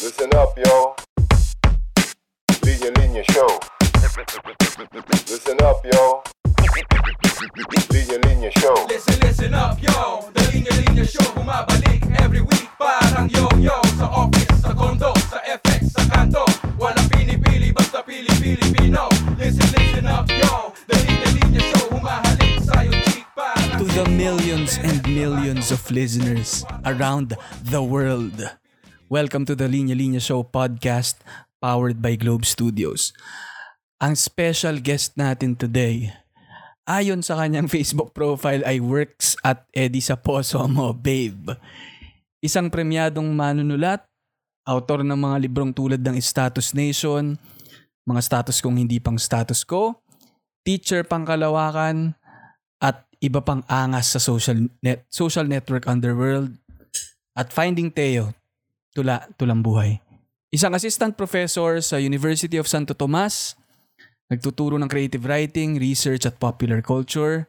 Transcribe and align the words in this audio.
Listen 0.00 0.30
up, 0.36 0.56
yo. 0.56 0.94
Linya 2.62 2.90
Linya 2.98 3.24
Show. 3.32 3.50
Listen 5.26 5.58
up, 5.62 5.84
yo. 5.84 6.22
Linya 7.90 8.18
Linya 8.22 8.50
Show. 8.58 8.74
Listen, 8.88 9.18
listen 9.20 9.54
up, 9.54 9.82
yo 9.82 10.30
The 10.34 10.42
Linya 10.52 10.72
Linya 10.80 11.04
Show 11.04 11.24
Bumabalik 11.34 12.02
every 12.20 12.40
week 12.40 12.68
Parang 12.78 13.28
yo-yo 13.28 13.74
Sa 13.98 14.06
office, 14.06 14.62
sa 14.62 14.72
condo, 14.72 15.12
sa 15.28 15.42
FX, 15.44 15.92
sa 15.92 16.02
kanto 16.08 16.44
Walang 16.78 17.08
pinipili, 17.10 17.72
basta 17.72 18.02
pili-Pilipino 18.02 19.08
Listen, 19.38 19.66
listen 19.74 20.06
up, 20.06 20.30
yo 20.30 20.72
The 20.86 20.96
Linya 21.04 21.28
Linya 21.36 21.62
Show 21.74 21.84
Humahalik 21.90 22.62
sa'yo, 22.62 22.92
cheek 23.10 23.26
Parang 23.34 23.82
to 23.82 23.84
the 23.92 24.06
millions 24.08 24.78
and 24.78 25.02
millions 25.06 25.70
of 25.74 25.82
listeners 25.90 26.64
around 26.86 27.36
the 27.66 27.82
world. 27.82 28.56
Welcome 29.08 29.48
to 29.48 29.56
the 29.56 29.72
Linya 29.72 29.96
Linya 29.96 30.20
Show 30.20 30.44
podcast 30.44 31.16
powered 31.64 32.04
by 32.04 32.12
Globe 32.20 32.44
Studios. 32.44 33.16
Ang 34.04 34.12
special 34.12 34.84
guest 34.84 35.16
natin 35.16 35.56
today, 35.56 36.12
ayon 36.84 37.24
sa 37.24 37.40
kanyang 37.40 37.64
Facebook 37.72 38.12
profile 38.12 38.60
ay 38.68 38.84
works 38.84 39.32
at 39.40 39.64
Eddie 39.72 40.04
sa 40.04 40.12
Poso 40.12 40.60
Mo, 40.68 40.92
Babe. 40.92 41.56
Isang 42.44 42.68
premyadong 42.68 43.32
manunulat, 43.32 44.04
autor 44.68 45.00
ng 45.00 45.16
mga 45.16 45.36
librong 45.40 45.72
tulad 45.72 46.04
ng 46.04 46.20
Status 46.20 46.76
Nation, 46.76 47.40
mga 48.04 48.20
status 48.20 48.60
kung 48.60 48.76
hindi 48.76 49.00
pang 49.00 49.16
status 49.16 49.64
ko, 49.64 50.04
teacher 50.68 51.00
pang 51.00 51.24
kalawakan, 51.24 52.12
at 52.76 53.08
iba 53.24 53.40
pang 53.40 53.64
angas 53.72 54.12
sa 54.12 54.20
social 54.20 54.68
net 54.84 55.08
social 55.08 55.48
network 55.48 55.88
underworld 55.88 56.52
at 57.32 57.48
Finding 57.56 57.88
Teo 57.88 58.36
tula 58.98 59.30
tulang 59.38 59.62
buhay. 59.62 60.02
Isang 60.50 60.74
assistant 60.74 61.14
professor 61.14 61.78
sa 61.78 62.02
University 62.02 62.58
of 62.58 62.66
Santo 62.66 62.98
Tomas, 62.98 63.54
nagtuturo 64.26 64.74
ng 64.74 64.90
creative 64.90 65.22
writing, 65.22 65.78
research 65.78 66.26
at 66.26 66.42
popular 66.42 66.82
culture, 66.82 67.46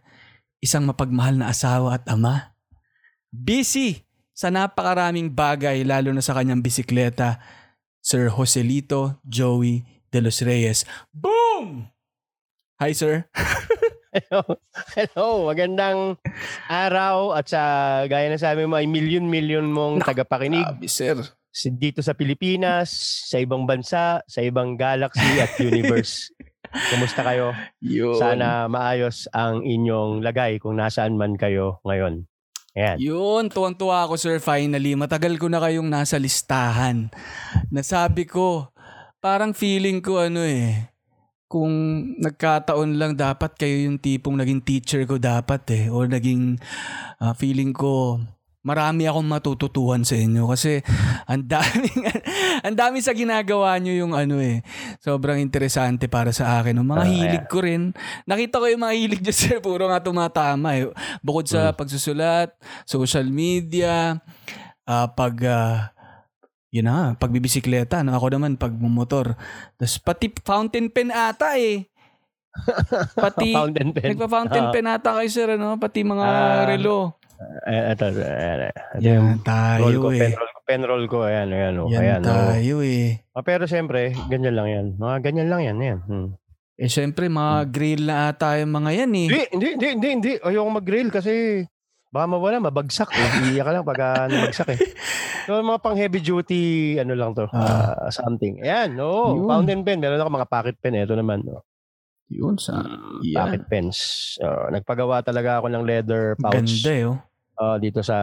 isang 0.62 0.86
mapagmahal 0.86 1.34
na 1.42 1.50
asawa 1.50 1.98
at 1.98 2.06
ama. 2.06 2.54
Busy 3.34 4.06
sa 4.38 4.54
napakaraming 4.54 5.34
bagay 5.34 5.82
lalo 5.82 6.14
na 6.14 6.22
sa 6.22 6.38
kanyang 6.38 6.62
bisikleta, 6.62 7.42
Sir 7.98 8.30
Joselito 8.30 9.18
Joey 9.26 9.82
de 10.14 10.20
los 10.22 10.46
Reyes. 10.46 10.86
Boom! 11.10 11.90
Hi 12.78 12.94
sir. 12.94 13.26
Hello. 14.16 14.42
Hello. 14.98 15.28
Magandang 15.46 16.18
araw 16.66 17.38
at 17.38 17.46
sa 17.46 17.62
gaya 18.10 18.26
na 18.26 18.42
sabi 18.42 18.66
mo 18.66 18.74
ay 18.74 18.90
million-million 18.90 19.70
mong 19.70 20.02
tagapakinig 20.02 20.66
Grabe, 20.66 20.90
sir. 20.90 21.18
Dito 21.52 22.00
sa 22.06 22.14
Pilipinas, 22.14 22.94
sa 23.30 23.42
ibang 23.42 23.66
bansa, 23.66 24.22
sa 24.26 24.40
ibang 24.42 24.78
galaxy 24.78 25.42
at 25.42 25.54
universe. 25.70 26.30
Kumusta 26.70 27.26
kayo? 27.26 27.58
Yun. 27.82 28.18
Sana 28.18 28.70
maayos 28.70 29.26
ang 29.34 29.66
inyong 29.66 30.22
lagay 30.22 30.62
kung 30.62 30.78
nasaan 30.78 31.18
man 31.18 31.34
kayo 31.34 31.82
ngayon. 31.82 32.30
Ayan. 32.78 32.98
Yun, 33.02 33.50
tuwang-tuwa 33.50 34.06
ako 34.06 34.14
sir 34.16 34.38
finally. 34.38 34.94
Matagal 34.94 35.42
ko 35.42 35.50
na 35.50 35.58
kayong 35.58 35.90
nasa 35.90 36.22
listahan. 36.22 37.10
Nasabi 37.74 38.30
ko, 38.30 38.70
parang 39.18 39.58
feeling 39.58 40.06
ko 40.06 40.22
ano 40.22 40.46
eh, 40.46 40.94
kung 41.50 41.74
nagkataon 42.22 43.02
lang 43.02 43.18
dapat 43.18 43.58
kayo 43.58 43.90
yung 43.90 43.98
tipong 43.98 44.38
naging 44.38 44.62
teacher 44.62 45.02
ko 45.10 45.18
dapat 45.18 45.66
eh. 45.74 45.86
Or 45.90 46.06
naging 46.06 46.62
ah, 47.18 47.34
feeling 47.34 47.74
ko 47.74 48.22
marami 48.60 49.08
akong 49.08 49.24
matututuhan 49.24 50.04
sa 50.04 50.14
inyo 50.14 50.44
kasi 50.48 50.84
ang 51.26 51.44
daming 51.44 52.04
ang 52.68 52.76
dami 52.76 53.00
sa 53.00 53.16
ginagawa 53.16 53.80
nyo 53.80 53.94
yung 53.96 54.12
ano 54.12 54.38
eh. 54.38 54.60
Sobrang 55.00 55.40
interesante 55.40 56.06
para 56.06 56.30
sa 56.30 56.60
akin. 56.60 56.76
Yung 56.76 56.90
mga 56.90 57.02
Ah, 57.02 57.08
hilig 57.08 57.46
ko 57.48 57.64
rin. 57.64 57.96
Nakita 58.26 58.60
ko 58.60 58.68
yung 58.68 58.84
mga 58.84 58.96
hilig 58.96 59.22
nyo 59.22 59.34
sir, 59.40 59.58
puro 59.60 59.88
nga 59.88 60.04
tumatama 60.04 60.76
eh. 60.76 60.92
Bukod 61.20 61.46
sa 61.46 61.72
pagsusulat, 61.72 62.52
social 62.84 63.28
media, 63.28 64.20
ah, 64.84 65.08
pag 65.08 65.36
ah, 65.48 65.96
yun 66.70 66.86
na, 66.86 67.16
pagbibisikleta, 67.16 68.04
no? 68.04 68.14
ako 68.14 68.36
naman 68.36 68.54
pagmumotor. 68.54 69.34
Tapos 69.74 69.96
pati 69.98 70.30
fountain 70.44 70.88
pen 70.88 71.10
ata 71.10 71.56
eh. 71.56 71.88
Pati 73.16 73.54
Fountain 73.54 73.94
pen. 73.94 74.10
nagpa-fountain 74.12 74.66
Ah. 74.68 74.74
pen 74.74 74.86
ata 74.90 75.22
kayo 75.22 75.30
sir, 75.30 75.54
ano? 75.54 75.78
Pati 75.78 76.02
mga 76.02 76.26
Ah, 76.26 76.66
relo. 76.66 77.19
Eh, 77.40 77.96
ito, 77.96 78.06
eh, 78.20 78.68
ito 78.68 79.00
Yan 79.00 79.16
yung 79.16 79.30
roll 79.40 79.44
tayo 79.48 79.96
ko, 80.04 80.08
eh. 80.12 80.20
pen 80.20 80.36
roll 80.36 80.52
ko, 80.52 80.60
pen 80.68 80.84
roll 80.84 81.06
ko. 81.08 81.18
Ayan, 81.24 81.48
ayan. 81.56 81.74
Oh, 81.80 81.88
Yan 81.88 82.02
ayan, 82.04 82.22
oh. 82.22 82.28
tayo 82.28 82.76
eh. 82.84 83.24
Ah, 83.32 83.44
pero 83.48 83.64
siyempre, 83.64 84.12
ganyan 84.28 84.56
lang 84.60 84.68
yan. 84.68 84.86
Mga 85.00 85.16
ganyan 85.24 85.48
lang 85.48 85.62
yan. 85.64 85.78
yan. 85.80 86.00
Hmm. 86.04 86.30
Eh 86.80 86.92
syempre, 86.92 87.28
mga 87.32 87.68
grill 87.72 88.08
na 88.08 88.32
ata 88.32 88.60
yung 88.60 88.72
mga 88.76 88.92
yan 89.04 89.12
eh. 89.16 89.28
Hindi, 89.28 89.42
hindi, 89.56 89.68
hindi, 89.76 89.88
hindi, 89.88 90.08
hindi. 90.16 90.32
Ayoko 90.40 90.72
mag-grill 90.80 91.10
kasi 91.12 91.64
baka 92.12 92.26
mawala, 92.28 92.60
mabagsak 92.60 93.12
eh. 93.16 93.52
Iiyak 93.52 93.66
ka 93.68 93.72
lang 93.72 93.86
pag 93.88 94.00
ah, 94.04 94.26
nabagsak 94.28 94.70
eh. 94.76 94.80
So, 95.50 95.58
mga 95.66 95.82
pang 95.82 95.98
heavy 95.98 96.22
duty, 96.22 97.02
ano 97.02 97.18
lang 97.18 97.34
to, 97.34 97.50
Ah. 97.50 97.98
ah, 98.06 98.12
something. 98.14 98.62
Ayan, 98.62 98.94
no, 98.94 99.34
Yun. 99.34 99.50
fountain 99.50 99.82
pen. 99.82 99.98
Meron 99.98 100.22
ako 100.22 100.30
mga 100.30 100.50
pocket 100.52 100.78
pen. 100.78 100.94
Ito 100.94 101.18
naman, 101.18 101.42
no. 101.42 101.66
Yun 102.30 102.62
sa... 102.62 102.86
Pocket 103.26 103.66
pens. 103.66 103.98
Ah, 104.38 104.70
nagpagawa 104.70 105.26
talaga 105.26 105.58
ako 105.58 105.74
ng 105.74 105.84
leather 105.90 106.38
pouch 106.38 106.54
Ganda 106.54 106.92
eh 106.94 107.06
oh. 107.10 107.18
Ah, 107.60 107.78
dito 107.78 108.00
sa 108.00 108.18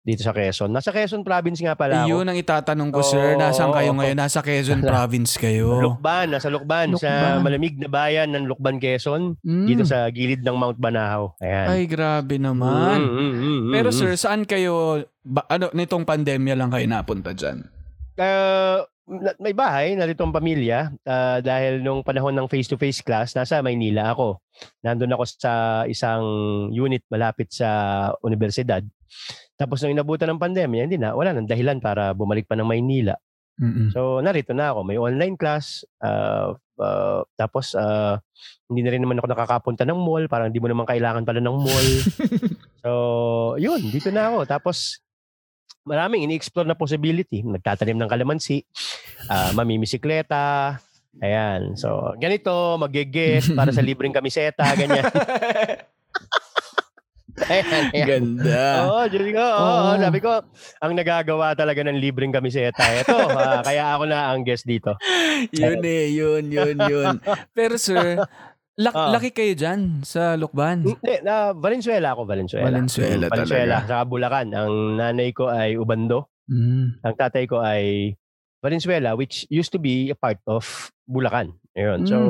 dito 0.00 0.24
sa 0.24 0.32
Quezon. 0.32 0.72
Nasa 0.72 0.96
Quezon 0.96 1.20
province 1.20 1.60
nga 1.60 1.76
pala 1.76 2.02
ako. 2.02 2.08
yun 2.08 2.24
ang 2.24 2.38
itatanong 2.40 2.88
ko 2.88 3.04
sir. 3.04 3.36
Nasaan 3.36 3.68
kayo 3.68 3.92
ngayon? 3.92 4.16
Nasa 4.16 4.40
Quezon 4.40 4.80
Province 4.80 5.36
kayo. 5.36 5.76
Lukban, 5.76 6.32
nasa 6.32 6.48
Lukban, 6.48 6.96
sa 6.96 7.36
Lukban. 7.36 7.44
malamig 7.44 7.76
na 7.76 7.88
bayan 7.92 8.32
ng 8.32 8.48
Lukban, 8.48 8.80
Quezon. 8.80 9.36
Mm. 9.44 9.66
Dito 9.68 9.84
sa 9.84 10.08
gilid 10.08 10.40
ng 10.40 10.56
Mount 10.56 10.80
Banahaw. 10.80 11.36
Ayan. 11.44 11.66
Ay, 11.68 11.82
grabe 11.84 12.40
naman. 12.40 12.96
Mm, 12.96 13.12
mm, 13.12 13.32
mm, 13.36 13.58
mm, 13.68 13.72
Pero 13.76 13.88
mm. 13.92 13.96
sir, 14.00 14.12
saan 14.16 14.48
kayo, 14.48 15.04
ba, 15.20 15.44
ano, 15.52 15.68
nitong 15.76 16.08
pandemya 16.08 16.56
lang 16.56 16.72
kayo 16.72 16.86
napunta 16.88 17.36
dyan? 17.36 17.68
Uh, 18.16 18.80
may 19.42 19.50
bahay, 19.50 19.98
narito 19.98 20.22
ang 20.22 20.34
pamilya. 20.34 20.94
Ah, 21.02 21.42
dahil 21.42 21.82
nung 21.82 22.06
panahon 22.06 22.30
ng 22.30 22.46
face-to-face 22.46 23.02
class, 23.02 23.34
nasa 23.34 23.58
Maynila 23.58 24.14
ako. 24.14 24.38
Nandun 24.86 25.14
ako 25.14 25.24
sa 25.26 25.52
isang 25.90 26.22
unit 26.70 27.02
malapit 27.10 27.50
sa 27.50 27.68
universidad. 28.22 28.86
Tapos 29.58 29.82
nung 29.82 29.92
inabutan 29.92 30.30
ng 30.30 30.40
pandemya, 30.40 30.86
hindi 30.86 30.96
na, 30.96 31.12
wala 31.12 31.34
nang 31.34 31.50
dahilan 31.50 31.82
para 31.82 32.14
bumalik 32.14 32.46
pa 32.46 32.54
ng 32.54 32.68
Maynila. 32.68 33.18
Mm-mm. 33.60 33.92
So 33.92 34.22
narito 34.24 34.56
na 34.56 34.72
ako, 34.72 34.86
may 34.86 34.96
online 34.96 35.34
class. 35.34 35.82
ah, 36.00 36.54
ah, 36.78 37.26
tapos 37.34 37.74
ah, 37.74 38.22
hindi 38.70 38.86
na 38.86 38.90
rin 38.94 39.02
naman 39.02 39.18
ako 39.18 39.26
nakakapunta 39.34 39.82
ng 39.84 39.98
mall, 39.98 40.24
parang 40.30 40.54
hindi 40.54 40.62
mo 40.62 40.70
naman 40.70 40.86
kailangan 40.86 41.26
pala 41.26 41.42
ng 41.42 41.56
mall. 41.58 41.88
so, 42.86 42.90
yun, 43.58 43.82
dito 43.90 44.08
na 44.14 44.30
ako. 44.30 44.38
Tapos 44.46 45.02
maraming 45.84 46.28
ini-explore 46.28 46.68
na 46.68 46.76
possibility. 46.76 47.40
Nagtatanim 47.44 47.96
ng 47.98 48.10
kalamansi, 48.10 48.64
ah, 49.28 49.50
mamimisikleta, 49.56 50.78
ayan. 51.18 51.74
So, 51.74 52.14
ganito, 52.20 52.78
mag-guest 52.78 53.52
para 53.58 53.74
sa 53.74 53.82
libreng 53.82 54.14
kamiseta, 54.14 54.64
ganyan. 54.76 55.04
ayan, 57.50 57.84
ayan. 57.94 58.06
Ganda. 58.06 58.66
Oo, 58.86 59.00
Diyos 59.08 59.28
ko. 59.32 59.44
Oo, 59.44 59.80
Oo. 59.90 59.98
sabi 59.98 60.18
ko, 60.20 60.32
ang 60.78 60.92
nagagawa 60.92 61.56
talaga 61.56 61.80
ng 61.86 61.98
libreng 61.98 62.34
kamiseta. 62.34 62.84
Ito, 63.00 63.16
ah, 63.38 63.60
kaya 63.64 63.96
ako 63.96 64.04
na 64.06 64.30
ang 64.30 64.44
guest 64.44 64.68
dito. 64.68 64.94
yun 65.50 65.80
eh, 65.82 66.12
yun, 66.12 66.44
yun, 66.52 66.76
yun. 66.76 67.14
Pero 67.56 67.74
sir, 67.80 68.20
lak- 68.80 68.96
Ah. 68.96 69.12
laki 69.12 69.30
kayo 69.30 69.52
dyan 69.52 70.00
sa 70.02 70.34
Lukban. 70.34 70.80
Hindi, 70.80 71.14
na 71.20 71.52
Valenzuela 71.52 72.12
ako, 72.12 72.22
Valenzuela. 72.24 72.66
Valenzuela 72.66 73.26
Mm, 73.26 73.30
Valenzuela, 73.30 73.76
talaga. 73.78 73.88
sa 73.92 73.96
Bulacan. 74.02 74.48
Ang 74.50 74.74
nanay 74.96 75.30
ko 75.30 75.46
ay 75.46 75.76
Ubando. 75.76 76.32
Mm. 76.48 76.98
Ang 76.98 77.14
tatay 77.14 77.44
ko 77.44 77.60
ay 77.60 78.16
Valenzuela, 78.58 79.14
which 79.14 79.44
used 79.48 79.68
to 79.68 79.78
be 79.78 80.08
a 80.08 80.14
part 80.14 80.40
of 80.44 80.64
Bulacan. 81.04 81.56
Ayun. 81.72 82.04
So, 82.04 82.16
Mm. 82.16 82.28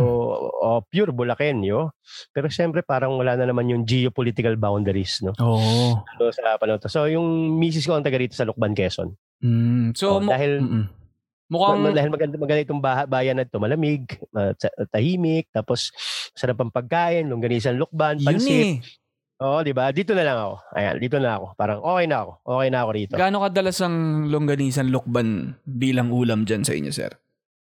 oh, 0.61 0.81
pure 0.85 1.11
Bulakenyo. 1.11 1.91
Pero 2.31 2.47
siyempre, 2.47 2.83
parang 2.83 3.17
wala 3.17 3.35
na 3.35 3.47
naman 3.47 3.67
yung 3.67 3.83
geopolitical 3.83 4.55
boundaries, 4.55 5.23
no? 5.23 5.33
Oo. 5.37 6.05
So, 6.19 6.29
sa 6.31 6.55
panahon. 6.55 6.79
So, 6.85 7.07
yung 7.07 7.27
misis 7.57 7.83
ko 7.83 7.95
ang 7.95 8.05
taga 8.05 8.15
rito 8.15 8.37
sa 8.37 8.45
Lukban, 8.45 8.73
Quezon. 8.73 9.17
Mm. 9.41 9.97
So, 9.97 10.19
Oh, 10.19 10.23
dahil- 10.23 10.61
Mm-mm. 10.61 10.85
Mukhang, 11.51 11.83
Ma- 11.83 11.91
dahil 11.91 12.09
maganda, 12.09 12.37
maganda 12.39 12.63
itong 12.63 12.81
bayan 12.81 13.37
na 13.37 13.45
ito, 13.45 13.59
malamig, 13.59 14.07
uh, 14.33 14.55
ta- 14.55 14.73
tahimik, 14.89 15.51
tapos 15.51 15.91
sarap 16.33 16.57
ang 16.59 16.71
pagkain, 16.71 17.27
longganisan 17.27 17.75
lukban, 17.75 18.17
yun 18.17 18.27
pansit. 18.31 18.65
eh. 18.65 18.75
Oo, 19.41 19.61
di 19.61 19.73
ba? 19.73 19.89
Dito 19.89 20.13
na 20.13 20.21
lang 20.21 20.37
ako. 20.37 20.55
Ayan, 20.71 20.95
dito 20.97 21.17
na 21.17 21.35
ako. 21.35 21.47
Parang 21.57 21.81
okay 21.81 22.05
na 22.05 22.17
ako. 22.21 22.33
Okay 22.45 22.69
na 22.69 22.79
ako 22.79 22.91
rito. 22.93 23.13
Gaano 23.17 23.41
kadalas 23.41 23.81
ang 23.81 23.97
longganisan 24.29 24.89
lukban 24.89 25.29
bilang 25.65 26.13
ulam 26.13 26.45
dyan 26.45 26.61
sa 26.61 26.77
inyo, 26.77 26.93
sir? 26.93 27.09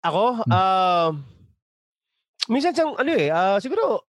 Ako, 0.03 0.43
Hmm. 0.43 0.51
ah, 0.51 1.09
minsan 2.45 2.75
siyang, 2.75 2.93
ano 2.93 3.09
eh, 3.09 3.31
ah, 3.31 3.55
siguro, 3.57 4.03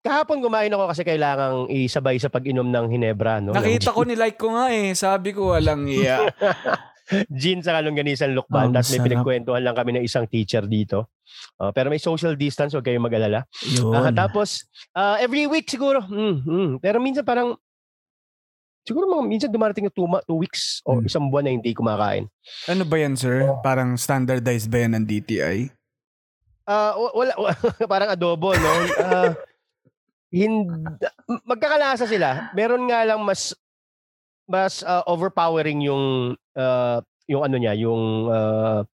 kahapon 0.00 0.40
kumain 0.40 0.72
ako 0.72 0.88
kasi 0.88 1.02
kailangang 1.02 1.68
isabay 1.68 2.16
sa 2.16 2.30
pag-inom 2.30 2.64
ng 2.64 2.86
Hinebra. 2.88 3.44
No? 3.44 3.52
Nakita 3.52 3.92
ko 3.92 4.00
ni 4.00 4.16
like 4.16 4.40
ko 4.40 4.56
nga 4.56 4.72
eh. 4.72 4.96
Sabi 4.96 5.36
ko 5.36 5.52
walang 5.52 5.84
iya. 5.84 6.24
gin 7.40 7.62
sa 7.62 7.78
kalongganisan 7.78 8.34
lukban. 8.34 8.70
Ang 8.70 8.74
Tapos 8.74 8.90
may 8.90 9.02
pinagkwentuhan 9.02 9.62
lang 9.62 9.76
kami 9.76 9.94
ng 9.94 10.04
isang 10.04 10.26
teacher 10.26 10.66
dito. 10.66 11.10
Uh, 11.56 11.70
pero 11.70 11.88
may 11.88 11.98
social 11.98 12.34
distance, 12.34 12.74
huwag 12.74 12.84
kayong 12.84 13.06
mag-alala. 13.06 13.46
Yun. 13.64 13.94
Ah, 13.94 14.10
tapos, 14.10 14.66
ah, 14.92 15.16
every 15.18 15.46
week 15.46 15.66
siguro. 15.66 16.02
Mm, 16.02 16.36
mm. 16.42 16.70
Pero 16.78 16.98
minsan 16.98 17.22
parang, 17.22 17.54
siguro 18.82 19.06
mga, 19.06 19.22
minsan 19.26 19.50
dumarating 19.50 19.86
na 19.86 19.94
two, 19.94 20.06
two 20.26 20.38
weeks 20.38 20.82
o 20.82 20.98
Mm. 20.98 21.06
isang 21.06 21.26
buwan 21.26 21.44
na 21.46 21.54
hindi 21.54 21.74
kumakain. 21.74 22.26
ano 22.66 22.82
ba 22.82 22.96
yan, 22.98 23.14
sir? 23.14 23.46
Oh. 23.46 23.58
Parang 23.60 23.94
standardized 23.94 24.70
ba 24.70 24.78
yan 24.82 24.98
ng 24.98 25.04
DTI? 25.04 25.70
Wa- 26.66 27.14
wala, 27.14 27.32
wa- 27.38 27.54
parang 27.92 28.10
adobo, 28.10 28.50
no? 28.54 28.72
Ah, 28.98 29.30
hindi, 30.30 30.66
magkakalasa 31.46 32.04
sila. 32.04 32.50
Meron 32.52 32.82
nga 32.90 33.06
lang 33.06 33.22
mas 33.22 33.54
mas 34.46 34.82
ah, 34.86 35.02
overpowering 35.06 35.82
yung 35.82 36.34
ah, 36.54 37.02
yung 37.26 37.42
ano 37.42 37.56
niya, 37.58 37.74
yung 37.74 38.30
ah, 38.30 38.86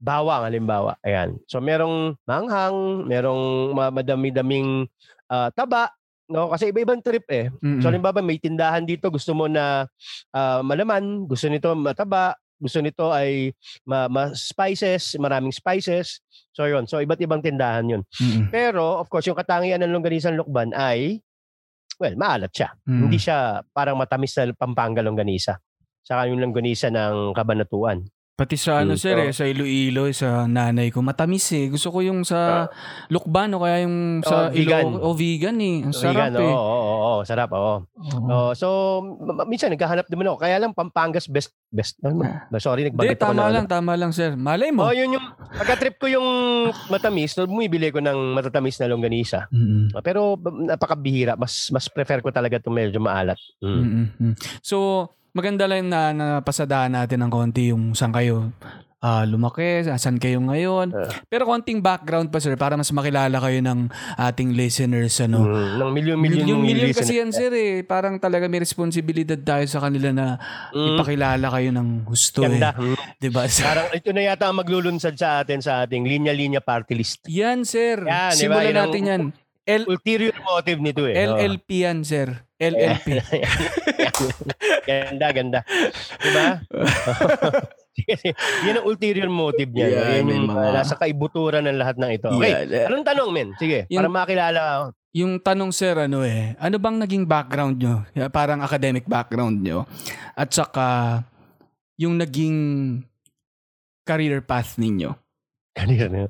bawang 0.00 0.48
halimbawa. 0.48 0.96
Ayan. 1.04 1.36
So 1.50 1.60
merong 1.60 2.16
manghang, 2.24 3.04
merong 3.04 3.74
ma- 3.76 3.92
madami-daming 3.92 4.88
ah, 5.28 5.52
taba, 5.52 5.92
no? 6.30 6.48
Kasi 6.48 6.70
iba-ibang 6.72 7.02
trip 7.04 7.26
eh. 7.28 7.52
Mm-mm. 7.60 7.82
So 7.82 7.90
halimbawa 7.92 8.22
may 8.24 8.40
tindahan 8.40 8.86
dito 8.88 9.10
gusto 9.12 9.34
mo 9.36 9.46
na 9.46 9.84
ah, 10.32 10.60
malaman, 10.64 11.28
gusto 11.28 11.50
nito 11.50 11.74
mataba, 11.76 12.38
gusto 12.58 12.82
nito 12.82 13.10
ay 13.14 13.54
ma, 13.86 14.08
ma- 14.10 14.34
spices, 14.34 15.14
maraming 15.18 15.54
spices. 15.54 16.22
So 16.56 16.66
yun, 16.66 16.90
so 16.90 16.98
iba't 16.98 17.22
ibang 17.22 17.42
tindahan 17.42 17.86
yun. 17.86 18.02
Mm-mm. 18.18 18.50
Pero 18.50 18.98
of 18.98 19.06
course 19.10 19.26
yung 19.28 19.38
katangian 19.38 19.82
ng 19.82 19.94
longganisan 19.94 20.38
lukban 20.38 20.72
ay 20.74 21.22
well, 21.98 22.14
maalat 22.14 22.54
siya. 22.54 22.70
Mm. 22.86 23.00
Hindi 23.10 23.18
siya 23.18 23.60
parang 23.74 23.98
matamis 23.98 24.32
na 24.38 24.54
Pampanga 24.54 25.02
longganisa. 25.02 25.58
Saka 26.06 26.30
yung 26.30 26.40
longganisa 26.40 26.88
ng 26.88 27.36
Kabanatuan. 27.36 28.06
Pati 28.38 28.54
sa 28.54 28.86
ano 28.86 28.94
sir 28.94 29.18
eh, 29.18 29.34
sa 29.34 29.42
Iloilo, 29.42 30.06
sa 30.14 30.46
nanay 30.46 30.94
ko, 30.94 31.02
matamis 31.02 31.50
eh. 31.50 31.66
Gusto 31.66 31.90
ko 31.90 32.06
yung 32.06 32.22
sa 32.22 32.70
Lukban 33.10 33.50
o 33.50 33.58
kaya 33.58 33.82
yung 33.82 34.22
sa 34.22 34.46
Oh, 34.46 34.54
vegan. 34.54 34.86
Ilo- 34.86 35.02
o 35.02 35.08
vegan 35.10 35.58
eh. 35.58 35.82
Ang 35.82 35.90
Vegan, 35.90 36.30
sarap 36.30 36.38
eh. 36.38 36.46
oo, 36.46 36.54
oo, 36.54 36.78
oo, 36.78 36.98
oo, 37.10 37.22
sarap, 37.26 37.50
oo. 37.50 37.74
Oo. 37.82 38.28
Oh, 38.30 38.50
so 38.54 39.02
minsan 39.42 39.74
naghahanap 39.74 40.06
din 40.06 40.22
ako. 40.22 40.38
Kaya 40.38 40.62
lang 40.62 40.70
Pampangas 40.70 41.26
best 41.26 41.50
best. 41.66 41.98
ano, 42.00 42.22
sorry, 42.56 42.86
Hindi, 42.86 42.94
nagbanggit 42.94 43.18
ako 43.18 43.26
tama 43.26 43.42
ng- 43.42 43.52
lang, 43.52 43.66
tama 43.66 43.92
lang 43.98 44.12
sir. 44.14 44.30
Malay 44.32 44.70
mo. 44.70 44.86
Oh, 44.86 44.94
yun 44.94 45.18
yung 45.18 45.26
pagka-trip 45.58 45.98
ko 45.98 46.06
yung 46.06 46.28
matamis, 46.86 47.34
so 47.34 47.42
bumibili 47.42 47.90
ko 47.90 47.98
ng 47.98 48.38
matatamis 48.38 48.78
na 48.78 48.86
longganisa. 48.86 49.50
Mm-mm. 49.50 49.90
Ah, 49.92 50.00
Pero 50.00 50.38
napakabihira, 50.38 51.34
mas 51.34 51.74
mas 51.74 51.90
prefer 51.90 52.22
ko 52.22 52.30
talaga 52.30 52.56
itong 52.56 52.78
medyo 52.78 53.02
maalat. 53.02 53.36
Mm. 53.58 53.82
Mm-mm. 54.14 54.32
So, 54.62 55.10
maganda 55.32 55.64
lang 55.64 55.86
na 55.86 56.10
napasadahan 56.10 56.92
natin 56.92 57.22
ng 57.22 57.30
konti 57.30 57.70
yung 57.70 57.92
saan 57.92 58.10
kayo 58.10 58.50
ah, 58.98 59.22
lumaki, 59.22 59.86
saan 59.86 60.18
kayo 60.18 60.42
ngayon. 60.42 60.90
Ah. 60.90 61.06
Pero 61.24 61.46
konting 61.46 61.78
background 61.78 62.34
pa 62.34 62.42
sir 62.42 62.58
para 62.58 62.74
mas 62.74 62.90
makilala 62.90 63.38
kayo 63.38 63.62
ng 63.62 63.86
ating 64.18 64.58
listeners 64.58 65.22
ano. 65.22 65.46
Mm, 65.46 65.78
ng 65.78 65.90
milyon-milyon 65.94 66.58
milyon 66.58 66.60
listener. 66.90 66.98
kasi 66.98 67.12
yan 67.16 67.30
sir 67.30 67.52
eh. 67.52 67.86
Parang 67.86 68.18
talaga 68.18 68.50
may 68.50 68.58
responsibilidad 68.58 69.38
tayo 69.38 69.62
sa 69.70 69.78
kanila 69.78 70.10
na 70.10 70.26
Mm, 70.74 70.98
ipakilala 70.98 71.46
kayo 71.46 71.70
ng 71.70 71.88
gusto 72.02 72.42
Ganda. 72.42 72.74
eh. 72.74 72.90
Mm. 72.90 72.96
'Di 73.22 73.28
ba? 73.30 73.42
sir? 73.46 73.64
Parang 73.64 73.88
ito 73.94 74.10
na 74.10 74.22
yata 74.24 74.44
ang 74.50 74.58
maglulunsad 74.58 75.14
sa 75.14 75.46
atin 75.46 75.62
sa 75.62 75.86
ating 75.86 76.02
linya-linya 76.02 76.58
party 76.58 76.98
list. 76.98 77.22
Yan 77.30 77.62
sir. 77.62 78.02
Yan? 78.02 78.34
Simulan 78.34 78.74
ang- 78.74 78.78
natin 78.82 79.02
yan. 79.06 79.22
L 79.62 79.84
Ulterior 79.86 80.32
motive 80.42 80.80
nito 80.80 81.04
eh. 81.04 81.14
LLP 81.14 81.86
yan 81.86 82.00
sir. 82.02 82.47
LLP. 82.58 83.06
ganda, 84.88 85.26
ganda. 85.30 85.60
Diba? 86.18 86.46
Kasi 87.94 88.34
yan 88.66 88.82
ang 88.82 88.86
ulterior 88.86 89.30
motive 89.30 89.70
niya. 89.70 89.86
Yan, 89.90 90.26
yan 90.26 90.26
yung 90.26 90.46
mga- 90.50 90.74
nasa 90.74 90.94
kaibuturan 90.98 91.66
ng 91.66 91.78
lahat 91.78 91.96
ng 91.98 92.10
ito. 92.10 92.28
Okay. 92.34 92.66
Yeah. 92.66 92.90
Anong 92.90 93.06
tanong, 93.06 93.28
men? 93.30 93.48
Sige, 93.58 93.86
Yung- 93.90 94.02
para 94.02 94.10
makilala 94.10 94.60
ako. 94.60 94.84
Yung 95.16 95.40
tanong 95.40 95.72
sir 95.72 95.96
ano 95.96 96.20
eh, 96.20 96.52
ano 96.60 96.76
bang 96.76 97.00
naging 97.00 97.24
background 97.24 97.80
nyo? 97.80 98.04
Yeah, 98.12 98.28
Parang 98.28 98.60
academic 98.60 99.08
background 99.08 99.64
nyo. 99.64 99.88
At 100.36 100.52
saka 100.52 101.24
yung 101.96 102.20
naging 102.20 102.56
career 104.04 104.44
path 104.44 104.76
ninyo. 104.76 105.16
Career 105.74 106.12
na. 106.12 106.28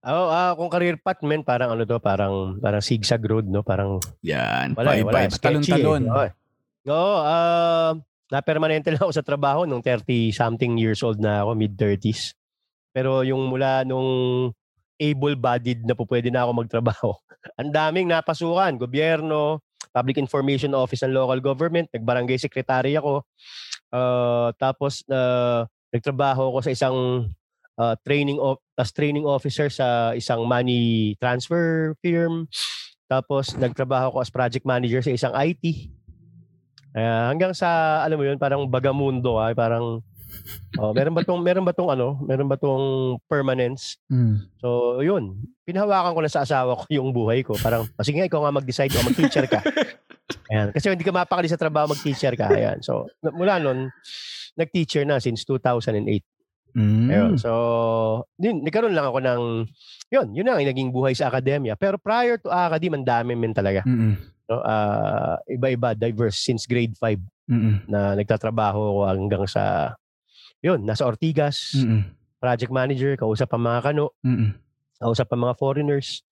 Oh, 0.00 0.32
ah, 0.32 0.56
kung 0.56 0.72
career 0.72 0.96
path, 0.96 1.20
men, 1.20 1.44
parang 1.44 1.76
ano 1.76 1.84
to, 1.84 2.00
parang 2.00 2.56
parang 2.56 2.80
zigzag 2.80 3.20
road, 3.20 3.44
no? 3.44 3.60
Parang 3.60 4.00
Yan, 4.24 4.72
wala, 4.72 4.96
eh, 4.96 5.04
wala. 5.04 5.28
Sketchy, 5.28 5.76
Talon-talon. 5.76 6.02
eh. 6.08 6.24
Eh. 6.24 6.30
Oo, 6.88 7.14
ah, 7.20 7.92
na-permanente 8.32 8.88
lang 8.88 9.04
ako 9.04 9.12
sa 9.12 9.20
trabaho 9.20 9.68
nung 9.68 9.84
30-something 9.84 10.80
years 10.80 11.04
old 11.04 11.20
na 11.20 11.44
ako, 11.44 11.52
mid-30s. 11.52 12.32
Pero 12.96 13.20
yung 13.28 13.52
mula 13.52 13.84
nung 13.84 14.48
able-bodied 14.96 15.84
na 15.84 15.92
po 15.92 16.08
pwede 16.08 16.32
na 16.32 16.48
ako 16.48 16.50
magtrabaho, 16.64 17.10
ang 17.60 17.68
daming 17.68 18.08
napasukan. 18.08 18.80
Gobyerno, 18.80 19.60
Public 19.92 20.16
Information 20.16 20.72
Office 20.72 21.04
ng 21.04 21.12
local 21.12 21.44
government, 21.44 21.92
nag-barangay 21.92 22.40
secretary 22.40 22.96
ako. 22.96 23.20
Ah, 23.92 24.48
tapos, 24.56 25.04
ah, 25.12 25.68
nagtrabaho 25.92 26.56
ako 26.56 26.58
sa 26.64 26.72
isang 26.72 27.28
ah, 27.78 27.94
training 28.02 28.40
of 28.40 28.58
as 28.74 28.90
training 28.90 29.28
officer 29.28 29.68
sa 29.68 30.16
isang 30.16 30.48
money 30.48 31.14
transfer 31.20 31.94
firm. 32.00 32.48
Tapos 33.10 33.54
nagtrabaho 33.58 34.14
ako 34.14 34.18
as 34.22 34.30
project 34.30 34.64
manager 34.64 35.02
sa 35.02 35.14
isang 35.14 35.34
IT. 35.34 35.90
Ah, 36.96 37.30
hanggang 37.30 37.54
sa 37.54 38.02
alam 38.02 38.18
mo 38.18 38.24
'yun, 38.26 38.38
parang 38.38 38.66
bagamundo 38.66 39.38
ay 39.38 39.54
parang 39.54 40.02
oh, 40.78 40.92
meron 40.94 41.14
ba 41.14 41.22
tong 41.26 41.42
meron 41.42 41.66
ba 41.66 41.74
tong 41.74 41.90
ano, 41.90 42.18
meron 42.22 42.48
ba 42.50 42.56
tong 42.58 43.18
permanence? 43.26 43.98
Mm. 44.10 44.46
So, 44.62 44.98
'yun. 45.02 45.38
Pinahawakan 45.66 46.14
ko 46.14 46.20
na 46.22 46.30
sa 46.30 46.42
asawa 46.46 46.78
ko 46.78 46.84
yung 46.90 47.10
buhay 47.10 47.42
ko. 47.42 47.54
Parang, 47.58 47.86
sige 48.02 48.18
nga, 48.18 48.26
ikaw 48.26 48.42
nga 48.42 48.54
mag-decide 48.54 48.94
o 48.94 49.06
mag-teacher 49.06 49.46
ka. 49.46 49.60
Ayan. 50.50 50.70
Kasi 50.74 50.90
hindi 50.90 51.06
ka 51.06 51.14
mapakali 51.14 51.46
sa 51.50 51.58
trabaho, 51.58 51.90
mag-teacher 51.90 52.34
ka. 52.34 52.50
Ayan. 52.50 52.82
So, 52.82 53.06
mula 53.22 53.58
nun, 53.62 53.90
nag-teacher 54.58 55.06
na 55.06 55.22
since 55.22 55.46
2008. 55.46 56.22
Mm. 56.74 57.08
Ayun. 57.10 57.32
So, 57.36 57.50
yun, 58.36 58.62
nagkaroon 58.62 58.94
lang 58.94 59.06
ako 59.06 59.18
ng, 59.20 59.42
yun, 60.10 60.26
yun 60.34 60.46
ang 60.48 60.62
naging 60.62 60.90
buhay 60.90 61.12
sa 61.12 61.28
akademya. 61.28 61.74
Pero 61.74 61.98
prior 61.98 62.38
to 62.38 62.48
academy, 62.48 63.00
ang 63.00 63.06
dami 63.06 63.32
men 63.34 63.54
talaga. 63.54 63.82
Mm-mm. 63.84 64.14
No? 64.50 64.62
Ah, 64.62 65.38
iba-iba, 65.46 65.94
diverse 65.94 66.42
since 66.42 66.66
grade 66.66 66.94
5 66.98 67.18
Mm-mm. 67.46 67.86
na 67.86 68.18
nagtatrabaho 68.18 68.78
ako 68.78 69.00
hanggang 69.06 69.44
sa, 69.46 69.94
yun, 70.58 70.82
nasa 70.82 71.06
Ortigas, 71.06 71.74
Mm-mm. 71.78 72.02
project 72.42 72.72
manager, 72.72 73.14
kausap 73.14 73.50
ang 73.54 73.64
mga 73.66 73.80
kano, 73.90 74.10
Mm-mm. 74.22 74.54
kausap 74.98 75.30
ang 75.30 75.46
mga 75.46 75.54
foreigners. 75.54 76.22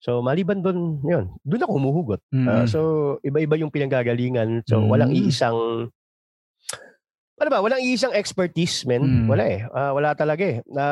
So, 0.00 0.24
maliban 0.24 0.64
doon, 0.64 0.98
yun, 1.04 1.24
doon 1.44 1.62
ako 1.62 1.72
humuhugot. 1.76 2.20
Mm-mm. 2.32 2.64
so, 2.66 2.80
iba-iba 3.20 3.60
yung 3.60 3.70
pinanggagalingan. 3.70 4.64
So, 4.64 4.80
Mm. 4.80 4.88
walang 4.88 5.12
iisang 5.12 5.92
ano 7.40 7.48
ba, 7.48 7.64
walang 7.64 7.80
iisang 7.80 8.12
expertise, 8.12 8.84
men. 8.84 9.24
Mm. 9.24 9.26
Wala 9.32 9.44
eh. 9.48 9.64
Ah, 9.72 9.96
wala 9.96 10.12
talaga 10.12 10.44
eh. 10.44 10.60
Na 10.68 10.84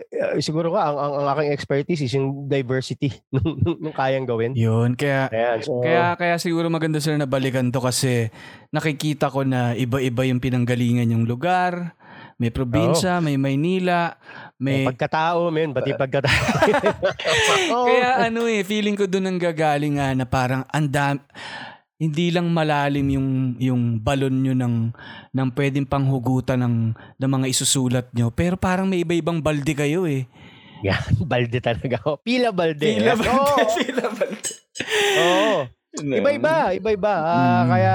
eh, 0.00 0.40
siguro 0.40 0.72
nga 0.72 0.88
ang, 0.88 0.96
ang, 0.96 1.12
ang 1.20 1.26
aking 1.36 1.52
expertise 1.52 2.00
is 2.08 2.16
yung 2.16 2.48
diversity 2.48 3.12
nung, 3.36 3.60
nung, 3.60 3.76
nung 3.76 3.94
kayang 3.94 4.24
gawin. 4.24 4.56
Yun, 4.56 4.96
kaya 4.96 5.28
Ayan, 5.28 5.60
so, 5.60 5.84
Kaya 5.84 6.16
kaya 6.16 6.40
siguro 6.40 6.72
maganda 6.72 7.04
sir 7.04 7.20
na 7.20 7.28
balikan 7.28 7.68
to 7.68 7.84
kasi 7.84 8.32
nakikita 8.72 9.28
ko 9.28 9.44
na 9.44 9.76
iba-iba 9.76 10.24
yung 10.24 10.40
pinanggalingan 10.40 11.12
yung 11.12 11.28
lugar. 11.28 11.92
May 12.40 12.48
probinsya, 12.48 13.20
may 13.20 13.36
Maynila, 13.36 14.16
may 14.56 14.88
pagkatao, 14.88 15.52
men, 15.52 15.76
pati 15.76 15.92
pagkatao. 15.92 16.32
Oo. 17.76 17.84
Kaya 17.84 18.32
ano 18.32 18.48
eh, 18.48 18.64
feeling 18.64 18.96
ko 18.96 19.04
doon 19.04 19.28
ang 19.28 19.36
gagaling 19.36 20.00
nga 20.00 20.16
na 20.16 20.24
parang 20.24 20.64
andam 20.72 21.20
hindi 22.00 22.32
lang 22.32 22.48
malalim 22.48 23.06
yung 23.12 23.28
yung 23.60 23.82
balon 24.00 24.40
nyo 24.40 24.56
ng 24.56 24.76
ng 25.36 25.48
pwedeng 25.52 25.84
panghugutan 25.84 26.64
ng 26.64 26.76
ng 26.96 27.30
mga 27.30 27.46
isusulat 27.52 28.08
nyo 28.16 28.32
pero 28.32 28.56
parang 28.56 28.88
may 28.88 29.04
iba-ibang 29.04 29.44
balde 29.44 29.76
kayo 29.76 30.08
eh. 30.08 30.24
Yan, 30.80 30.96
balde 31.30 31.60
talaga. 31.60 32.00
Oh, 32.08 32.16
Pila 32.16 32.56
balde. 32.56 32.96
Pila 32.96 33.12
balde, 33.12 33.36
Oo. 33.36 33.68
pila 33.84 34.06
balde. 34.16 34.52
Oo. 35.20 35.58
Iba-iba, 36.00 36.72
iba-iba. 36.72 37.14
Ah, 37.20 37.36
Mm. 37.60 37.68
Kaya, 37.68 37.94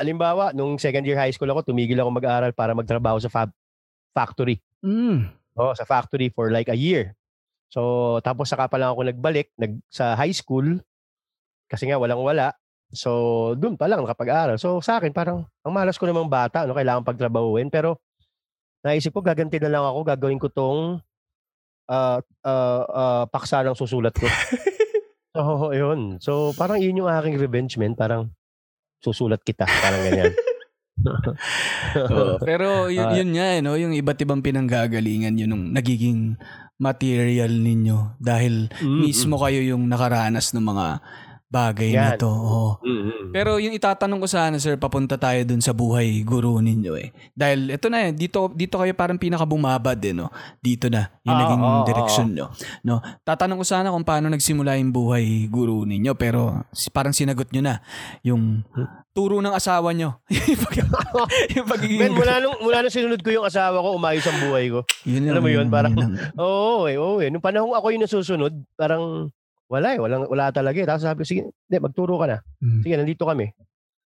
alimbawa, 0.00 0.44
nung 0.56 0.78
second 0.80 1.04
year 1.04 1.18
high 1.18 1.34
school 1.34 1.50
ako, 1.50 1.68
tumigil 1.68 1.98
ako 2.00 2.08
mag-aral 2.14 2.54
para 2.56 2.72
magtrabaho 2.72 3.18
sa 3.20 3.28
fab 3.28 3.50
factory. 4.16 4.62
Mm. 4.80 5.28
Oh, 5.58 5.76
sa 5.76 5.84
factory 5.84 6.32
for 6.32 6.48
like 6.48 6.72
a 6.72 6.78
year. 6.78 7.12
So, 7.68 8.16
tapos 8.24 8.48
saka 8.48 8.70
pa 8.70 8.78
lang 8.80 8.94
ako 8.94 9.12
nagbalik 9.12 9.52
nag, 9.58 9.76
sa 9.92 10.14
high 10.16 10.32
school 10.32 10.80
kasi 11.66 11.90
nga 11.90 11.98
walang 12.00 12.22
wala. 12.22 12.54
So, 12.94 13.10
doon 13.58 13.74
pa 13.74 13.90
lang 13.90 14.02
nakapag-aral. 14.02 14.56
So, 14.62 14.78
sa 14.78 15.02
akin, 15.02 15.10
parang, 15.10 15.46
ang 15.66 15.72
malas 15.74 15.98
ko 15.98 16.06
namang 16.06 16.30
bata, 16.30 16.64
ano, 16.64 16.74
kailangan 16.74 17.02
pagtrabahuin. 17.02 17.66
Pero, 17.70 17.98
naisip 18.86 19.10
ko, 19.10 19.20
gaganti 19.22 19.58
na 19.58 19.70
lang 19.72 19.84
ako, 19.84 19.98
gagawin 20.06 20.40
ko 20.40 20.48
tong 20.50 21.02
ah 21.86 22.18
ah, 22.42 22.82
ah, 22.90 23.24
paksa 23.30 23.62
ng 23.62 23.78
susulat 23.78 24.14
ko. 24.14 24.26
so, 25.36 25.70
yun. 25.70 26.18
So, 26.22 26.54
parang 26.54 26.82
yun 26.82 26.98
yung 27.02 27.10
aking 27.10 27.38
revenge, 27.38 27.78
man. 27.78 27.94
Parang, 27.94 28.30
susulat 29.02 29.42
kita. 29.42 29.66
Parang 29.66 30.02
ganyan. 30.02 30.34
Oo, 32.10 32.40
pero 32.40 32.88
yun, 32.88 33.12
yun 33.12 33.30
nga, 33.36 33.46
eh, 33.54 33.60
no? 33.60 33.76
yung 33.76 33.92
iba't 33.92 34.18
ibang 34.24 34.40
pinanggagalingan 34.40 35.36
yun 35.36 35.50
nung 35.52 35.64
nagiging 35.70 36.34
material 36.80 37.52
ninyo 37.52 38.16
dahil 38.20 38.68
Mm, 38.80 39.00
mismo 39.04 39.36
kayo 39.40 39.60
yung 39.64 39.88
nakaranas 39.88 40.52
ng 40.52 40.64
mga 40.64 40.86
bagay 41.56 41.90
na 41.92 42.12
Yan. 42.12 42.20
to. 42.20 42.28
Oo. 42.28 42.70
mm, 42.84 43.00
mm. 43.00 43.24
Pero 43.32 43.56
yung 43.56 43.72
itatanong 43.72 44.20
ko 44.20 44.28
sana 44.28 44.56
sir, 44.56 44.76
papunta 44.76 45.16
tayo 45.16 45.40
dun 45.42 45.60
sa 45.60 45.72
buhay 45.72 46.20
guru 46.20 46.60
ninyo 46.60 46.92
eh. 47.00 47.08
Dahil 47.32 47.72
ito 47.72 47.88
na 47.88 48.04
eh, 48.04 48.12
dito, 48.12 48.52
dito 48.52 48.76
kayo 48.76 48.92
parang 48.92 49.16
pinakabumabad 49.16 49.96
eh, 50.00 50.12
no? 50.12 50.28
Dito 50.60 50.92
na, 50.92 51.08
yung 51.24 51.32
Oo, 51.32 51.40
naging 51.40 51.62
oo, 51.62 51.84
direksyon 51.88 52.28
nyo. 52.32 52.46
No? 52.84 53.00
Tatanong 53.24 53.60
ko 53.60 53.64
sana 53.64 53.88
kung 53.88 54.04
paano 54.04 54.28
nagsimula 54.28 54.76
yung 54.76 54.92
buhay 54.92 55.48
guru 55.48 55.84
ninyo, 55.84 56.12
pero 56.14 56.64
si- 56.70 56.92
parang 56.92 57.16
sinagot 57.16 57.48
nyo 57.50 57.62
na 57.64 57.74
yung 58.20 58.60
turo 59.12 59.40
ng 59.40 59.52
asawa 59.52 59.96
nyo. 59.96 60.20
yung 60.50 60.60
pag- 60.60 60.84
yung 61.56 61.66
pagiging... 61.66 62.00
Men, 62.04 62.12
mula 62.12 62.36
nung, 62.38 62.56
mula 62.60 62.84
nung 62.84 62.92
sinunod 62.92 63.20
ko 63.24 63.32
yung 63.32 63.46
asawa 63.48 63.80
ko, 63.80 63.96
umayos 63.96 64.28
ang 64.28 64.44
buhay 64.44 64.68
ko. 64.68 64.84
Yun 65.08 65.24
alam 65.28 65.40
mo 65.40 65.48
yun, 65.48 65.66
parang- 65.72 65.96
ang- 65.96 66.16
Oo 66.42 66.84
eh, 66.84 67.00
oo 67.00 67.24
eh. 67.24 67.32
Nung 67.32 67.40
panahon 67.40 67.72
ako 67.72 67.86
yung 67.90 68.04
nasusunod, 68.04 68.52
parang 68.76 69.32
wala 69.66 69.88
eh, 69.94 70.00
walang, 70.00 70.24
wala 70.30 70.50
talaga 70.54 70.78
eh. 70.78 70.86
Tapos 70.86 71.02
sabi 71.02 71.18
ko, 71.22 71.26
sige, 71.26 71.42
hindi, 71.50 71.76
magturo 71.82 72.14
ka 72.22 72.26
na. 72.30 72.38
Mm. 72.62 72.80
Sige, 72.82 72.94
nandito 72.96 73.24
kami. 73.26 73.46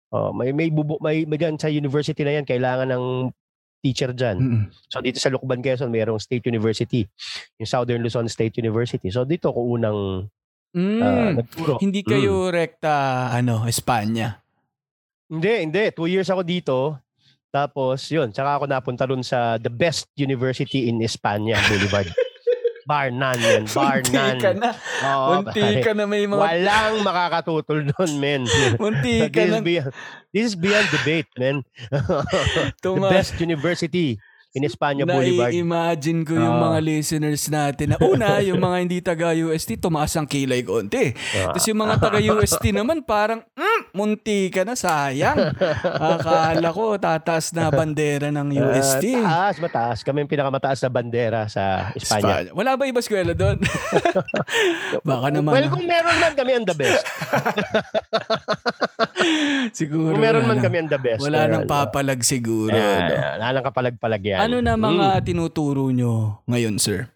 Oh, 0.09 0.33
may 0.33 0.49
may 0.55 0.73
bubo, 0.73 0.97
may, 1.03 1.27
may 1.29 1.37
dyan 1.37 1.59
sa 1.59 1.69
university 1.69 2.25
na 2.25 2.41
yan, 2.41 2.45
kailangan 2.47 2.89
ng 2.89 3.05
teacher 3.79 4.11
dyan. 4.11 4.37
Mm-mm. 4.41 4.63
So 4.89 4.99
dito 4.99 5.21
sa 5.21 5.29
Lukban, 5.29 5.61
Quezon, 5.61 5.93
mayroong 5.93 6.19
State 6.19 6.43
University, 6.49 7.05
yung 7.61 7.69
Southern 7.69 8.01
Luzon 8.01 8.27
State 8.27 8.57
University. 8.57 9.07
So 9.13 9.23
dito 9.23 9.53
ko 9.53 9.77
unang 9.77 10.27
Mm. 10.69 11.01
ah, 11.01 11.31
nagturo. 11.33 11.81
Hindi 11.81 12.05
kayo 12.05 12.53
rekta, 12.53 13.29
ano, 13.33 13.65
Espanya. 13.65 14.37
Hindi, 15.25 15.65
hindi. 15.65 15.83
Two 15.93 16.05
years 16.05 16.29
ako 16.29 16.41
dito. 16.45 16.77
Tapos, 17.49 18.05
yun. 18.13 18.29
Tsaka 18.29 18.61
ako 18.61 18.65
napunta 18.69 19.09
dun 19.09 19.25
sa 19.25 19.57
the 19.57 19.73
best 19.73 20.05
university 20.13 20.85
in 20.85 21.01
Espanya, 21.01 21.57
Boulevard. 21.65 22.09
bar 22.89 23.13
none, 23.13 23.37
yan. 23.37 23.69
Bar 23.77 24.01
Munti 24.01 24.17
none. 24.17 24.41
ka 24.41 24.51
na. 24.57 24.69
Oo, 25.05 25.45
Munti 25.45 25.61
pare. 25.61 25.81
ka 25.85 25.91
na 25.93 26.09
may 26.09 26.25
mga... 26.25 26.41
Walang 26.41 26.95
makakatutol 27.05 27.79
doon, 27.93 28.11
men. 28.17 28.41
Munti 28.81 29.29
ka 29.29 29.45
this, 29.45 29.53
na. 29.53 29.61
is 29.61 29.61
beyond, 29.61 29.91
this 30.33 30.45
is 30.49 30.55
beyond 30.57 30.87
debate, 30.89 31.29
men. 31.37 31.61
the 32.81 32.91
best 33.13 33.37
university 33.37 34.17
in 34.49 34.65
Espanya 34.65 35.05
Boulevard. 35.05 35.53
Na-imagine 35.53 36.25
ko 36.25 36.33
yung 36.33 36.57
Ah. 36.57 36.65
mga 36.73 36.77
listeners 36.81 37.43
natin 37.47 37.93
na 37.93 37.97
una, 38.01 38.41
yung 38.47 38.57
mga 38.57 38.77
hindi 38.81 38.97
taga-UST, 38.97 39.77
tumaas 39.77 40.17
ang 40.17 40.25
kilay 40.25 40.65
konti. 40.65 41.13
Ah. 41.37 41.53
Tapos 41.53 41.69
yung 41.69 41.77
mga 41.79 41.95
taga-UST 42.01 42.65
naman 42.79 43.05
parang, 43.05 43.45
mm, 43.53 43.93
munti 43.93 44.49
ka 44.49 44.65
na, 44.65 44.73
sayang. 44.73 45.53
Akala 45.85 46.69
ko, 46.73 46.97
tataas 46.97 47.53
na 47.53 47.69
bandera 47.69 48.33
ng 48.33 48.49
UST. 48.49 49.21
Ah, 49.21 49.53
taas, 49.53 49.55
mataas. 49.61 49.97
Kami 50.01 50.25
yung 50.25 50.31
pinakamataas 50.31 50.81
na 50.81 50.89
bandera 50.89 51.45
sa 51.45 51.93
Espanya. 51.93 52.49
Espanya. 52.49 52.51
Wala 52.57 52.73
ba 52.73 52.89
iba 52.89 52.99
eskwela 52.99 53.37
doon? 53.37 53.61
Baka 55.09 55.29
naman. 55.29 55.53
Well, 55.53 55.69
kung 55.69 55.85
meron 55.85 56.15
man 56.17 56.33
kami 56.33 56.51
ang 56.57 56.65
the 56.65 56.73
best. 56.73 57.05
siguro. 59.73 60.13
Kung 60.15 60.21
meron 60.23 60.45
man 60.45 60.57
na. 60.57 60.63
kami 60.65 60.77
ang 60.81 60.89
the 60.89 60.99
best. 60.99 61.21
Wala 61.21 61.45
nang 61.45 61.65
papalag 61.65 62.21
siguro. 62.25 62.73
Ah, 62.73 62.97
no? 63.05 63.13
Wala 63.37 63.47
nang 63.53 63.65
kapalag-palag 63.65 64.23
yan. 64.25 64.38
Ano 64.39 64.57
na 64.59 64.73
mga 64.73 65.19
Mm. 65.19 65.25
tinuturo 65.25 65.91
nyo 65.91 66.13
ngayon, 66.45 66.79
sir? 66.79 67.11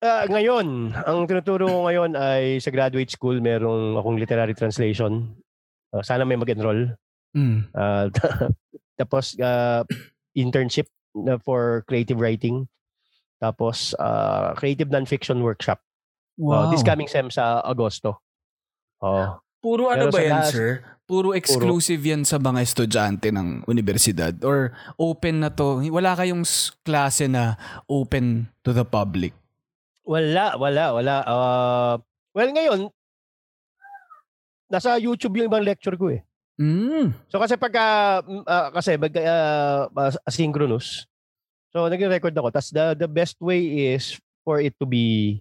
Ah, 0.00 0.26
ngayon, 0.26 0.90
ang 0.96 1.28
tinuturo 1.28 1.68
ko 1.68 1.86
ngayon 1.86 2.16
ay 2.16 2.58
sa 2.58 2.72
graduate 2.72 3.12
school, 3.12 3.38
merong 3.38 3.94
akong 3.94 4.18
literary 4.18 4.52
translation. 4.52 5.38
Ah, 5.92 6.02
sana 6.02 6.24
may 6.24 6.34
mag-enroll. 6.34 6.96
Mm. 7.36 7.68
Ah, 7.72 8.08
tapos, 9.00 9.36
ah, 9.38 9.84
internship 10.34 10.88
na 11.14 11.38
for 11.38 11.84
creative 11.86 12.18
writing. 12.18 12.66
Tapos, 13.38 13.94
ah, 13.96 14.50
creative 14.54 14.90
nonfiction 14.90 15.38
workshop. 15.40 15.78
Oh, 16.38 16.50
Wow. 16.50 16.70
this 16.70 16.82
coming 16.82 17.06
sem 17.06 17.30
sa 17.30 17.60
Agosto. 17.60 18.22
Oh. 18.98 19.38
Puro 19.58 19.90
ano 19.90 20.06
Pero 20.06 20.12
ba 20.12 20.20
yan, 20.22 20.34
last- 20.38 20.54
sir? 20.54 20.82
Puro 21.08 21.32
exclusive 21.32 22.04
yan 22.04 22.28
sa 22.28 22.36
mga 22.36 22.60
estudyante 22.60 23.32
ng 23.32 23.64
universidad? 23.64 24.36
Or 24.44 24.76
open 25.00 25.40
na 25.40 25.48
to? 25.48 25.80
Wala 25.88 26.12
kayong 26.12 26.44
klase 26.84 27.24
na 27.24 27.56
open 27.88 28.44
to 28.60 28.76
the 28.76 28.84
public? 28.84 29.32
Wala, 30.04 30.60
wala, 30.60 30.92
wala. 30.92 31.14
Ah, 31.24 31.94
well, 32.36 32.50
ngayon, 32.52 32.92
nasa 34.68 35.00
YouTube 35.00 35.40
yung 35.40 35.48
ibang 35.48 35.64
lecture 35.64 35.96
ko 35.96 36.12
eh. 36.12 36.20
Mm. 36.60 37.16
So 37.32 37.40
kasi 37.40 37.56
pagka 37.56 38.20
ah, 38.44 38.68
kasi 38.68 39.00
mag 39.00 39.14
as- 39.16 40.20
asynchronous. 40.28 41.08
So 41.72 41.88
nagre-record 41.88 42.36
ako. 42.36 42.52
Tas 42.52 42.68
the 42.68 42.92
the 42.92 43.08
best 43.08 43.40
way 43.40 43.94
is 43.96 44.20
for 44.44 44.60
it 44.60 44.76
to 44.76 44.84
be 44.84 45.38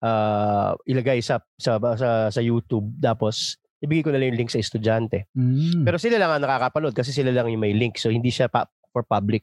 uh, 0.00 0.72
ilagay 0.88 1.20
sa 1.20 1.42
sa 1.60 1.76
sa 1.96 2.32
sa 2.32 2.40
YouTube 2.40 2.88
tapos 3.02 3.60
ibigay 3.82 4.06
ko 4.06 4.10
na 4.14 4.22
lang 4.22 4.32
yung 4.32 4.46
link 4.46 4.50
sa 4.54 4.62
estudyante. 4.62 5.26
Mm. 5.34 5.82
Pero 5.82 5.98
sila 5.98 6.16
lang 6.22 6.30
ang 6.30 6.42
nakakapanood 6.46 6.94
kasi 6.94 7.10
sila 7.10 7.34
lang 7.34 7.50
yung 7.50 7.60
may 7.60 7.74
link. 7.74 7.98
So 7.98 8.08
hindi 8.08 8.30
siya 8.30 8.46
pa, 8.46 8.70
for 8.94 9.02
public. 9.02 9.42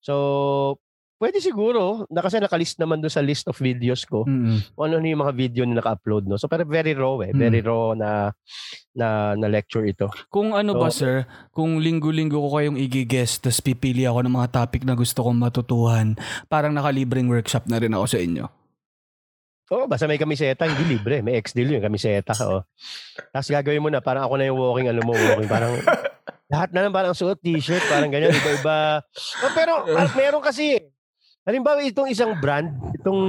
So 0.00 0.80
pwede 1.18 1.42
siguro 1.42 2.06
na 2.14 2.22
kasi 2.22 2.38
nakalist 2.38 2.78
naman 2.78 3.02
doon 3.02 3.10
sa 3.10 3.18
list 3.18 3.50
of 3.50 3.58
videos 3.58 4.06
ko 4.06 4.22
Mm-mm. 4.22 4.62
kung 4.78 4.86
ano 4.86 5.02
yung 5.02 5.26
mga 5.26 5.34
video 5.34 5.62
na 5.66 5.82
naka-upload 5.82 6.30
no. 6.30 6.38
So 6.38 6.46
pero 6.46 6.62
very 6.62 6.94
raw 6.94 7.18
eh, 7.26 7.34
very 7.34 7.58
raw 7.58 7.92
na 7.98 8.30
na 8.94 9.34
na 9.34 9.48
lecture 9.50 9.82
ito. 9.82 10.06
Kung 10.30 10.54
ano 10.54 10.78
ba, 10.78 10.88
So- 10.94 11.02
sir? 11.04 11.26
Kung 11.50 11.82
linggo-linggo 11.82 12.38
ko 12.38 12.48
kayong 12.62 12.78
igigest 12.78 13.42
tapos 13.42 13.58
pipili 13.58 14.06
ako 14.06 14.24
ng 14.24 14.34
mga 14.38 14.48
topic 14.54 14.86
na 14.86 14.94
gusto 14.94 15.26
kong 15.26 15.38
matutuhan, 15.42 16.14
parang 16.46 16.70
nakalibreng 16.70 17.26
workshop 17.26 17.66
na 17.66 17.82
rin 17.82 17.92
ako 17.92 18.06
sa 18.06 18.18
inyo. 18.22 18.46
Oo, 19.68 19.84
basta 19.84 20.08
may 20.08 20.16
kamiseta, 20.16 20.64
hindi 20.64 20.96
libre. 20.96 21.20
May 21.20 21.36
ex-deal 21.36 21.76
yung 21.76 21.84
kamiseta. 21.84 22.32
Oo. 22.48 22.64
Tapos 23.28 23.48
gagawin 23.52 23.84
mo 23.84 23.92
na, 23.92 24.00
parang 24.00 24.24
ako 24.24 24.34
na 24.40 24.48
yung 24.48 24.56
walking, 24.56 24.88
ano 24.88 25.00
mo, 25.04 25.12
walking. 25.12 25.50
Parang, 25.50 25.76
lahat 26.52 26.72
na 26.72 26.88
lang 26.88 26.92
parang 26.96 27.12
suot, 27.12 27.36
t-shirt, 27.44 27.84
parang 27.92 28.08
ganyan, 28.08 28.32
iba-iba. 28.32 29.04
Oh, 29.44 29.52
pero, 29.52 29.84
ah, 30.00 30.08
meron 30.16 30.40
kasi, 30.40 30.80
halimbawa 31.44 31.84
itong 31.84 32.08
isang 32.08 32.32
brand, 32.40 32.72
itong, 32.96 33.20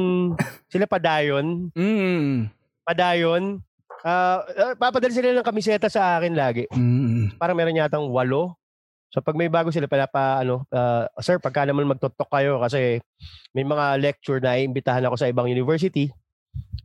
sila 0.72 0.88
Padayon, 0.88 1.75
Mm. 1.75 2.48
Padayon, 2.88 3.60
ah, 4.08 4.39
papadali 4.79 5.12
sila 5.12 5.36
ng 5.36 5.46
kamiseta 5.46 5.91
sa 5.91 6.17
akin 6.17 6.34
lagi. 6.39 6.72
Mm. 6.72 7.36
Parang 7.36 7.60
meron 7.60 7.75
yatang 7.75 8.08
walo. 8.08 8.55
So 9.10 9.25
pag 9.25 9.34
may 9.34 9.50
bago 9.50 9.74
sila 9.74 9.89
pala 9.89 10.05
pa 10.05 10.39
ano, 10.39 10.63
ah, 10.72 11.10
sir, 11.19 11.41
pagka 11.41 11.65
naman 11.67 11.89
magtotok 11.89 12.29
kayo 12.29 12.62
kasi 12.62 13.01
may 13.51 13.65
mga 13.65 13.98
lecture 13.98 14.39
na 14.39 14.55
iimbitahan 14.55 15.03
ako 15.03 15.17
sa 15.17 15.27
ibang 15.27 15.50
university. 15.50 16.13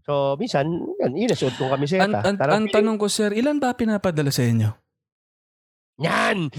So 0.04 0.36
minsan, 0.36 0.68
yun, 1.00 1.28
nasuot 1.32 1.56
kong 1.56 1.72
An, 1.72 1.74
kamiseta. 1.80 2.20
an, 2.20 2.36
Parang 2.36 2.54
ang 2.60 2.66
tanong 2.68 2.96
ko, 3.00 3.08
sir, 3.08 3.32
ilan 3.32 3.56
ba 3.56 3.72
pinapadala 3.72 4.28
sa 4.28 4.44
inyo? 4.44 4.68
Yan! 6.04 6.52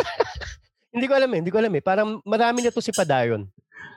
hindi 0.94 1.06
ko 1.06 1.14
alam 1.14 1.30
eh, 1.30 1.38
hindi 1.38 1.52
ko 1.54 1.58
alam 1.62 1.72
eh. 1.74 1.82
Parang 1.84 2.18
marami 2.26 2.66
na 2.66 2.74
to 2.74 2.82
si 2.82 2.90
Padayon. 2.90 3.46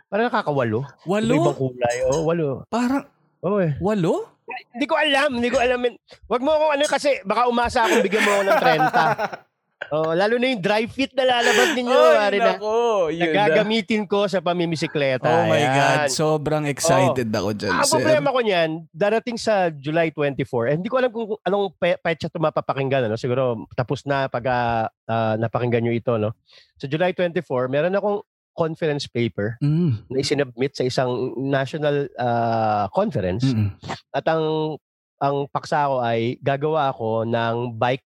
Parang 0.07 0.29
nakakawalo. 0.29 0.85
Walo? 1.09 1.33
Iba-ibang 1.33 1.57
kulay. 1.57 1.97
Oo, 2.07 2.21
walo. 2.29 2.47
Parang, 2.69 3.03
Oo 3.41 3.57
eh. 3.59 3.73
walo? 3.81 4.37
Hindi 4.47 4.85
ko 4.87 4.95
alam, 4.95 5.29
hindi 5.35 5.49
ko 5.51 5.59
alam. 5.59 5.83
Wag 6.31 6.41
mo 6.41 6.55
akong 6.55 6.73
ano 6.79 6.83
kasi 6.87 7.09
baka 7.27 7.51
umasa 7.51 7.83
akong 7.83 7.99
bigyan 7.99 8.23
mo 8.23 8.31
ako 8.31 8.43
ng 8.47 8.59
30. 8.63 9.43
Oh, 9.87 10.09
lalo 10.11 10.35
na 10.35 10.49
yung 10.49 10.59
dry 10.59 10.89
fit 10.89 11.13
na 11.13 11.21
lalabas 11.23 11.77
ninyo. 11.77 12.01
Ay, 12.11 12.41
na, 12.41 12.57
nako. 12.57 12.73
Yun 13.07 13.29
na. 13.29 13.45
nagagamitin 13.45 14.03
ko 14.03 14.25
sa 14.25 14.41
pamimisikleta. 14.41 15.23
Oh 15.23 15.45
my 15.45 15.61
God. 15.61 15.97
Ayan. 16.01 16.09
Sobrang 16.09 16.65
excited 16.65 17.29
ako 17.29 17.53
dyan, 17.53 17.71
Ang 17.71 17.85
sir. 17.85 17.93
problema 17.95 18.33
ko 18.33 18.39
niyan, 18.41 18.69
darating 18.89 19.37
sa 19.37 19.69
July 19.69 20.09
24, 20.09 20.43
eh, 20.65 20.75
hindi 20.75 20.89
ko 20.89 20.97
alam 20.97 21.13
kung 21.13 21.37
anong 21.39 21.77
pe- 21.77 22.01
petsa 22.01 22.25
ito 22.25 22.41
mapapakinggan. 22.41 23.05
Ano? 23.05 23.15
Siguro 23.15 23.69
tapos 23.73 24.01
na 24.03 24.25
pag 24.25 24.43
ah, 24.49 24.89
ah, 25.05 25.37
napakinggan 25.37 25.85
nyo 25.85 25.93
ito. 25.93 26.17
No? 26.17 26.33
Sa 26.75 26.89
July 26.89 27.13
24, 27.13 27.69
meron 27.69 27.93
akong 27.93 28.25
conference 28.57 29.05
paper 29.05 29.61
Mm. 29.61 30.09
na 30.09 30.17
isinubmit 30.17 30.73
sa 30.73 30.81
isang 30.81 31.09
national 31.37 32.09
ah, 32.17 32.89
conference. 32.89 33.45
Mm-mm. 33.45 33.77
At 34.09 34.25
ang 34.25 34.75
ang 35.17 35.45
paksa 35.45 35.85
ko 35.85 35.97
ay 35.97 36.37
gagawa 36.39 36.89
ako 36.89 37.25
ng 37.25 37.73
bike 37.73 38.05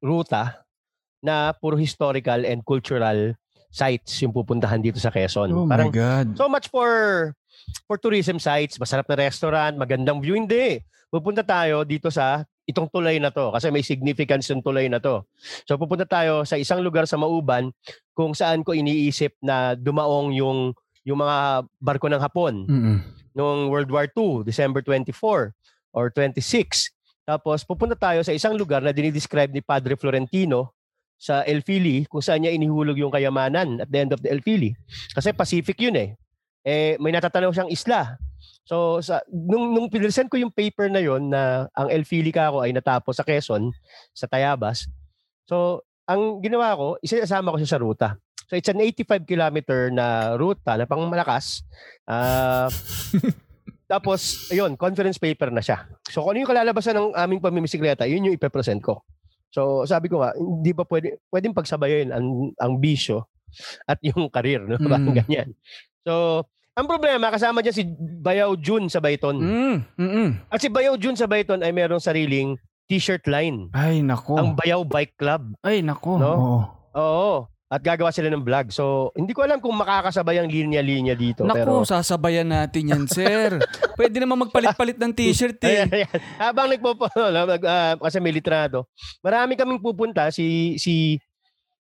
ruta 0.00 0.64
na 1.20 1.52
puro 1.52 1.76
historical 1.76 2.42
and 2.48 2.64
cultural 2.64 3.36
sites 3.70 4.18
yung 4.24 4.34
pupuntahan 4.34 4.82
dito 4.82 4.98
sa 4.98 5.12
Quezon. 5.12 5.52
Oh 5.52 5.68
Parang 5.68 5.92
my 5.92 5.94
God. 5.94 6.26
so 6.34 6.50
much 6.50 6.66
for 6.72 6.90
for 7.86 8.00
tourism 8.00 8.40
sites, 8.42 8.80
masarap 8.80 9.06
na 9.06 9.20
restaurant, 9.20 9.76
magandang 9.76 10.18
view. 10.18 10.34
Hindi. 10.34 10.82
Pupunta 11.06 11.44
tayo 11.46 11.86
dito 11.86 12.10
sa 12.10 12.42
itong 12.66 12.86
tulay 12.86 13.18
na 13.18 13.30
to 13.30 13.50
kasi 13.50 13.66
may 13.68 13.82
significance 13.82 14.46
yung 14.50 14.62
tulay 14.62 14.86
na 14.86 14.98
to. 14.98 15.22
So 15.66 15.78
pupunta 15.78 16.06
tayo 16.06 16.42
sa 16.42 16.54
isang 16.56 16.82
lugar 16.82 17.06
sa 17.06 17.18
Mauban 17.18 17.70
kung 18.14 18.34
saan 18.34 18.62
ko 18.62 18.74
iniisip 18.74 19.38
na 19.42 19.74
dumaong 19.74 20.34
yung 20.34 20.74
yung 21.02 21.18
mga 21.18 21.66
barko 21.80 22.06
ng 22.06 22.22
Hapon 22.22 22.54
Mm-mm. 22.66 22.96
noong 23.34 23.70
World 23.70 23.90
War 23.90 24.06
II, 24.06 24.42
December 24.42 24.82
24 24.82 25.14
or 25.90 26.04
26. 26.14 26.90
Tapos 27.30 27.62
pupunta 27.62 27.94
tayo 27.94 28.26
sa 28.26 28.34
isang 28.34 28.58
lugar 28.58 28.82
na 28.82 28.90
dinidescribe 28.90 29.54
ni 29.54 29.62
Padre 29.62 29.94
Florentino 29.94 30.74
sa 31.14 31.46
El 31.46 31.62
Fili 31.62 32.02
kung 32.10 32.18
saan 32.18 32.42
niya 32.42 32.50
inihulog 32.50 32.98
yung 32.98 33.14
kayamanan 33.14 33.78
at 33.78 33.86
the 33.86 33.98
end 34.02 34.10
of 34.10 34.18
the 34.18 34.34
El 34.34 34.42
Fili. 34.42 34.74
Kasi 35.14 35.30
Pacific 35.30 35.78
yun 35.78 35.94
eh. 35.94 36.18
Eh, 36.66 36.98
may 36.98 37.14
natatanaw 37.14 37.54
siyang 37.54 37.70
isla. 37.70 38.18
So, 38.66 38.98
sa, 38.98 39.22
nung, 39.30 39.70
nung 39.70 39.86
pinresent 39.86 40.26
ko 40.26 40.42
yung 40.42 40.50
paper 40.50 40.90
na 40.90 40.98
yon 40.98 41.30
na 41.30 41.70
ang 41.78 41.86
El 41.86 42.02
Fili 42.02 42.34
ka 42.34 42.50
ako 42.50 42.66
ay 42.66 42.74
natapos 42.74 43.14
sa 43.14 43.22
Quezon, 43.22 43.70
sa 44.10 44.26
Tayabas. 44.26 44.90
So, 45.46 45.86
ang 46.10 46.42
ginawa 46.42 46.74
ko, 46.74 46.98
isasama 46.98 47.54
ko 47.54 47.62
siya 47.62 47.78
sa 47.78 47.82
ruta. 47.82 48.08
So, 48.50 48.58
it's 48.58 48.66
an 48.66 48.82
85 48.82 49.22
kilometer 49.22 49.94
na 49.94 50.34
ruta 50.34 50.74
na 50.74 50.82
pang 50.82 51.06
malakas. 51.06 51.62
Ah, 52.10 52.66
tapos, 53.90 54.46
ayun, 54.54 54.78
conference 54.78 55.18
paper 55.18 55.50
na 55.50 55.58
siya. 55.58 55.82
So, 56.06 56.22
kung 56.22 56.38
ano 56.38 56.46
yung 56.46 56.52
kalalabasan 56.54 56.94
ng 56.94 57.10
aming 57.18 57.42
pamimisikleta, 57.42 58.06
yun 58.06 58.30
yung 58.30 58.36
ipepresent 58.38 58.78
ko. 58.78 59.02
So, 59.50 59.82
sabi 59.82 60.06
ko 60.06 60.22
nga, 60.22 60.30
hindi 60.38 60.70
ba 60.70 60.86
pwede, 60.86 61.18
pwedeng 61.34 61.50
pagsabayin 61.50 62.14
ang, 62.14 62.54
ang 62.54 62.78
bisyo 62.78 63.26
at 63.90 63.98
yung 64.06 64.30
karir, 64.30 64.62
no? 64.62 64.78
Mm. 64.80 64.86
Parang 64.86 65.10
ganyan. 65.10 65.48
So, 66.06 66.46
ang 66.78 66.86
problema, 66.86 67.34
kasama 67.34 67.66
dyan 67.66 67.74
si 67.74 67.84
Bayaw 67.98 68.54
Jun 68.62 68.86
sa 68.86 69.02
Bayton. 69.02 69.42
Mm, 69.42 69.76
mm-mm. 69.98 70.28
At 70.46 70.62
si 70.62 70.70
Bayaw 70.70 70.94
Jun 70.94 71.18
sa 71.18 71.26
Bayton 71.26 71.66
ay 71.66 71.74
merong 71.74 71.98
sariling 71.98 72.54
t-shirt 72.86 73.26
line. 73.26 73.74
Ay, 73.74 74.06
nako. 74.06 74.38
Ang 74.38 74.54
Bayaw 74.54 74.86
Bike 74.86 75.18
Club. 75.18 75.50
Ay, 75.66 75.82
nako. 75.82 76.14
No? 76.14 76.30
Oo. 76.30 76.58
Oo. 76.94 77.34
At 77.70 77.86
gagawa 77.86 78.10
sila 78.10 78.26
ng 78.34 78.42
vlog. 78.42 78.74
So, 78.74 79.14
hindi 79.14 79.30
ko 79.30 79.46
alam 79.46 79.62
kung 79.62 79.78
makakasabay 79.78 80.42
ang 80.42 80.50
linya-linya 80.50 81.14
dito. 81.14 81.46
Naku, 81.46 81.54
pero, 81.54 81.72
sasabayan 81.86 82.50
natin 82.50 82.90
yan, 82.90 83.04
sir. 83.06 83.62
Pwede 83.98 84.18
naman 84.18 84.42
magpalit-palit 84.42 84.98
ng 84.98 85.14
t-shirt 85.14 85.62
eh. 85.62 85.86
Ayan, 85.86 85.88
ayan. 86.02 86.18
Habang 86.34 86.66
nagpo 86.66 86.98
mag, 86.98 87.62
ah, 87.70 87.94
kasi 87.94 88.18
may 88.18 88.34
litrado, 88.34 88.90
marami 89.22 89.54
kaming 89.54 89.78
pupunta. 89.78 90.34
Si, 90.34 90.74
si, 90.82 91.22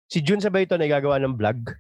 si 0.05 0.17
Jun 0.21 0.37
sa 0.37 0.53
Bayton 0.53 0.77
ay 0.77 0.93
gagawa 0.93 1.17
ng 1.17 1.33
vlog. 1.33 1.73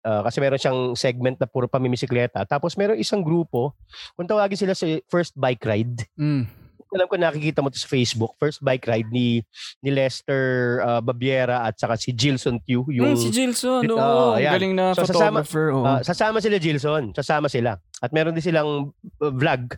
Ah, 0.00 0.24
kasi 0.24 0.40
meron 0.40 0.56
siyang 0.56 0.80
segment 0.96 1.36
na 1.36 1.44
puro 1.44 1.68
pamimisikleta. 1.68 2.48
Tapos 2.48 2.72
meron 2.80 2.96
isang 2.96 3.20
grupo, 3.20 3.76
kung 4.16 4.24
tawagin 4.24 4.64
sila 4.64 4.72
sa 4.72 4.88
first 5.12 5.36
bike 5.36 5.60
ride. 5.68 6.08
Mm. 6.16 6.61
Alam 6.92 7.08
ko 7.08 7.16
nakikita 7.16 7.58
mo 7.58 7.68
to 7.68 7.76
sa 7.76 7.86
Facebook, 7.86 8.36
first 8.36 8.60
bike 8.60 8.84
ride 8.84 9.08
ni 9.08 9.40
ni 9.80 9.88
Lester 9.88 10.42
ah, 10.78 11.00
Babiera 11.00 11.64
at 11.64 11.74
saka 11.74 11.96
si 11.96 12.12
Gilson 12.12 12.60
Q. 12.60 12.84
Mm, 12.84 12.92
Yung, 12.94 13.16
si 13.16 13.28
Gilson, 13.28 13.80
Oo, 13.86 13.96
oo. 13.96 14.32
ayan. 14.36 14.52
galing 14.52 14.74
na 14.74 14.92
So, 14.92 15.02
sasama- 15.02 15.40
photographer. 15.40 15.66
oo. 15.72 15.82
Ah, 15.82 16.00
sasama 16.00 16.38
sila 16.38 16.56
Gilson, 16.56 17.12
sasama 17.12 17.48
sila. 17.48 17.80
At 17.98 18.12
meron 18.12 18.32
din 18.32 18.44
silang 18.44 18.92
uh, 19.18 19.32
vlog. 19.32 19.72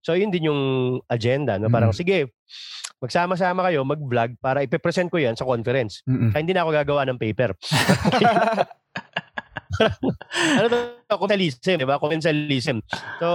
So 0.00 0.12
yun 0.12 0.30
din 0.30 0.46
yung 0.46 0.62
agenda, 1.06 1.58
no? 1.58 1.66
Parang 1.66 1.90
Mm. 1.90 1.98
sige, 1.98 2.18
magsama-sama 2.98 3.66
kayo 3.66 3.82
mag-vlog 3.82 4.38
para 4.38 4.62
ipe-present 4.62 5.10
ko 5.10 5.18
'yan 5.18 5.34
sa 5.34 5.42
conference. 5.42 6.06
Mm-mm. 6.06 6.30
Kaya 6.30 6.40
hindi 6.40 6.54
na 6.54 6.62
ako 6.62 6.70
gagawa 6.72 7.02
ng 7.04 7.18
paper. 7.18 7.50
ano 10.56 10.66
to? 10.68 10.78
Comensalism, 11.12 11.76
di 11.76 11.84
ba? 11.84 11.96
Comensalism. 11.96 12.76
So, 13.18 13.28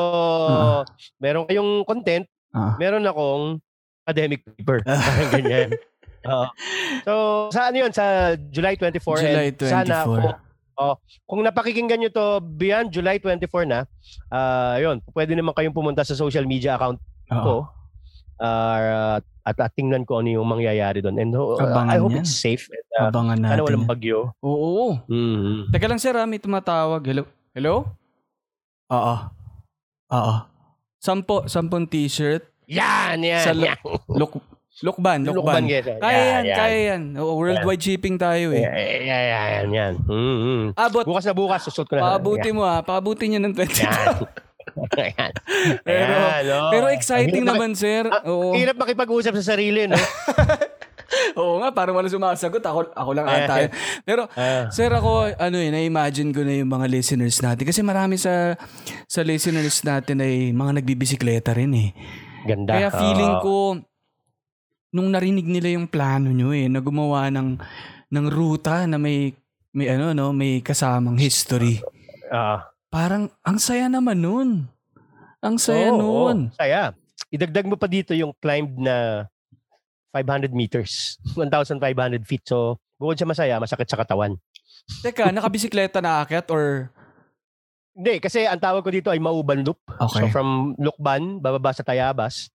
Ah. 0.48 0.82
meron 1.18 1.46
kayong 1.46 1.84
content, 1.84 2.26
Ah. 2.52 2.76
meron 2.78 3.04
akong 3.04 3.60
academic 4.04 4.42
paper. 4.46 4.80
Parang 4.84 5.32
ganyan. 5.32 5.70
Oo. 6.32 6.48
So, 7.04 7.14
saan 7.52 7.72
yun? 7.72 7.92
Sa 7.92 8.36
July 8.50 8.76
24. 8.76 9.20
July 9.20 9.48
and 9.52 9.60
Sana 9.62 9.96
24. 10.04 10.08
kung, 10.08 10.36
oh, 10.78 10.96
kung 11.24 11.42
napakikinggan 11.44 12.00
nyo 12.00 12.10
to 12.10 12.26
beyond 12.42 12.90
July 12.90 13.20
24 13.20 13.64
na, 13.64 13.84
ah 14.28 14.76
yun, 14.76 15.00
pwede 15.12 15.36
naman 15.36 15.52
kayong 15.52 15.76
pumunta 15.76 16.04
sa 16.04 16.14
social 16.14 16.44
media 16.44 16.76
account 16.76 17.00
Oo. 17.30 17.44
ko 17.44 17.56
ah, 18.40 19.20
at, 19.48 19.56
at 19.56 19.72
tingnan 19.74 20.04
ko 20.04 20.20
ano 20.20 20.28
yung 20.30 20.48
mangyayari 20.48 21.00
doon. 21.00 21.16
And 21.16 21.32
uh, 21.32 21.56
Abangan 21.56 21.96
I 21.96 21.98
hope 21.98 22.12
yan. 22.12 22.22
it's 22.22 22.36
safe. 22.36 22.68
And, 22.68 22.84
uh, 23.00 23.08
Abangan 23.08 23.38
sana 23.38 23.48
natin. 23.56 23.64
walang 23.64 23.84
yan. 23.84 23.92
bagyo. 23.92 24.20
Oo. 24.44 25.00
Mhm. 25.08 25.72
Teka 25.72 25.88
lang 25.88 26.00
sir, 26.00 26.16
may 26.28 26.36
tumatawag. 26.38 27.00
Hello? 27.08 27.24
Hello? 27.56 27.76
Oo. 28.88 29.16
Oo. 30.10 30.34
Sampo, 31.08 31.48
sampung 31.48 31.88
t-shirt. 31.88 32.44
Yan, 32.68 33.24
yan. 33.24 33.40
Sa 33.40 33.52
lo- 33.52 33.64
yan. 33.64 33.80
Look, 34.12 34.44
lookban. 34.78 35.24
Lukban, 35.24 35.64
yes. 35.64 35.88
Kaya 35.96 36.20
yan, 36.28 36.44
kaya 36.52 36.78
yan. 36.90 37.02
Oo, 37.16 37.40
worldwide 37.40 37.80
shipping 37.80 38.20
tayo 38.20 38.52
eh. 38.52 38.60
Yan, 38.60 38.76
yan, 38.76 39.24
yan, 39.24 39.24
yan, 39.48 39.68
yan. 39.72 39.94
Mhm. 40.04 40.64
Abot, 40.76 41.08
Bukas 41.08 41.24
na 41.24 41.32
bukas, 41.32 41.64
susot 41.64 41.88
ko 41.88 41.96
na. 41.96 42.12
paabuti 42.12 42.52
mo 42.52 42.62
ha. 42.62 42.84
Paabuti 42.84 43.26
niya 43.26 43.40
ng 43.40 43.56
20. 43.56 43.88
Yan. 43.88 44.08
Ayan. 44.94 45.32
Pero, 45.88 46.12
Ayan, 46.12 46.44
oh. 46.54 46.70
pero 46.70 46.86
exciting 46.92 47.40
hirap 47.40 47.56
naman, 47.56 47.72
sir. 47.74 48.04
maki- 48.04 48.28
Oo. 48.28 48.52
Hirap 48.52 48.76
makipag-usap 48.76 49.34
sa 49.40 49.56
sarili, 49.56 49.88
no? 49.88 49.96
Oo 51.40 51.64
nga, 51.64 51.72
parang 51.72 51.96
wala 51.96 52.08
sumasagot. 52.08 52.60
Ako, 52.60 52.92
ako 52.92 53.12
lang 53.16 53.26
ata. 53.26 53.64
Yun. 53.64 53.72
Pero, 54.04 54.22
Ah. 54.36 54.68
sir, 54.70 54.92
ako, 54.92 55.32
ano 55.34 55.58
eh, 55.58 55.72
na-imagine 55.72 56.36
ko 56.36 56.44
na 56.44 56.54
yung 56.58 56.68
mga 56.68 56.88
listeners 56.92 57.40
natin. 57.40 57.64
Kasi 57.64 57.80
marami 57.82 58.20
sa 58.20 58.56
sa 59.06 59.22
listeners 59.24 59.82
natin 59.82 60.20
ay 60.20 60.52
mga 60.52 60.82
nagbibisikleta 60.82 61.56
rin 61.56 61.72
eh. 61.74 61.90
Ganda. 62.44 62.76
Kaya 62.76 62.90
feeling 62.92 63.36
ko, 63.40 63.80
nung 64.92 65.12
narinig 65.12 65.48
nila 65.48 65.76
yung 65.76 65.88
plano 65.88 66.32
nyo 66.32 66.52
eh, 66.52 66.68
na 66.68 66.80
gumawa 66.80 67.28
ng, 67.32 67.60
ng 68.08 68.26
ruta 68.28 68.88
na 68.88 68.96
may, 68.96 69.36
may 69.72 69.92
ano, 69.92 70.12
no, 70.12 70.32
may 70.32 70.60
kasamang 70.60 71.20
history. 71.20 71.80
Ah. 72.28 72.68
Parang, 72.88 73.28
ang 73.44 73.60
saya 73.60 73.92
naman 73.92 74.24
nun. 74.24 74.50
Ang 75.44 75.56
saya 75.60 75.92
Oo, 75.92 76.00
nun. 76.00 76.38
oo. 76.50 76.56
Saya. 76.56 76.96
Idagdag 77.28 77.68
mo 77.68 77.76
pa 77.76 77.86
dito 77.86 78.16
yung 78.16 78.32
climbed 78.40 78.80
na 78.80 79.28
500 80.12 80.54
meters. 80.54 81.18
1,500 81.38 81.78
feet. 82.24 82.44
So, 82.46 82.80
bukod 82.98 83.20
sa 83.20 83.28
masaya, 83.28 83.60
masakit 83.60 83.88
sa 83.88 84.00
katawan. 84.00 84.40
Teka, 85.04 85.32
nakabisikleta 85.32 86.00
na 86.00 86.24
akyat 86.24 86.48
or... 86.50 86.92
Hindi, 87.98 88.22
kasi 88.22 88.46
ang 88.46 88.62
tawag 88.62 88.86
ko 88.86 88.94
dito 88.94 89.10
ay 89.10 89.18
Mauban 89.18 89.66
Loop. 89.66 89.82
So, 89.98 90.22
Okay. 90.22 90.30
from 90.30 90.78
Lukban, 90.78 91.42
bababa 91.42 91.74
sa 91.74 91.82
Tayabas. 91.82 92.54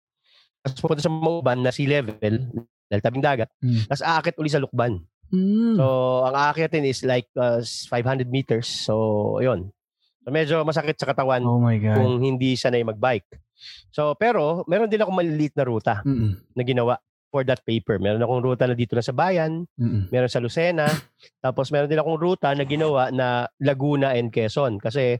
Tapos 0.60 0.78
pupunta 0.84 1.00
sa 1.00 1.08
Mauban 1.08 1.64
na 1.64 1.72
sea 1.72 1.88
level, 1.88 2.52
dahil 2.86 3.00
tabing 3.00 3.24
dagat. 3.24 3.48
Hmm. 3.64 3.88
Tapos 3.88 4.04
aakit 4.04 4.36
uli 4.36 4.52
sa 4.52 4.60
Lukban. 4.60 5.00
Hmm. 5.32 5.80
So, 5.80 5.84
ang 6.28 6.36
aakyatin 6.36 6.84
is 6.84 7.00
like 7.08 7.30
uh, 7.40 7.64
500 7.64 8.28
meters. 8.28 8.68
So, 8.68 9.40
yun. 9.40 9.72
So, 10.20 10.28
medyo 10.28 10.60
masakit 10.60 11.00
sa 11.00 11.08
katawan 11.08 11.40
oh 11.40 11.56
my 11.56 11.80
God. 11.80 11.96
kung 11.96 12.20
hindi 12.20 12.52
sanay 12.52 12.84
mag-bike. 12.84 13.40
So, 13.88 14.12
pero 14.20 14.68
meron 14.68 14.92
din 14.92 15.00
ako 15.00 15.08
maliliit 15.08 15.56
na 15.56 15.64
ruta 15.64 16.04
Mm-mm. 16.04 16.36
na 16.52 16.62
ginawa 16.62 17.00
for 17.30 17.46
that 17.46 17.62
paper. 17.62 17.96
Meron 17.96 18.20
akong 18.20 18.42
ruta 18.42 18.66
na 18.66 18.74
dito 18.74 18.98
na 18.98 19.06
sa 19.06 19.14
bayan, 19.14 19.64
Mm-mm. 19.78 20.10
meron 20.10 20.28
sa 20.28 20.42
Lucena, 20.42 20.90
tapos 21.44 21.70
meron 21.70 21.86
din 21.86 22.02
akong 22.02 22.18
ruta 22.18 22.50
na 22.52 22.66
ginawa 22.66 23.08
na 23.14 23.46
Laguna 23.62 24.12
and 24.18 24.34
Quezon. 24.34 24.82
Kasi 24.82 25.16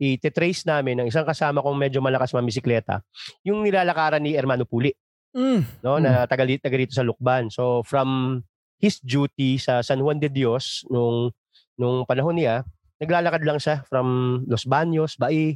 ititrace 0.00 0.64
namin 0.64 1.04
ng 1.04 1.06
isang 1.06 1.28
kasama 1.28 1.60
kong 1.60 1.76
medyo 1.76 2.00
malakas 2.00 2.32
mamisikleta, 2.32 3.04
yung 3.44 3.60
nilalakaran 3.62 4.24
ni 4.24 4.34
Hermano 4.34 4.64
Puli, 4.64 4.90
Mm. 5.30 5.62
no, 5.86 6.02
na 6.02 6.26
taga, 6.26 6.42
taga 6.58 6.74
dito 6.74 6.90
sa 6.90 7.06
Lukban. 7.06 7.54
So 7.54 7.86
from 7.86 8.42
his 8.82 8.98
duty 8.98 9.62
sa 9.62 9.78
San 9.78 10.02
Juan 10.02 10.18
de 10.18 10.26
Dios 10.26 10.82
nung 10.90 11.30
nung 11.78 12.02
panahon 12.02 12.34
niya, 12.34 12.66
naglalakad 12.98 13.46
lang 13.46 13.62
siya 13.62 13.86
from 13.86 14.42
Los 14.50 14.66
Baños, 14.66 15.14
Bai, 15.14 15.54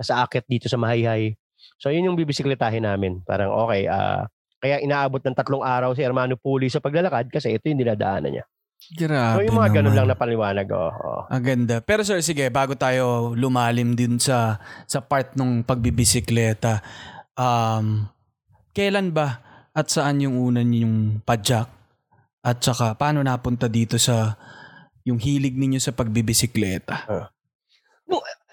sa 0.00 0.24
akit 0.24 0.48
dito 0.48 0.72
sa 0.72 0.80
Mahayhay. 0.80 1.36
So 1.76 1.92
yun 1.92 2.08
yung 2.08 2.16
bibisikletahin 2.16 2.88
namin. 2.88 3.20
Parang 3.28 3.52
okay, 3.52 3.84
ah 3.92 4.24
kaya 4.58 4.82
inaabot 4.82 5.22
ng 5.22 5.34
tatlong 5.34 5.62
araw 5.62 5.94
si 5.94 6.02
Hermano 6.02 6.34
Puli 6.34 6.66
sa 6.70 6.82
paglalakad 6.82 7.30
kasi 7.30 7.54
ito 7.54 7.66
yung 7.70 7.82
dinadaanan 7.82 8.30
niya. 8.38 8.44
Grabe 8.94 9.42
so 9.42 9.46
yung 9.50 9.58
mga 9.58 9.70
ganun 9.74 9.90
naman. 9.90 9.98
lang 9.98 10.08
na 10.10 10.16
paliwanag. 10.18 10.66
Oh, 10.70 10.92
oh. 10.94 11.22
Ang 11.30 11.42
ganda. 11.42 11.82
Pero 11.82 12.06
sir, 12.06 12.22
sige, 12.22 12.46
bago 12.46 12.78
tayo 12.78 13.34
lumalim 13.34 13.98
din 13.98 14.22
sa 14.22 14.62
sa 14.86 15.02
part 15.02 15.34
ng 15.34 15.66
pagbibisikleta, 15.66 16.82
um, 17.34 18.06
kailan 18.70 19.10
ba 19.10 19.42
at 19.74 19.90
saan 19.90 20.22
yung 20.22 20.38
una 20.38 20.62
yung 20.62 21.22
padjak? 21.22 21.66
At 22.38 22.62
saka, 22.62 22.94
paano 22.94 23.20
napunta 23.20 23.66
dito 23.66 23.98
sa 23.98 24.38
yung 25.02 25.18
hilig 25.18 25.58
ninyo 25.58 25.82
sa 25.82 25.90
pagbibisikleta? 25.90 27.28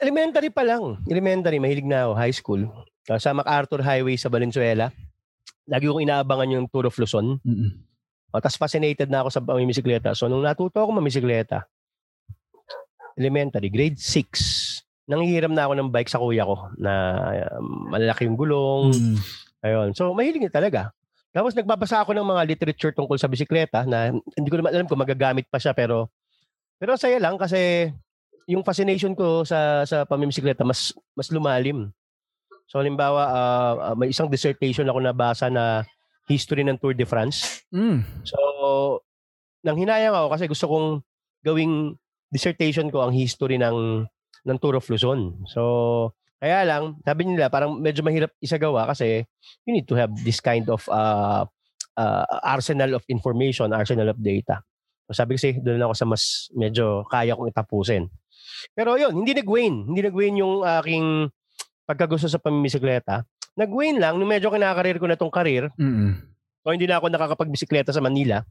Elementary 0.06 0.52
pa 0.52 0.68
lang. 0.68 1.00
Elementary, 1.08 1.58
mahilig 1.58 1.88
na 1.88 2.06
ako. 2.06 2.14
High 2.20 2.36
school. 2.36 2.62
Ah, 3.08 3.22
sa 3.22 3.32
MacArthur 3.32 3.80
Highway 3.80 4.20
sa 4.20 4.28
Valenzuela. 4.28 4.92
Lagi 5.66 5.90
kong 5.90 6.06
inaabangan 6.06 6.54
yung 6.54 6.66
Tour 6.70 6.90
of 6.90 6.98
Luzon. 6.98 7.42
Mm-mm. 7.42 7.72
O, 8.36 8.40
tapos 8.44 8.60
fascinated 8.60 9.08
na 9.08 9.24
ako 9.24 9.30
sa 9.32 9.42
pamimisikleta. 9.42 10.12
So, 10.12 10.28
nung 10.28 10.44
natuto 10.44 10.84
ako 10.84 11.00
mamisikleta, 11.00 11.66
elementary, 13.16 13.72
grade 13.72 13.98
6, 13.98 15.08
nanghihiram 15.08 15.56
na 15.56 15.66
ako 15.66 15.74
ng 15.80 15.90
bike 15.94 16.12
sa 16.12 16.20
kuya 16.20 16.44
ko 16.44 16.70
na 16.76 16.92
um, 17.56 17.96
malalaki 17.96 18.28
yung 18.28 18.36
gulong. 18.36 18.92
Mm. 18.92 19.18
Ayun. 19.66 19.90
So, 19.96 20.12
mahilig 20.12 20.52
talaga. 20.52 20.92
Tapos 21.36 21.52
nagbabasa 21.52 22.00
ako 22.00 22.16
ng 22.16 22.28
mga 22.32 22.42
literature 22.48 22.94
tungkol 22.96 23.20
sa 23.20 23.28
bisikleta 23.28 23.84
na 23.84 24.16
hindi 24.40 24.48
ko 24.48 24.56
naman 24.56 24.72
alam 24.72 24.88
kung 24.88 25.04
magagamit 25.04 25.44
pa 25.52 25.60
siya 25.60 25.76
pero 25.76 26.08
pero 26.80 26.96
saya 26.96 27.20
lang 27.20 27.36
kasi 27.36 27.92
yung 28.48 28.64
fascination 28.64 29.12
ko 29.12 29.44
sa 29.44 29.84
sa 29.84 30.08
pamimisikleta 30.08 30.64
mas 30.64 30.96
mas 31.12 31.28
lumalim. 31.28 31.92
So 32.66 32.82
halimbawa 32.82 33.22
ah, 33.30 33.94
may 33.94 34.10
isang 34.10 34.30
dissertation 34.30 34.90
ako 34.90 35.00
nabasa 35.02 35.50
na 35.50 35.86
history 36.26 36.66
ng 36.66 36.78
Tour 36.82 36.98
de 36.98 37.06
France. 37.06 37.66
Mm. 37.70 38.02
So, 38.26 38.38
nang 39.62 39.78
hinayang 39.78 40.14
ako 40.14 40.28
kasi 40.34 40.44
gusto 40.50 40.66
kong 40.70 40.88
gawing 41.46 41.98
dissertation 42.34 42.90
ko 42.90 43.06
ang 43.06 43.14
history 43.14 43.62
ng 43.62 44.06
ng 44.46 44.58
Tour 44.62 44.78
of 44.78 44.90
Luzon. 44.90 45.46
So, 45.50 45.62
kaya 46.42 46.66
lang, 46.66 47.02
sabi 47.02 47.26
nila 47.26 47.50
parang 47.50 47.78
medyo 47.82 48.06
mahirap 48.06 48.34
isagawa 48.42 48.86
kasi 48.90 49.26
you 49.66 49.72
need 49.74 49.90
to 49.90 49.98
have 49.98 50.14
this 50.22 50.42
kind 50.42 50.70
of 50.70 50.86
uh, 50.90 51.46
uh, 51.98 52.26
arsenal 52.46 52.98
of 52.98 53.06
information, 53.10 53.74
arsenal 53.74 54.10
of 54.14 54.22
data. 54.22 54.62
So, 55.10 55.14
sabi 55.14 55.38
kasi 55.38 55.62
doon 55.62 55.82
ako 55.86 55.94
sa 55.94 56.06
mas 56.10 56.50
medyo 56.54 57.06
kaya 57.10 57.38
kong 57.38 57.50
itapusin. 57.54 58.10
Pero 58.74 58.98
yun, 58.98 59.14
hindi 59.22 59.38
nag-wane. 59.38 59.94
Hindi 59.94 60.02
nag-wane 60.06 60.38
yung 60.42 60.66
aking 60.66 61.30
pagkagusto 61.86 62.28
sa 62.28 62.42
pamimisikleta. 62.42 63.24
Nag-wane 63.56 64.02
lang 64.02 64.20
nung 64.20 64.28
medyo 64.28 64.52
kinakarir 64.52 65.00
ko 65.00 65.08
na 65.08 65.16
tong 65.16 65.32
karir. 65.32 65.72
Mm-mm. 65.80 66.20
So 66.66 66.74
hindi 66.74 66.90
na 66.90 66.98
ako 66.98 67.14
nakakapagbisikleta 67.14 67.94
sa 67.94 68.02
Manila. 68.02 68.42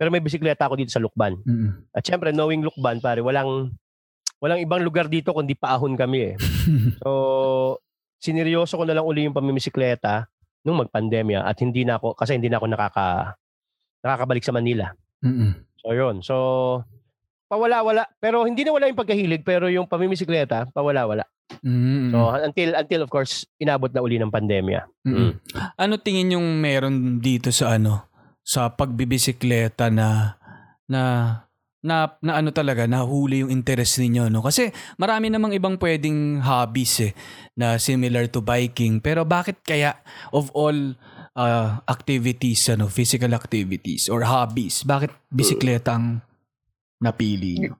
Pero 0.00 0.08
may 0.08 0.24
bisikleta 0.24 0.64
ako 0.64 0.80
dito 0.80 0.90
sa 0.90 0.98
Lukban. 0.98 1.36
Mm-mm. 1.44 1.92
At 1.92 2.02
syempre, 2.02 2.32
knowing 2.32 2.64
Lukban, 2.64 3.04
pare, 3.04 3.20
walang 3.20 3.70
walang 4.40 4.58
ibang 4.64 4.80
lugar 4.80 5.06
dito 5.06 5.36
kundi 5.36 5.52
paahon 5.54 5.94
kami 5.94 6.34
eh. 6.34 6.34
So, 7.04 7.10
sineryoso 8.20 8.80
ko 8.80 8.88
na 8.88 8.96
lang 8.96 9.04
uli 9.04 9.28
yung 9.28 9.36
pamimisikleta 9.36 10.26
nung 10.64 10.80
magpandemya 10.80 11.44
at 11.44 11.56
hindi 11.60 11.84
na 11.84 12.00
ako, 12.00 12.16
kasi 12.16 12.36
hindi 12.36 12.48
na 12.48 12.60
ako 12.60 12.66
nakaka, 12.68 13.36
nakakabalik 14.00 14.44
sa 14.44 14.56
Manila. 14.56 14.92
Mm-mm. 15.20 15.52
So, 15.80 15.92
yun. 15.92 16.24
So, 16.24 16.36
pawala-wala. 17.48 18.08
Pero 18.20 18.44
hindi 18.44 18.64
na 18.64 18.72
wala 18.72 18.88
yung 18.88 19.00
pagkahilig, 19.00 19.44
pero 19.44 19.68
yung 19.68 19.88
pamimisikleta, 19.88 20.68
pawala-wala. 20.72 21.28
Mm-mm. 21.66 22.14
So, 22.14 22.30
until, 22.30 22.70
until 22.78 23.00
of 23.04 23.10
course, 23.10 23.44
inabot 23.58 23.90
na 23.90 24.00
uli 24.00 24.16
ng 24.22 24.30
pandemya. 24.30 24.80
Mm-mm. 25.06 25.42
Ano 25.74 25.94
tingin 25.98 26.38
yung 26.38 26.62
meron 26.62 27.18
dito 27.18 27.50
sa 27.50 27.74
ano 27.76 28.10
sa 28.40 28.72
pagbibisikleta 28.72 29.92
na 29.92 30.38
na 30.90 31.02
na, 31.80 32.12
na 32.20 32.32
ano 32.36 32.52
talaga 32.52 32.84
nahuli 32.84 33.40
yung 33.40 33.52
interest 33.52 34.04
ninyo 34.04 34.28
no 34.28 34.44
kasi 34.44 34.68
marami 35.00 35.32
namang 35.32 35.56
ibang 35.56 35.80
pwedeng 35.80 36.44
hobbies 36.44 37.08
eh 37.08 37.12
na 37.56 37.80
similar 37.80 38.28
to 38.28 38.44
biking 38.44 39.00
pero 39.00 39.24
bakit 39.24 39.64
kaya 39.64 39.96
of 40.28 40.52
all 40.52 40.76
uh, 41.32 41.80
activities 41.88 42.68
ano 42.68 42.84
physical 42.84 43.32
activities 43.32 44.12
or 44.12 44.28
hobbies 44.28 44.84
bakit 44.84 45.08
bisikleta 45.32 45.96
ang 45.96 46.20
napili 47.00 47.56
nyo? 47.56 47.79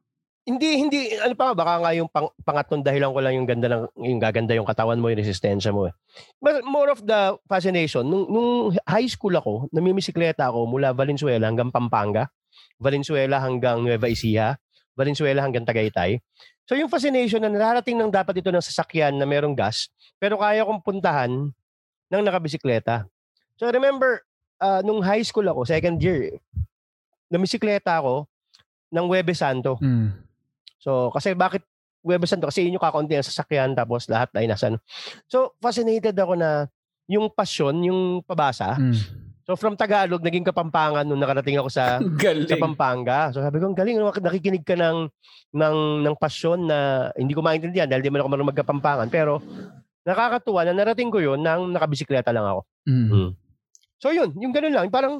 Hindi, 0.50 0.70
hindi, 0.82 1.14
ano 1.14 1.30
pa, 1.38 1.54
baka 1.54 1.78
nga 1.78 1.90
yung 1.94 2.10
pang, 2.10 2.26
pangatlong 2.42 2.82
dahilan 2.82 3.14
ko 3.14 3.18
lang 3.22 3.34
yung 3.38 3.46
ganda 3.46 3.70
ng, 3.70 3.82
yung 4.02 4.18
gaganda 4.18 4.50
yung 4.58 4.66
katawan 4.66 4.98
mo, 4.98 5.06
yung 5.06 5.22
resistensya 5.22 5.70
mo. 5.70 5.86
Eh. 5.86 5.94
More 6.66 6.90
of 6.90 7.06
the 7.06 7.38
fascination, 7.46 8.02
nung, 8.02 8.26
nung 8.26 8.74
high 8.82 9.06
school 9.06 9.38
ako, 9.38 9.70
namimisikleta 9.70 10.50
ako 10.50 10.66
mula 10.66 10.90
Valenzuela 10.90 11.46
hanggang 11.46 11.70
Pampanga, 11.70 12.26
Valenzuela 12.82 13.38
hanggang 13.38 13.78
Nueva 13.86 14.10
Ecija, 14.10 14.58
Valenzuela 14.98 15.46
hanggang 15.46 15.62
Tagaytay. 15.62 16.18
So 16.66 16.74
yung 16.74 16.90
fascination 16.90 17.42
na 17.42 17.50
nararating 17.50 17.98
ng 17.98 18.10
dapat 18.10 18.42
ito 18.42 18.50
ng 18.50 18.62
sasakyan 18.62 19.14
na 19.14 19.26
merong 19.26 19.54
gas, 19.54 19.86
pero 20.18 20.38
kaya 20.38 20.66
kong 20.66 20.82
puntahan 20.82 21.30
ng 22.10 22.22
nakabisikleta. 22.26 23.06
So 23.54 23.70
I 23.70 23.72
remember, 23.74 24.22
uh, 24.58 24.82
nung 24.82 25.02
high 25.02 25.22
school 25.22 25.46
ako, 25.46 25.62
second 25.62 26.02
year, 26.02 26.34
namisikleta 27.30 28.02
ako 28.02 28.26
ng 28.90 29.06
Webe 29.06 29.34
Santo. 29.34 29.78
Mm. 29.78 30.29
So, 30.80 31.12
kasi 31.12 31.36
bakit 31.36 31.62
Huwebes 32.00 32.32
Santo? 32.32 32.48
Kasi 32.48 32.66
yung 32.66 32.80
kakaunti 32.80 33.14
ng 33.14 33.28
sasakyan 33.28 33.76
tapos 33.76 34.08
lahat 34.08 34.32
ay 34.34 34.48
nasa. 34.48 34.72
So, 35.28 35.54
fascinated 35.60 36.16
ako 36.16 36.34
na 36.40 36.66
yung 37.04 37.28
passion, 37.28 37.76
yung 37.84 38.24
pabasa. 38.24 38.80
Mm. 38.80 38.96
So, 39.44 39.58
from 39.58 39.74
Tagalog, 39.74 40.22
naging 40.22 40.46
Kapampangan 40.46 41.02
nung 41.02 41.18
nakarating 41.18 41.58
ako 41.58 41.68
sa, 41.68 41.98
sa 42.00 42.06
Galing. 42.06 42.54
Pampanga. 42.54 43.34
So, 43.34 43.42
sabi 43.42 43.58
ko, 43.58 43.66
ang 43.66 43.74
galing, 43.74 43.98
ano, 43.98 44.14
nakikinig 44.14 44.62
ka 44.62 44.78
ng, 44.78 45.10
ng, 45.58 45.76
ng 46.06 46.14
passion 46.14 46.70
na 46.70 47.10
hindi 47.18 47.34
ko 47.34 47.42
maintindihan 47.42 47.90
dahil 47.90 47.98
di 47.98 48.14
man 48.14 48.22
ako 48.22 48.30
marunong 48.30 48.50
magkapampangan. 48.54 49.08
Pero, 49.10 49.42
nakakatuwa 50.06 50.64
na 50.64 50.72
narating 50.72 51.10
ko 51.10 51.18
yun 51.18 51.42
nang 51.42 51.66
nakabisikleta 51.74 52.30
lang 52.30 52.46
ako. 52.46 52.60
Mm. 52.86 53.34
So, 53.98 54.14
yun, 54.14 54.30
yung 54.38 54.54
ganun 54.54 54.72
lang. 54.72 54.86
Parang, 54.86 55.18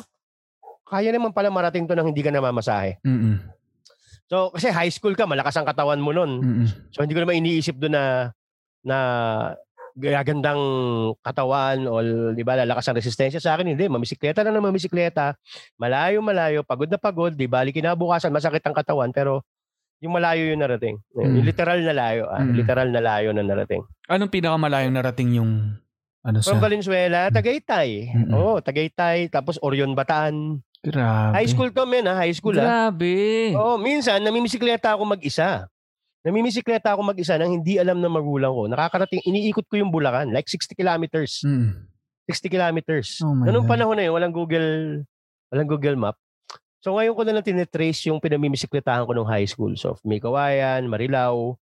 kaya 0.87 1.11
naman 1.11 1.35
pala 1.35 1.51
marating 1.51 1.91
to 1.91 1.99
nang 1.99 2.07
hindi 2.07 2.23
ka 2.23 2.31
namamasahe. 2.31 3.03
Mm. 3.03 3.60
So, 4.31 4.55
kasi 4.55 4.71
high 4.71 4.95
school 4.95 5.19
ka, 5.19 5.27
malakas 5.27 5.59
ang 5.59 5.67
katawan 5.67 5.99
mo 5.99 6.15
nun. 6.15 6.39
Mm. 6.39 6.67
So 6.95 7.03
hindi 7.03 7.13
ko 7.13 7.27
naman 7.27 7.43
iniisip 7.43 7.75
doon 7.77 7.99
na 7.99 8.05
na 8.81 8.99
gagandang 9.93 10.63
katawan 11.21 11.85
o 11.85 11.99
di 12.33 12.47
ba 12.47 12.55
lalakas 12.57 12.89
ang 12.89 12.97
resistensya 12.97 13.43
sa 13.43 13.59
akin 13.59 13.75
hindi 13.75 13.91
mamisikleta 13.91 14.47
na 14.47 14.57
mamisikleta 14.57 15.35
malayo 15.77 16.23
malayo 16.23 16.63
pagod 16.63 16.87
na 16.87 16.97
pagod 16.97 17.35
di 17.35 17.51
bali 17.51 17.75
kinabukasan 17.75 18.31
masakit 18.31 18.63
ang 18.63 18.73
katawan 18.73 19.11
pero 19.11 19.43
yung 20.01 20.15
malayo 20.15 20.47
yung 20.47 20.63
narating 20.63 20.97
yung 21.13 21.37
Mm. 21.37 21.45
literal 21.45 21.79
na 21.83 21.93
layo 21.93 22.31
ah, 22.31 22.41
Mm. 22.41 22.55
literal 22.55 22.89
na 22.89 23.03
layo 23.03 23.29
na 23.35 23.43
narating 23.45 23.83
Anong 24.07 24.31
pinakamalayong 24.31 24.95
narating 24.95 25.37
yung 25.37 25.75
ano 26.23 26.39
sa 26.41 26.55
from 26.55 26.63
Valenzuela 26.63 27.29
Tagaytay 27.29 28.15
Mm-mm. 28.15 28.33
oh 28.33 28.57
Tagaytay 28.63 29.29
tapos 29.29 29.59
Orion 29.61 29.93
Bataan 29.93 30.63
Grabe. 30.81 31.37
high 31.37 31.51
school 31.51 31.69
to 31.69 31.85
men 31.85 32.09
ha 32.09 32.17
high 32.17 32.33
school 32.33 32.57
ha 32.57 32.65
Grabe. 32.65 33.53
Oo, 33.53 33.77
minsan 33.77 34.17
namimisikleta 34.25 34.97
ako 34.97 35.05
mag-isa. 35.13 35.69
Namimisikleta 36.25 36.93
ako 36.97 37.05
mag-isa 37.05 37.37
nang 37.41 37.61
hindi 37.61 37.81
alam 37.81 37.97
ng 37.97 38.13
magulang 38.13 38.53
ko. 38.53 38.69
Nakakarating, 38.69 39.25
iniikot 39.25 39.65
ko 39.69 39.81
yung 39.81 39.89
Bulacan, 39.89 40.33
like 40.33 40.49
60 40.49 40.77
kilometers. 40.77 41.41
Mm. 41.45 41.89
60 42.29 42.53
kilometers. 42.53 43.09
Oh 43.25 43.33
God. 43.33 43.65
panahon 43.67 43.97
na 43.97 44.05
yun, 44.05 44.13
walang 44.15 44.33
Google, 44.33 45.03
walang 45.49 45.69
Google 45.69 45.97
Map. 45.97 46.17
So 46.81 46.97
ngayon 46.97 47.13
ko 47.13 47.23
na 47.25 47.33
lang 47.37 47.45
tinetrace 47.45 48.09
yung 48.09 48.21
pinamimisikletahan 48.21 49.05
ko 49.05 49.13
nung 49.13 49.29
high 49.29 49.49
school. 49.49 49.77
So 49.77 50.01
may 50.05 50.21
Kawayan, 50.21 50.89
Marilao, 50.89 51.61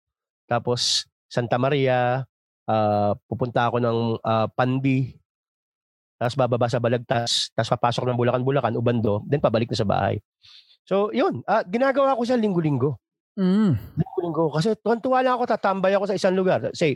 tapos 0.49 1.06
Santa 1.30 1.58
Maria, 1.62 2.26
ah, 2.65 3.13
pupunta 3.30 3.69
ako 3.69 3.78
ng 3.78 3.97
ah, 4.26 4.49
Panbi, 4.49 5.17
tapos 6.23 6.39
bababa 6.39 6.65
sa 6.65 6.79
Balagtas, 6.79 7.51
tapos 7.51 7.69
papasok 7.69 8.03
ng 8.05 8.17
Bulacan-Bulacan, 8.17 8.73
Ubando, 8.73 9.19
then 9.25 9.38
pabalik 9.38 9.67
na 9.67 9.75
sa 9.75 9.83
bahay. 9.83 10.23
So 10.83 11.12
yun, 11.12 11.43
ah, 11.43 11.62
ginagawa 11.62 12.15
ko 12.15 12.23
sa 12.23 12.33
linggo-linggo. 12.33 12.95
Mm. 13.36 13.75
Linggo-linggo. 13.93 14.47
Kasi 14.49 14.71
tuwan-tuwa 14.77 15.19
lang 15.19 15.36
ako, 15.36 15.43
tatambay 15.45 15.91
ako 15.91 16.07
sa 16.07 16.15
isang 16.15 16.31
lugar. 16.31 16.71
Say, 16.71 16.95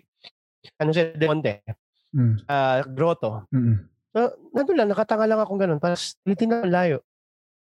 ano 0.77 0.91
sa 0.91 1.03
Del 1.05 1.27
Monte, 1.27 1.59
Mm. 2.07 2.47
ah, 2.47 2.79
Grotto. 2.83 3.43
Mm. 3.51 3.83
So, 4.09 4.19
nandun 4.49 4.77
lang, 4.77 4.87
nakatanga 4.87 5.27
lang 5.27 5.37
akong 5.37 5.59
ganun. 5.59 5.77
Tapos, 5.77 6.15
litin 6.23 6.49
na 6.49 6.63
ang 6.63 6.71
layo. 6.71 6.97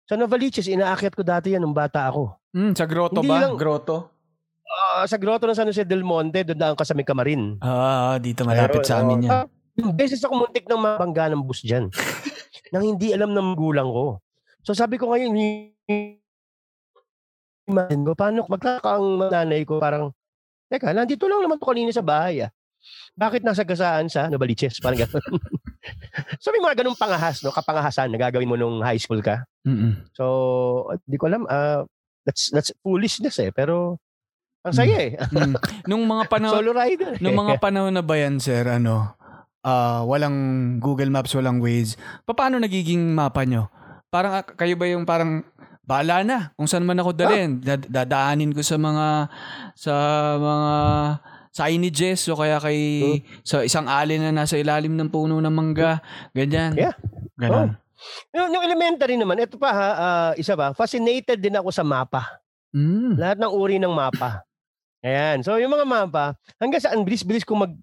Sa 0.05 0.13
Novaliches, 0.13 0.65
inaakyat 0.65 1.11
ko 1.11 1.21
dati 1.21 1.51
yan 1.51 1.61
nung 1.61 1.73
bata 1.73 2.05
ako. 2.05 2.37
Mm, 2.49 2.73
sa 2.73 2.85
grotto 2.85 3.19
Hindi 3.19 3.29
ba? 3.29 3.41
lang- 3.43 3.57
Grotto? 3.57 3.97
Ah, 4.69 5.01
sa 5.03 5.17
Grotto 5.17 5.45
ng 5.45 5.53
San 5.53 5.65
Jose 5.65 5.81
del 5.81 6.05
Monte, 6.05 6.45
doon 6.45 6.55
na 6.55 6.69
ang 6.69 6.77
kasaming 6.77 7.03
kamarin. 7.03 7.57
Ah, 7.59 8.17
dito 8.17 8.45
malapit 8.45 8.79
Meron, 8.79 8.85
sa 8.85 9.01
amin 9.01 9.17
yan. 9.19 9.29
Yung 9.29 9.49
beses 9.95 10.23
ako 10.23 10.45
muntik 10.45 10.65
ng 10.67 10.79
mabangga 10.79 11.31
ng 11.31 11.43
bus 11.43 11.61
dyan. 11.63 11.89
nang 12.73 12.85
hindi 12.85 13.13
alam 13.13 13.33
ng 13.33 13.47
magulang 13.53 13.89
ko. 13.89 14.21
So 14.61 14.77
sabi 14.77 15.01
ko 15.01 15.09
ngayon, 15.09 15.33
imagine 17.69 18.01
ko, 18.05 18.13
paano 18.13 18.45
magkaka 18.45 18.89
ang 18.97 19.29
nanay 19.29 19.65
ko 19.65 19.81
parang, 19.81 20.13
teka, 20.69 20.93
nandito 20.93 21.25
lang 21.25 21.41
naman 21.41 21.57
to 21.57 21.65
kanina 21.65 21.91
sa 21.93 22.05
bahay 22.05 22.45
ah. 22.45 22.51
Bakit 23.19 23.43
nasa 23.43 23.67
gasaan 23.67 24.07
sa 24.07 24.31
Novaliches? 24.31 24.79
Parang 24.79 25.03
gano'n. 25.03 25.19
so 26.43 26.55
may 26.55 26.63
mga 26.63 26.79
ganung 26.79 26.95
pangahas, 26.95 27.43
no? 27.43 27.51
kapangahasan 27.51 28.07
na 28.07 28.19
gagawin 28.21 28.47
mo 28.47 28.55
nung 28.55 28.79
high 28.79 28.99
school 29.01 29.19
ka. 29.19 29.43
Mm. 29.67 30.07
So, 30.15 30.87
di 31.03 31.19
ko 31.19 31.27
alam, 31.27 31.43
ah, 31.51 31.83
that's, 32.23 32.47
that's 32.55 32.71
foolishness 32.79 33.35
eh. 33.43 33.51
Pero, 33.51 33.99
ang 34.63 34.75
saya 34.75 34.95
eh. 34.95 35.11
Mm. 35.19 35.55
Nung 35.91 36.03
mga 36.07 36.23
panahon, 36.33 36.55
Solo 36.63 36.71
rider. 36.71 37.19
nung 37.19 37.35
mga 37.35 37.59
panahon 37.59 37.91
na 37.91 38.03
ba 38.03 38.15
yan, 38.15 38.39
sir, 38.39 38.63
ano, 38.63 39.18
ah, 39.63 40.03
walang 40.07 40.77
Google 40.79 41.11
Maps, 41.11 41.35
walang 41.35 41.59
Waze, 41.59 41.99
paano 42.25 42.59
nagiging 42.59 43.15
mapa 43.15 43.43
nyo? 43.43 43.67
Parang 44.09 44.41
ah, 44.41 44.45
kayo 44.45 44.75
ba 44.79 44.85
yung 44.89 45.05
parang 45.05 45.45
bahala 45.89 46.21
na 46.21 46.37
kung 46.53 46.69
saan 46.69 46.85
man 46.85 47.01
ako 47.01 47.17
dalhin. 47.17 47.57
Dad- 47.61 47.89
Dadaanin 47.89 48.53
ko 48.53 48.61
sa 48.61 48.77
mga 48.77 49.07
sa 49.73 49.93
mga 50.37 50.71
signages 51.49 52.29
o 52.29 52.37
kaya 52.37 52.61
kay 52.61 52.79
sa 53.41 53.65
isang 53.65 53.89
alin 53.89 54.21
na 54.21 54.45
nasa 54.45 54.53
ilalim 54.55 54.93
ng 54.93 55.09
puno 55.09 55.41
ng 55.41 55.49
mangga. 55.53 55.97
Ganyan. 56.31 56.77
Yeah. 56.77 56.93
Ganon. 57.41 57.73
Yung, 58.31 58.47
yung 58.53 58.63
elementary 58.63 59.19
naman, 59.19 59.43
ito 59.43 59.59
pa 59.59 59.69
ha, 59.75 59.89
ah, 59.91 60.31
isa 60.39 60.55
ba, 60.55 60.71
fascinated 60.71 61.41
din 61.41 61.57
ako 61.57 61.73
sa 61.73 61.83
mapa. 61.83 62.39
Mm. 62.71 63.17
Lahat 63.17 63.37
ng 63.41 63.51
uri 63.51 63.75
ng 63.81 63.91
mapa. 63.91 64.45
Ayan. 65.03 65.43
So, 65.43 65.55
yung 65.59 65.71
mga 65.71 65.87
mapa, 65.87 66.35
hanggang 66.59 66.79
saan, 66.83 67.03
bilis-bilis 67.03 67.43
ko 67.43 67.59
mag 67.59 67.73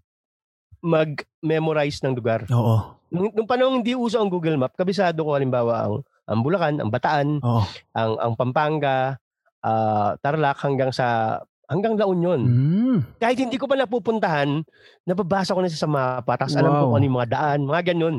mag-memorize 0.87 1.99
ng 2.07 2.15
lugar. 2.15 2.47
Oo. 2.49 2.95
Nung, 3.11 3.31
nung 3.35 3.49
panahon 3.49 3.83
hindi 3.83 3.95
uso 3.95 4.19
ang 4.19 4.31
Google 4.31 4.59
Map, 4.59 4.75
kabisado 4.75 5.19
ko 5.23 5.35
halimbawa 5.35 5.87
ang, 5.87 5.95
ang 6.27 6.41
Bulacan, 6.43 6.79
ang 6.79 6.91
Bataan, 6.91 7.29
Oo. 7.43 7.63
ang, 7.95 8.13
ang 8.19 8.33
Pampanga, 8.35 9.19
ah, 9.63 10.15
Tarlac 10.23 10.59
hanggang 10.63 10.91
sa 10.91 11.39
hanggang 11.67 11.99
La 11.99 12.07
Union. 12.07 12.39
Mm. 12.47 12.99
Kahit 13.19 13.43
hindi 13.43 13.59
ko 13.59 13.67
pa 13.67 13.75
napupuntahan, 13.75 14.63
nababasa 15.03 15.51
ko 15.51 15.59
na 15.59 15.67
siya 15.67 15.83
sa 15.83 15.91
mapa, 15.91 16.39
tapos 16.39 16.55
alam 16.55 16.71
ko 16.71 16.79
Wow. 16.79 16.85
kung 16.87 16.97
ano 16.97 17.07
yung 17.11 17.19
mga 17.19 17.31
daan, 17.35 17.59
mga 17.67 17.83
ganun. 17.95 18.17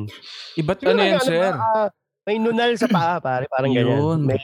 Iba't 0.59 0.79
ano 0.83 0.99
yan, 0.99 1.15
may 1.15 1.23
sir? 1.23 1.39
ba, 1.39 1.49
ah, 1.55 1.87
may 2.27 2.37
nunal 2.43 2.71
sa 2.75 2.87
paa, 2.91 3.23
pare, 3.23 3.47
parang 3.47 3.71
ganyan. 3.71 4.19
May, 4.19 4.39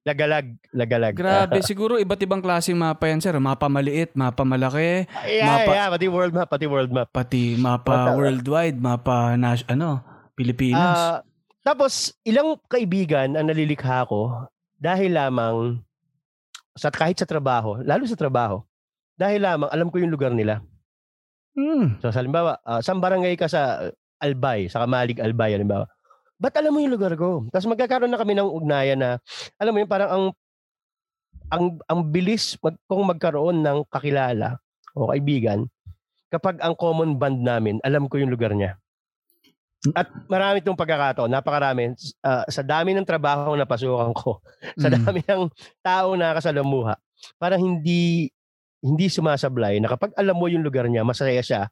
Lagalag. 0.00 0.56
Lagalag. 0.72 1.12
Grabe, 1.12 1.60
siguro 1.70 2.00
iba't 2.00 2.20
ibang 2.24 2.40
klaseng 2.40 2.76
mapa 2.76 3.04
yan, 3.04 3.20
sir. 3.20 3.36
Mapa 3.36 3.68
maliit, 3.68 4.16
mapa 4.16 4.48
malaki, 4.48 5.04
yeah, 5.28 5.44
Mapa- 5.44 5.76
yeah, 5.76 5.88
pati 5.92 6.06
world 6.08 6.32
map, 6.32 6.48
pati 6.48 6.66
world 6.66 6.90
map. 6.90 7.08
pati 7.12 7.42
mapa 7.54 8.08
Mata- 8.08 8.16
worldwide, 8.16 8.78
mapa 8.80 9.36
nas 9.36 9.60
ano, 9.68 10.00
Pilipinas. 10.32 10.96
Ah, 10.96 11.18
tapos, 11.60 12.16
ilang 12.24 12.56
kaibigan 12.64 13.36
ang 13.36 13.52
nalilikha 13.52 14.08
ko 14.08 14.48
dahil 14.80 15.12
lamang 15.12 15.84
sa 16.72 16.88
kahit 16.88 17.20
sa 17.20 17.28
trabaho, 17.28 17.76
lalo 17.84 18.08
sa 18.08 18.16
trabaho, 18.16 18.64
dahil 19.20 19.44
lamang 19.44 19.68
alam 19.68 19.92
ko 19.92 20.00
yung 20.00 20.08
lugar 20.08 20.32
nila. 20.32 20.64
Hmm. 21.52 22.00
So, 22.00 22.08
sa 22.08 22.24
halimbawa, 22.24 22.56
uh, 22.64 22.80
saan 22.80 23.04
barangay 23.04 23.36
ka 23.36 23.52
sa 23.52 23.92
Albay, 24.16 24.72
sa 24.72 24.80
Kamalig 24.80 25.20
Albay, 25.20 25.52
halimbawa. 25.52 25.84
Ba't 26.40 26.56
alam 26.56 26.72
mo 26.72 26.80
yung 26.80 26.96
lugar 26.96 27.12
ko? 27.20 27.44
Tapos 27.52 27.68
magkakaroon 27.68 28.08
na 28.08 28.16
kami 28.16 28.32
ng 28.32 28.48
ugnayan 28.48 28.96
na, 28.96 29.10
alam 29.60 29.76
mo 29.76 29.78
yun, 29.84 29.90
parang 29.90 30.10
ang 30.10 30.24
ang 31.52 31.64
ang 31.84 32.00
bilis 32.08 32.56
mag, 32.64 32.74
kung 32.88 33.04
magkaroon 33.04 33.60
ng 33.60 33.84
kakilala 33.92 34.56
o 34.96 35.12
kaibigan 35.12 35.68
kapag 36.32 36.56
ang 36.64 36.72
common 36.78 37.18
band 37.18 37.44
namin, 37.44 37.76
alam 37.84 38.08
ko 38.08 38.16
yung 38.16 38.32
lugar 38.32 38.54
niya. 38.56 38.80
At 39.96 40.12
marami 40.28 40.60
itong 40.60 40.76
pagkakataon, 40.76 41.32
napakarami. 41.32 41.96
Ah, 42.20 42.44
sa 42.46 42.60
dami 42.60 42.92
ng 42.94 43.04
trabaho 43.04 43.56
na 43.56 43.64
pasukan 43.66 44.12
ko, 44.12 44.38
sa 44.80 44.88
Mm. 44.92 44.96
dami 45.02 45.20
ng 45.24 45.44
tao 45.82 46.14
na 46.16 46.36
kasalamuha, 46.36 46.96
parang 47.36 47.60
hindi 47.60 48.30
hindi 48.80 49.12
sumasablay 49.12 49.76
na 49.76 49.92
kapag 49.92 50.16
alam 50.16 50.36
mo 50.36 50.48
yung 50.48 50.64
lugar 50.64 50.88
niya, 50.88 51.04
masaya 51.04 51.40
siya 51.44 51.68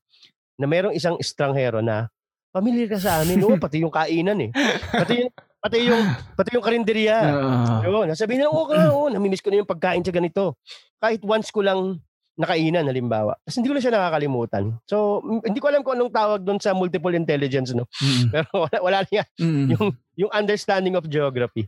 na 0.61 0.66
merong 0.68 0.92
isang 0.92 1.16
estranghero 1.16 1.81
na 1.81 2.12
familiar 2.52 2.88
ka 2.88 2.98
sa 2.98 3.22
amin, 3.22 3.40
oo, 3.44 3.56
pati 3.61 3.82
yung 3.82 3.92
kainan 3.92 4.38
eh. 4.48 4.50
Pati 4.92 5.12
yung 5.24 5.32
pati 5.58 5.76
yung 5.90 6.04
pati 6.38 6.48
yung 6.54 6.64
karinderya. 6.64 7.16
Ah. 7.18 7.80
Oo, 7.84 8.06
nasabihin 8.06 8.46
na, 8.46 8.50
oo, 8.50 8.64
oo, 8.64 8.90
oo, 8.94 9.08
namimiss 9.11 9.42
ko 9.42 9.50
na 9.50 9.61
yung 9.61 9.68
pagkain 9.68 10.04
sa 10.06 10.14
ganito. 10.14 10.56
Kahit 10.98 11.22
once 11.22 11.50
ko 11.50 11.62
lang 11.62 12.00
nakainan, 12.38 12.87
halimbawa. 12.87 13.34
Tapos 13.42 13.56
hindi 13.58 13.68
ko 13.68 13.74
na 13.74 13.82
siya 13.82 13.94
nakakalimutan. 13.98 14.64
So, 14.87 15.18
hindi 15.42 15.58
ko 15.58 15.66
alam 15.68 15.82
kung 15.82 15.98
anong 15.98 16.14
tawag 16.14 16.40
doon 16.46 16.62
sa 16.62 16.70
multiple 16.70 17.12
intelligence, 17.18 17.74
no? 17.74 17.90
Mm. 17.98 18.26
Pero 18.32 18.48
wala, 18.54 18.78
wala 18.78 18.98
niya. 19.11 19.26
Mm. 19.42 19.66
Yung, 19.74 19.87
yung 20.14 20.30
understanding 20.30 20.94
of 20.94 21.11
geography. 21.11 21.66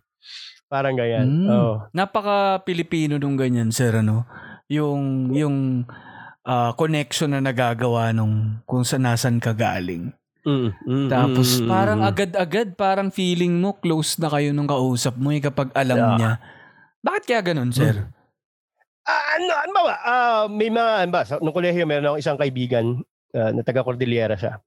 Parang 0.71 0.95
ganyan. 0.95 1.27
Mm. 1.27 1.49
Oo. 1.51 1.75
Napaka 1.91 2.63
Pilipino 2.63 3.19
nung 3.19 3.35
ganyan, 3.35 3.75
sir, 3.75 3.91
ano? 3.99 4.23
Yung 4.71 5.35
yung 5.35 5.83
ah, 6.47 6.71
connection 6.79 7.35
na 7.35 7.43
nagagawa 7.43 8.15
nung 8.15 8.63
kung 8.63 8.87
sa 8.87 8.95
nasan 8.95 9.43
ka 9.43 9.51
galing. 9.51 10.15
Mm, 10.41 10.73
mm, 10.73 11.09
Tapos 11.13 11.49
mm, 11.61 11.63
mm, 11.65 11.69
parang 11.69 12.01
mm. 12.01 12.09
agad-agad, 12.09 12.69
parang 12.73 13.09
feeling 13.13 13.61
mo 13.61 13.77
close 13.77 14.17
na 14.17 14.33
kayo 14.33 14.57
nung 14.57 14.69
kausap 14.69 15.13
mo 15.21 15.29
eh 15.37 15.43
kapag 15.43 15.69
alam 15.77 15.97
Yeah. 16.01 16.17
niya. 16.17 16.33
Bakit 17.01 17.23
kaya 17.29 17.43
ganun, 17.53 17.73
sir? 17.73 18.09
Ah, 19.05 19.37
ano, 19.37 19.53
ano 19.53 19.71
ba? 19.73 19.83
ba? 19.85 19.95
Ah, 20.05 20.45
may 20.49 20.69
mga, 20.73 20.93
ano 21.05 21.11
ba, 21.13 21.23
sa, 21.25 21.41
nung 21.41 21.57
kolehiyo, 21.57 21.85
meron 21.85 22.13
akong 22.13 22.23
isang 22.25 22.41
kaibigan 22.41 23.01
ah, 23.37 23.53
na 23.53 23.65
taga 23.65 23.85
Cordillera 23.85 24.37
siya. 24.37 24.61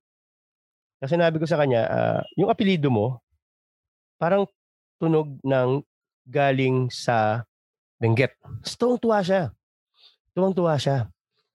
Kasi 1.01 1.17
sinabi 1.17 1.37
ko 1.41 1.45
sa 1.49 1.57
kanya, 1.57 1.81
ah, 1.89 2.21
yung 2.37 2.49
apelido 2.49 2.89
mo, 2.93 3.21
parang 4.17 4.45
tunog 5.01 5.41
ng 5.41 5.81
galing 6.25 6.89
sa 6.93 7.45
Benguet. 8.01 8.35
So, 8.67 8.75
tuwang-tuwa 8.77 9.19
siya. 9.23 9.43
Tuwang-tuwa 10.35 10.75
siya. 10.75 11.07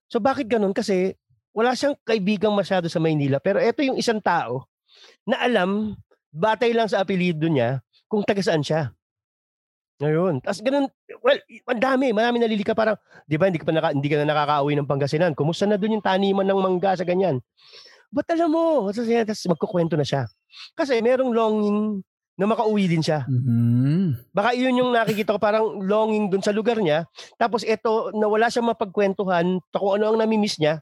So, 0.09 0.17
bakit 0.23 0.49
ganun? 0.49 0.73
Kasi 0.73 1.13
wala 1.53 1.75
siyang 1.75 1.97
kaibigang 2.07 2.55
masyado 2.55 2.87
sa 2.87 3.01
Maynila. 3.03 3.43
Pero 3.43 3.59
ito 3.59 3.81
yung 3.83 3.99
isang 3.99 4.21
tao 4.23 4.69
na 5.27 5.41
alam, 5.43 5.97
batay 6.33 6.73
lang 6.73 6.89
sa 6.89 7.03
apelido 7.03 7.49
niya, 7.49 7.83
kung 8.09 8.25
taga 8.25 8.41
saan 8.41 8.65
siya. 8.65 8.93
Ngayon. 9.99 10.41
Tapos 10.47 10.63
ganun, 10.63 10.87
well, 11.27 11.39
ang 11.67 11.83
dami, 11.83 12.15
marami 12.15 12.39
nalilika 12.39 12.73
parang, 12.73 12.95
di 13.27 13.35
ba, 13.35 13.51
hindi 13.51 13.59
ka, 13.59 13.67
pa 13.67 13.75
naka, 13.75 13.91
hindi 13.91 14.07
ka 14.07 14.23
na 14.23 14.31
nakakauwi 14.31 14.79
ng 14.79 14.89
Pangasinan. 14.89 15.35
Kumusta 15.35 15.67
na 15.67 15.75
doon 15.75 15.99
yung 15.99 16.07
taniman 16.07 16.47
ng 16.47 16.61
mangga 16.63 16.95
sa 16.95 17.03
ganyan? 17.03 17.43
Ba't 18.09 18.31
alam 18.33 18.49
mo? 18.49 18.89
Tapos, 18.95 19.43
magkukwento 19.51 19.99
na 19.99 20.07
siya. 20.07 20.31
Kasi 20.79 21.03
merong 21.03 21.35
longing 21.35 22.07
na 22.39 22.47
makauwi 22.47 22.87
din 22.87 23.03
siya. 23.03 23.27
Mhm. 23.27 24.31
Baka 24.31 24.55
yun 24.55 24.79
yung 24.79 24.95
nakikita 24.95 25.35
ko 25.35 25.43
parang 25.43 25.83
longing 25.83 26.31
dun 26.31 26.41
sa 26.41 26.55
lugar 26.55 26.79
niya. 26.79 27.11
Tapos 27.35 27.67
ito, 27.67 28.15
na 28.15 28.31
wala 28.31 28.47
siyang 28.47 28.71
mapagkwentuhan 28.71 29.59
kung 29.75 29.93
ano 29.99 30.15
ang 30.15 30.19
namimiss 30.23 30.63
niya. 30.63 30.79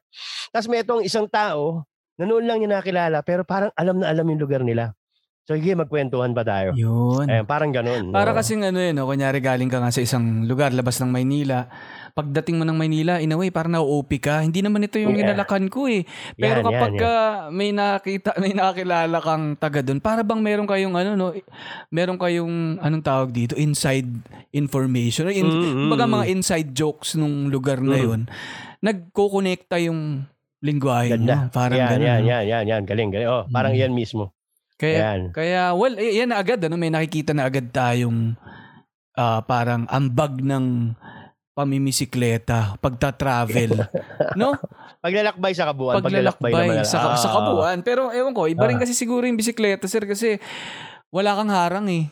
Tapos 0.52 0.68
may 0.68 0.84
itong 0.84 1.00
isang 1.00 1.24
tao, 1.24 1.88
na 2.20 2.24
noon 2.24 2.44
lang 2.44 2.60
niya 2.60 2.80
nakilala, 2.80 3.20
pero 3.24 3.44
parang 3.44 3.72
alam 3.76 4.00
na 4.00 4.08
alam 4.08 4.24
yung 4.28 4.40
lugar 4.40 4.60
nila. 4.64 4.92
So, 5.46 5.54
sige, 5.54 5.78
magkwentuhan 5.78 6.35
ba 6.35 6.42
tayo? 6.42 6.74
Yun. 6.74 7.30
Ayan, 7.30 7.46
parang 7.46 7.70
ganun. 7.70 8.11
Para 8.11 8.35
no? 8.35 8.37
kasing 8.42 8.66
ano 8.66 8.82
yun, 8.82 8.98
no? 8.98 9.06
kunyari 9.06 9.38
galing 9.38 9.70
ka 9.70 9.78
nga 9.78 9.94
sa 9.94 10.02
isang 10.02 10.42
lugar, 10.42 10.74
labas 10.74 10.98
ng 10.98 11.06
Maynila. 11.06 11.70
Pagdating 12.18 12.59
mo 12.59 12.66
ng 12.66 12.74
Maynila, 12.74 13.22
in 13.22 13.30
a 13.30 13.38
way, 13.38 13.54
parang 13.54 13.78
na-OP 13.78 14.18
ka. 14.18 14.42
Hindi 14.42 14.59
naman 14.59 14.82
ito 14.82 14.98
yung 14.98 15.14
Yeah. 15.14 15.30
inalakan 15.30 15.70
ko 15.70 15.87
eh. 15.87 16.02
Pero 16.35 16.61
Yan, 16.61 16.66
kapag 16.66 16.92
yan, 16.92 16.98
ka 16.98 17.12
may 17.54 17.70
nakita, 17.70 18.35
may 18.42 18.59
nakakilala 18.59 19.18
kang 19.22 19.54
taga 19.54 19.87
doon, 19.87 20.02
para 20.02 20.26
bang 20.26 20.42
meron 20.42 20.66
kayong 20.66 20.98
ano, 20.98 21.11
no? 21.14 21.30
Meron 21.94 22.18
kayong, 22.18 22.82
anong 22.82 23.04
tawag 23.06 23.30
dito? 23.30 23.54
Inside 23.54 24.11
information. 24.50 25.30
In, 25.30 25.46
Mm, 25.46 25.62
mm, 25.62 25.74
Kumbaga 25.87 26.04
mm. 26.04 26.14
mga 26.18 26.26
inside 26.26 26.68
jokes 26.74 27.14
nung 27.14 27.54
lugar 27.54 27.78
na 27.78 27.94
Mm. 27.94 28.02
yun. 28.02 28.20
Nagko-connecta 28.82 29.78
yung 29.78 30.26
lingwahe 30.59 31.14
Ganda. 31.14 31.46
nyo. 31.46 31.54
Parang 31.54 31.78
yan, 31.78 31.90
ganun. 31.94 32.02
yan, 32.02 32.20
yan, 32.24 32.44
yan, 32.50 32.64
yan. 32.66 32.82
Galing, 32.82 33.14
galing. 33.14 33.30
Oh, 33.30 33.46
parang 33.46 33.70
Mm. 33.70 33.87
yan 33.87 33.92
mismo. 33.94 34.35
Kaya, 34.76 34.96
Yan. 35.16 35.20
kaya 35.32 35.72
well, 35.72 35.96
yan 35.96 36.28
na 36.28 36.36
agad, 36.36 36.60
ano, 36.60 36.76
may 36.76 36.92
nakikita 36.92 37.32
na 37.32 37.48
agad 37.48 37.72
tayong 37.72 38.36
ah, 39.16 39.40
parang 39.40 39.88
ambag 39.88 40.44
ng 40.44 40.92
pamimisikleta, 41.56 42.76
pagta-travel. 42.84 43.88
no? 44.40 44.52
Paglalakbay 45.00 45.56
sa 45.56 45.72
kabuuan. 45.72 46.04
Paglalakbay 46.04 46.52
naman. 46.52 46.84
sa, 46.84 47.16
sa 47.16 47.28
Ah. 47.28 47.34
kabuuan. 47.40 47.80
Pero 47.80 48.12
ewan 48.12 48.36
ko, 48.36 48.44
iba 48.44 48.68
rin 48.68 48.76
Ah. 48.76 48.84
kasi 48.84 48.92
siguro 48.92 49.24
yung 49.24 49.40
bisikleta, 49.40 49.88
sir, 49.88 50.04
kasi 50.04 50.36
wala 51.08 51.32
kang 51.32 51.48
harang 51.48 51.88
eh. 51.88 52.04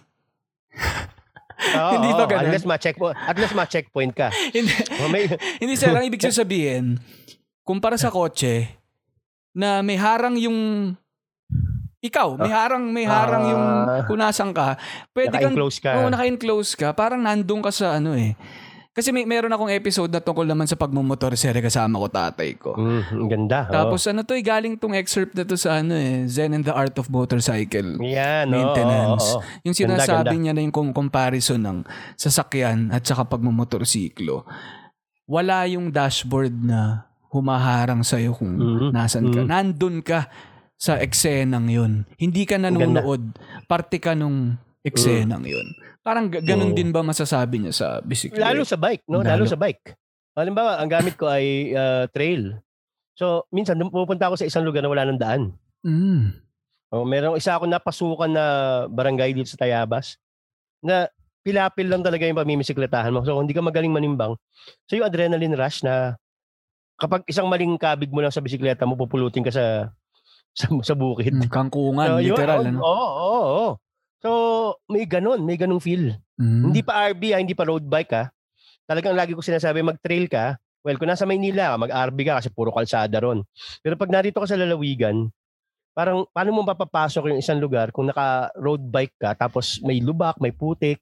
Oo, 1.77 1.91
Hindi 2.01 2.09
ba 2.17 2.25
ganun? 2.25 2.49
Unless 2.49 2.65
ma-checkpoint, 2.65 3.17
at 3.21 3.37
least 3.37 3.53
ma-checkpoint 3.53 4.13
ka. 4.17 4.33
hindi, 4.57 4.73
Oh, 5.05 5.13
hindi 5.61 5.75
sir, 5.77 5.93
ang 5.93 6.09
ibig 6.09 6.25
sabihin, 6.25 6.97
kumpara 7.61 8.01
sa 8.01 8.09
kotse, 8.09 8.81
na 9.53 9.85
may 9.85 10.01
harang 10.01 10.41
yung 10.41 10.59
ikaw, 12.05 12.37
may 12.37 12.53
harang, 12.53 12.85
may 12.87 13.09
harang 13.09 13.45
yung 13.49 13.65
Ah. 13.65 14.05
kung 14.05 14.21
nasan 14.21 14.53
ka. 14.53 14.77
Pwede 15.09 15.33
kang 15.33 15.57
naka-enclose 15.57 15.79
ka. 15.81 15.91
Oo, 15.97 16.09
naka-enclose 16.09 16.73
ka. 16.75 16.89
Parang 16.93 17.19
nandun 17.19 17.59
ka 17.59 17.73
sa 17.73 17.97
ano 17.97 18.13
eh. 18.13 18.37
Kasi 18.93 19.11
may 19.11 19.25
meron 19.25 19.51
akong 19.51 19.73
episode 19.73 20.07
na 20.07 20.21
tungkol 20.21 20.47
naman 20.47 20.71
sa 20.71 20.77
pagmumotor 20.77 21.35
sere 21.35 21.59
kasama 21.59 21.99
ko 21.99 22.07
tatay 22.07 22.55
ko. 22.55 22.79
Mm, 22.79 23.03
ang 23.19 23.29
ganda. 23.29 23.59
Tapos 23.67 24.07
ano 24.07 24.23
to, 24.23 24.33
eh, 24.33 24.45
galing 24.45 24.79
tong 24.79 24.95
excerpt 24.95 25.35
na 25.35 25.43
to 25.43 25.57
sa 25.57 25.83
ano 25.83 25.97
eh, 25.97 26.23
Zen 26.27 26.53
and 26.53 26.63
the 26.63 26.71
Art 26.71 26.95
of 26.95 27.09
Motorcycle. 27.09 27.99
Yan, 27.99 28.47
oo, 28.47 28.55
maintenance. 28.55 29.35
oo, 29.35 29.43
oo. 29.43 29.63
Yung 29.65 29.75
Ganda, 29.75 29.99
sinasabi 29.99 30.31
ganda. 30.31 30.39
niya 30.39 30.53
na 30.55 30.63
yung 30.63 30.71
com- 30.71 30.95
comparison 30.95 31.59
ng 31.59 31.79
sasakyan 32.15 32.93
at 32.93 33.03
saka 33.03 33.27
pagmumotorsiklo. 33.27 34.47
Wala 35.27 35.67
yung 35.67 35.91
dashboard 35.91 36.55
na 36.55 37.11
humaharang 37.33 38.07
sa'yo 38.07 38.31
kung 38.31 38.55
Mhm. 38.55 38.89
nasan 38.93 39.27
ka. 39.27 39.43
Mhm. 39.43 39.49
Nandun 39.49 39.97
ka 40.07 40.31
sa 40.85 41.01
eksenang 41.01 41.73
yun. 41.73 42.05
Hindi 42.21 42.45
ka 42.45 42.61
nanonood. 42.61 43.41
Parte 43.65 43.97
ka 43.97 44.13
nung 44.13 44.61
eksenang 44.85 45.49
yun. 45.49 45.65
Parang 46.05 46.29
ga- 46.29 46.45
ganun 46.45 46.73
Oo. 46.73 46.77
din 46.77 46.93
ba 46.93 47.01
masasabi 47.01 47.65
niya 47.65 47.73
sa 47.73 47.87
bisikleta? 48.05 48.53
Lalo 48.53 48.69
sa 48.69 48.77
bike, 48.77 49.09
no? 49.09 49.25
Lalo. 49.25 49.41
Lalo, 49.41 49.45
sa 49.49 49.57
bike. 49.57 49.97
Halimbawa, 50.37 50.77
ang 50.77 50.93
gamit 50.93 51.17
ko 51.17 51.25
ay 51.25 51.73
uh, 51.73 52.05
trail. 52.13 52.61
So, 53.17 53.49
minsan 53.49 53.81
pupunta 53.89 54.29
ako 54.29 54.37
sa 54.37 54.45
isang 54.45 54.69
lugar 54.69 54.85
na 54.85 54.93
wala 54.93 55.09
ng 55.09 55.17
daan. 55.17 55.57
Mm. 55.81 56.37
Oh, 56.93 57.09
merong 57.09 57.41
isa 57.41 57.57
ako 57.57 57.65
napasukan 57.65 58.29
na 58.29 58.45
barangay 58.93 59.33
dito 59.33 59.49
sa 59.49 59.57
Tayabas 59.57 60.21
na 60.85 61.09
pilapil 61.41 61.89
lang 61.89 62.05
talaga 62.05 62.29
yung 62.29 62.37
pamimisikletahan 62.37 63.09
mo. 63.09 63.25
So, 63.25 63.33
kung 63.33 63.49
hindi 63.49 63.57
ka 63.57 63.65
magaling 63.65 63.95
manimbang. 63.95 64.37
So, 64.85 65.01
yung 65.01 65.09
adrenaline 65.09 65.57
rush 65.57 65.81
na 65.81 66.21
kapag 67.01 67.25
isang 67.25 67.49
maling 67.49 67.81
kabig 67.81 68.13
mo 68.13 68.21
lang 68.21 68.35
sa 68.35 68.45
bisikleta 68.45 68.85
mo, 68.85 69.01
pupulutin 69.01 69.41
ka 69.41 69.49
sa 69.55 69.89
sa, 70.55 70.71
sa 70.81 70.95
bukid. 70.95 71.35
Mm, 71.35 71.51
Kangkungan, 71.51 72.09
So, 72.09 72.23
literal. 72.23 72.63
Oo, 72.63 72.69
ano? 72.71 72.79
oo, 72.81 72.95
oo, 73.11 73.41
oo. 73.43 73.69
So, 74.25 74.31
may 74.89 75.05
ganun, 75.05 75.45
may 75.45 75.59
ganung 75.59 75.83
feel. 75.83 76.17
Mm. 76.41 76.73
Hindi 76.73 76.81
pa 76.81 77.13
RB, 77.13 77.23
ah, 77.37 77.41
hindi 77.43 77.53
pa 77.53 77.69
road 77.69 77.85
bike 77.85 78.13
ah. 78.15 78.31
Talagang 78.89 79.13
lagi 79.13 79.37
ko 79.37 79.43
sinasabi, 79.43 79.85
mag-trail 79.85 80.31
ka. 80.31 80.57
Well, 80.81 80.97
kung 80.97 81.09
nasa 81.09 81.25
Maynila 81.25 81.75
ka, 81.75 81.83
mag-RB 81.89 82.19
ka 82.25 82.41
kasi 82.41 82.49
puro 82.49 82.73
kalsada 82.73 83.21
ron. 83.21 83.45
Pero 83.81 83.97
pag 83.97 84.13
narito 84.13 84.41
ka 84.41 84.49
sa 84.49 84.57
lalawigan, 84.57 85.29
parang 85.93 86.25
paano 86.31 86.51
mo 86.53 86.61
mapapasok 86.63 87.33
yung 87.33 87.41
isang 87.41 87.61
lugar 87.61 87.93
kung 87.93 88.09
naka-road 88.09 88.83
bike 88.85 89.17
ka, 89.17 89.31
tapos 89.37 89.81
may 89.81 90.01
lubak, 90.01 90.37
may 90.41 90.53
putik. 90.53 91.01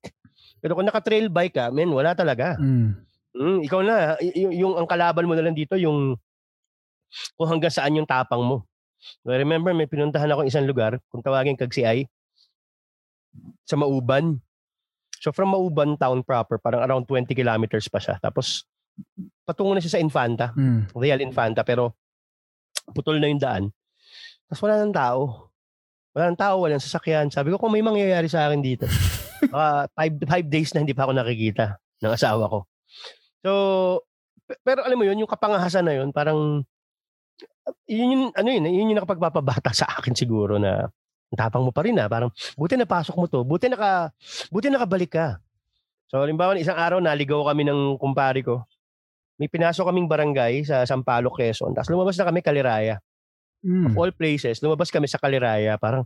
Pero 0.63 0.79
kung 0.79 0.87
naka-trail 0.87 1.27
bike 1.27 1.55
ka, 1.55 1.67
men, 1.75 1.91
wala 1.91 2.15
talaga. 2.15 2.55
Mm. 2.59 2.95
Mm, 3.33 3.59
ikaw 3.65 3.81
na, 3.83 4.15
y- 4.21 4.61
yung 4.61 4.77
ang 4.77 4.87
kalaban 4.87 5.27
mo 5.27 5.35
na 5.35 5.43
lang 5.43 5.57
dito, 5.57 5.75
yung 5.75 6.15
kung 7.35 7.49
hanggang 7.49 7.73
saan 7.73 7.97
yung 7.97 8.07
tapang 8.07 8.43
mo. 8.43 8.63
I 9.25 9.37
remember, 9.37 9.71
may 9.73 9.87
pinuntahan 9.87 10.29
ako 10.29 10.45
isang 10.45 10.65
lugar, 10.65 10.99
kung 11.09 11.21
tawagin 11.21 11.55
Kagsiay, 11.55 12.07
sa 13.65 13.75
Mauban. 13.75 14.39
So 15.19 15.31
from 15.31 15.55
Mauban 15.55 15.95
town 15.97 16.23
proper, 16.23 16.59
parang 16.59 16.83
around 16.83 17.07
20 17.07 17.31
kilometers 17.33 17.87
pa 17.87 17.99
siya. 17.99 18.19
Tapos 18.19 18.67
patungo 19.43 19.73
na 19.73 19.81
siya 19.81 19.97
sa 19.97 20.03
Infanta, 20.03 20.53
Mm. 20.53 20.93
Real 20.93 21.21
Infanta, 21.21 21.63
pero 21.63 21.95
putol 22.91 23.19
na 23.19 23.31
yung 23.31 23.41
daan. 23.41 23.65
Tapos 24.47 24.61
wala 24.61 24.79
nang 24.79 24.93
tao. 24.93 25.49
Wala 26.13 26.29
nang 26.29 26.41
tao, 26.41 26.55
walang 26.61 26.83
sasakyan. 26.83 27.33
Sabi 27.33 27.49
ko, 27.49 27.57
kung 27.57 27.73
may 27.73 27.81
mangyayari 27.81 28.29
sa 28.29 28.45
akin 28.45 28.61
dito. 28.61 28.85
Baka 29.53 29.89
five, 29.97 30.15
five 30.29 30.47
days 30.47 30.71
na 30.71 30.85
hindi 30.85 30.93
pa 30.93 31.09
ako 31.09 31.17
nakikita 31.17 31.79
ng 32.05 32.13
asawa 32.13 32.45
ko. 32.47 32.59
So, 33.41 33.51
pe- 34.45 34.61
pero 34.61 34.85
alam 34.85 34.95
mo 34.95 35.09
yun, 35.09 35.19
yung 35.19 35.31
kapangahasan 35.31 35.87
na 35.89 35.97
yun, 35.97 36.13
parang, 36.13 36.63
yun 37.87 38.09
yung, 38.13 38.25
ano 38.35 38.49
yun, 38.51 38.65
yun 38.67 38.91
yung 38.93 38.99
nakapagpapabata 38.99 39.71
sa 39.71 39.87
akin 39.99 40.15
siguro 40.17 40.59
na, 40.59 40.91
ang 41.33 41.39
tapang 41.39 41.65
mo 41.65 41.73
pa 41.73 41.87
rin 41.87 41.97
ah. 41.97 42.11
Parang, 42.11 42.29
buti 42.61 42.77
napasok 42.77 43.17
mo 43.17 43.25
to. 43.25 43.41
Buti 43.41 43.73
naka, 43.73 44.13
buti 44.53 44.69
nakabalik 44.69 45.17
ka. 45.17 45.41
So, 46.13 46.21
halimbawa, 46.21 46.53
isang 46.61 46.77
araw, 46.77 47.01
naligaw 47.01 47.49
kami 47.49 47.65
ng 47.65 47.97
kumpare 47.97 48.45
ko. 48.45 48.69
May 49.41 49.49
pinasok 49.49 49.89
kaming 49.89 50.13
barangay 50.13 50.61
sa 50.69 50.85
Sampaloc, 50.85 51.33
Quezon. 51.41 51.73
Tapos 51.73 51.89
lumabas 51.89 52.21
na 52.21 52.29
kami 52.29 52.45
Kaliraya. 52.45 53.01
Mm. 53.65 53.89
Of 53.89 53.97
all 53.97 54.13
places, 54.13 54.61
lumabas 54.61 54.93
kami 54.93 55.09
sa 55.09 55.17
Kaliraya. 55.17 55.81
Parang, 55.81 56.05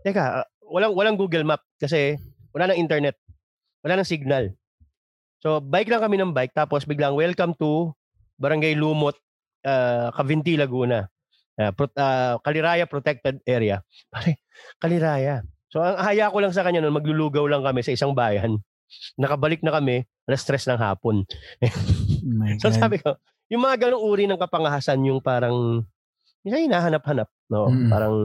teka, 0.00 0.42
ah, 0.42 0.46
walang, 0.64 0.96
walang 0.96 1.20
Google 1.20 1.44
Map 1.44 1.60
kasi 1.76 2.16
wala 2.56 2.72
nang 2.72 2.80
internet. 2.80 3.20
Wala 3.84 4.00
nang 4.00 4.08
signal. 4.08 4.56
So, 5.44 5.60
bike 5.60 5.92
lang 5.92 6.00
kami 6.00 6.16
ng 6.16 6.32
bike. 6.32 6.56
Tapos 6.56 6.88
biglang, 6.88 7.12
welcome 7.12 7.52
to 7.60 7.92
Barangay 8.40 8.72
Lumot, 8.72 9.20
uh, 9.66 10.10
Cavinti, 10.14 10.58
Laguna. 10.58 11.06
Uh, 11.52 11.70
pro- 11.74 11.92
ah, 12.00 12.40
Kaliraya 12.40 12.88
Protected 12.88 13.44
Area. 13.44 13.84
Pare, 14.12 14.42
Kaliraya. 14.80 15.44
So, 15.72 15.80
ang 15.80 16.00
haya 16.00 16.28
ko 16.28 16.40
lang 16.40 16.52
sa 16.52 16.64
kanya 16.64 16.84
noon, 16.84 16.96
maglulugaw 16.96 17.48
lang 17.48 17.64
kami 17.64 17.80
sa 17.80 17.96
isang 17.96 18.12
bayan. 18.12 18.60
Nakabalik 19.16 19.64
na 19.64 19.72
kami, 19.72 20.04
alas 20.28 20.44
stress 20.44 20.68
ng 20.68 20.76
hapon. 20.76 21.24
Oh 21.24 22.56
So 22.60 22.68
sabi 22.70 23.00
ko, 23.00 23.16
yung 23.48 23.64
mga 23.64 23.88
ganong 23.88 24.04
uri 24.04 24.24
ng 24.28 24.40
kapangahasan 24.40 25.00
yung 25.04 25.24
parang 25.24 25.84
minsan 26.44 26.68
hinahanap-hanap, 26.68 27.28
no? 27.48 27.72
Mm. 27.72 27.88
Parang 27.88 28.16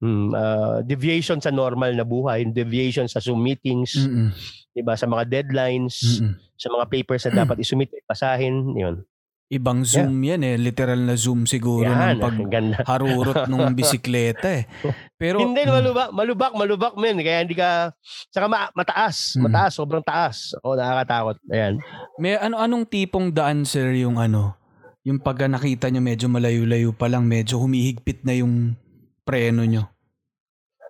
mm, 0.00 0.28
ah, 0.32 0.78
deviation 0.84 1.38
sa 1.40 1.52
normal 1.52 1.94
na 1.94 2.04
buhay, 2.04 2.44
deviation 2.48 3.06
sa 3.06 3.20
Zoom 3.20 3.42
meetings, 3.42 3.96
Mm-mm. 3.96 4.32
'di 4.72 4.82
ba, 4.84 4.96
sa 4.96 5.08
mga 5.08 5.24
deadlines, 5.28 6.20
Mm-mm. 6.20 6.36
sa 6.56 6.68
mga 6.72 6.84
papers 6.88 7.24
na 7.28 7.44
dapat 7.44 7.56
isumit, 7.60 7.92
pasahin, 8.04 8.76
'yun. 8.76 9.02
Ibang 9.46 9.86
zoom 9.86 10.18
yan 10.20 10.42
eh. 10.42 10.58
Literal 10.58 10.98
na 10.98 11.14
zoom 11.14 11.46
siguro 11.46 11.86
Yan, 11.86 12.18
ng 12.18 12.20
pag 12.20 12.34
ang 12.34 12.50
ganda. 12.50 12.76
harurot 12.90 13.46
ng 13.46 13.72
bisikleta 13.72 14.58
eh. 14.58 14.66
Pero 15.14 15.38
hindi 15.38 15.62
malubak, 15.62 16.10
malubak, 16.10 16.52
malubak 16.52 16.94
men, 16.94 17.14
kaya 17.16 17.46
hindi 17.46 17.54
ka 17.54 17.94
saka 18.26 18.46
ma- 18.46 18.74
mataas, 18.74 19.38
Mm. 19.38 19.42
mataas, 19.46 19.72
sobrang 19.72 20.02
taas. 20.02 20.50
O 20.60 20.74
nakakatakot. 20.74 21.38
Ayan. 21.46 21.78
may 22.16 22.34
ano-anong 22.34 22.84
tipong 22.84 23.30
daan 23.30 23.62
sir 23.62 23.94
yung 23.94 24.18
ano, 24.18 24.58
yung 25.06 25.22
pag 25.22 25.38
nakita 25.46 25.86
nyo 25.88 26.02
medyo 26.02 26.26
malayo-layo 26.26 26.90
pa 26.90 27.06
lang, 27.06 27.22
medyo 27.22 27.62
humihigpit 27.62 28.26
na 28.26 28.34
yung 28.34 28.74
preno 29.22 29.62
nyo. 29.62 29.86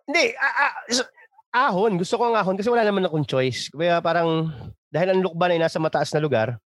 Hindi, 0.02 0.32
ah, 0.32 0.54
ah, 0.62 0.74
s- 0.88 1.12
ahon. 1.50 1.98
Gusto 1.98 2.16
ko 2.16 2.30
ang 2.30 2.36
ahon 2.36 2.56
kasi 2.56 2.68
wala 2.68 2.80
naman 2.80 3.04
akong 3.04 3.26
choice. 3.26 3.68
Kaya 3.68 3.98
parang, 3.98 4.48
dahil 4.88 5.12
ang 5.12 5.20
lukban 5.20 5.50
ay 5.50 5.60
nasa 5.60 5.76
mataas 5.76 6.08
na 6.10 6.22
lugar, 6.22 6.56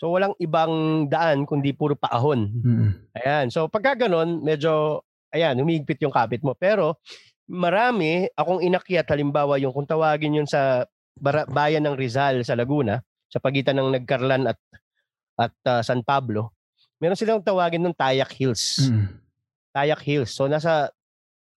so 0.00 0.16
walang 0.16 0.32
ibang 0.40 1.04
daan 1.12 1.44
kundi 1.44 1.76
puro 1.76 1.92
paahon. 1.92 2.48
Mm-mm. 2.48 2.90
Ayan. 3.20 3.52
So 3.52 3.68
pagka 3.68 4.08
ganon, 4.08 4.40
medyo, 4.40 5.04
ayan, 5.28 5.60
humigpit 5.60 6.00
yung 6.00 6.14
kapit 6.14 6.40
mo. 6.40 6.56
Pero, 6.56 6.96
marami 7.44 8.24
akong 8.32 8.64
inakyat, 8.64 9.04
halimbawa 9.12 9.60
yung 9.60 9.76
kung 9.76 9.84
tawagin 9.84 10.40
yun 10.40 10.48
sa 10.48 10.88
bayan 11.52 11.84
ng 11.84 12.00
Rizal 12.00 12.40
sa 12.48 12.56
Laguna, 12.56 13.04
sa 13.28 13.42
pagitan 13.42 13.76
ng 13.76 14.00
Nagkarlan 14.00 14.48
at 14.48 14.58
at 15.36 15.52
ah, 15.68 15.84
San 15.84 16.00
Pablo, 16.00 16.52
meron 16.96 17.16
silang 17.16 17.44
tawagin 17.44 17.84
ng 17.84 17.96
Tayak 17.96 18.32
Hills. 18.32 18.88
Mm-mm. 18.88 19.08
Tayak 19.76 20.00
Hills. 20.00 20.32
So 20.32 20.48
nasa 20.48 20.92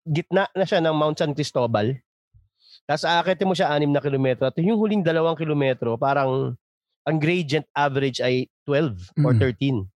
gitna 0.05 0.49
na 0.57 0.65
siya 0.65 0.81
ng 0.81 0.97
Mount 0.97 1.21
San 1.21 1.37
Cristobal. 1.37 1.97
Tapos 2.89 3.05
aakitin 3.05 3.49
mo 3.49 3.55
siya 3.57 3.73
6 3.73 3.89
na 3.89 4.03
kilometro. 4.05 4.49
At 4.49 4.57
yung 4.61 4.81
huling 4.81 5.05
dalawang 5.05 5.37
kilometro, 5.37 5.97
parang 6.01 6.57
ang 7.05 7.17
gradient 7.19 7.67
average 7.73 8.21
ay 8.21 8.49
12 8.69 9.25
or 9.25 9.33
Mm. 9.33 9.41
13. 9.41 9.89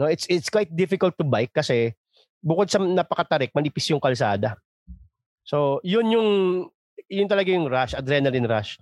No, 0.00 0.08
it's 0.08 0.26
it's 0.26 0.50
quite 0.50 0.72
difficult 0.72 1.14
to 1.14 1.24
bike 1.24 1.52
kasi 1.52 1.94
bukod 2.42 2.66
sa 2.66 2.80
napakatarik, 2.80 3.54
manipis 3.54 3.86
yung 3.92 4.02
kalsada. 4.02 4.58
So, 5.44 5.78
yun 5.82 6.10
yung 6.10 6.28
yun 7.06 7.28
talaga 7.28 7.50
yung 7.52 7.68
rush, 7.70 7.94
adrenaline 7.94 8.48
rush. 8.48 8.78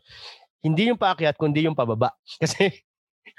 Hindi 0.61 0.89
yung 0.93 1.01
paakyat, 1.01 1.37
kundi 1.37 1.65
yung 1.65 1.77
pababa. 1.77 2.13
Kasi 2.41 2.69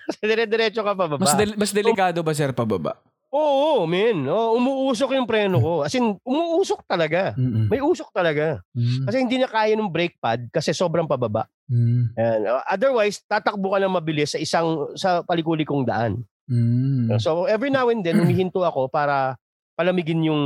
kasi 0.01 0.21
dire-diretso 0.25 0.81
ka 0.81 0.97
pababa. 0.97 1.21
Mas, 1.21 1.37
del- 1.37 1.57
mas 1.57 1.69
delikado 1.69 2.25
ba 2.25 2.33
sir 2.33 2.49
pababa? 2.49 2.97
Oo, 3.31 3.87
men. 3.87 4.27
Oo, 4.27 4.59
umuusok 4.59 5.15
yung 5.15 5.23
preno 5.23 5.63
ko. 5.63 5.73
As 5.87 5.95
in, 5.95 6.19
umuusok 6.27 6.83
talaga. 6.83 7.31
Mm-mm. 7.39 7.71
May 7.71 7.79
usok 7.79 8.11
talaga. 8.11 8.59
Mm. 8.75 9.07
Kasi 9.07 9.17
hindi 9.23 9.39
na 9.39 9.47
kaya 9.47 9.71
ng 9.79 9.87
brake 9.87 10.19
pad 10.19 10.51
kasi 10.51 10.75
sobrang 10.75 11.07
pababa. 11.07 11.47
Mm. 11.71 12.11
Uh, 12.11 12.59
Otherwise, 12.67 13.23
tatakbo 13.23 13.71
ka 13.71 13.79
na 13.79 13.87
mabilis 13.87 14.35
sa 14.35 14.39
isang 14.39 14.91
sa 14.99 15.23
palikulikong 15.23 15.87
daan. 15.87 16.27
Mm. 16.51 17.15
So 17.23 17.47
every 17.47 17.71
now 17.71 17.87
and 17.87 18.03
then, 18.03 18.19
humihinto 18.19 18.67
ako 18.67 18.91
para 18.91 19.39
palamigin 19.79 20.27
yung 20.27 20.43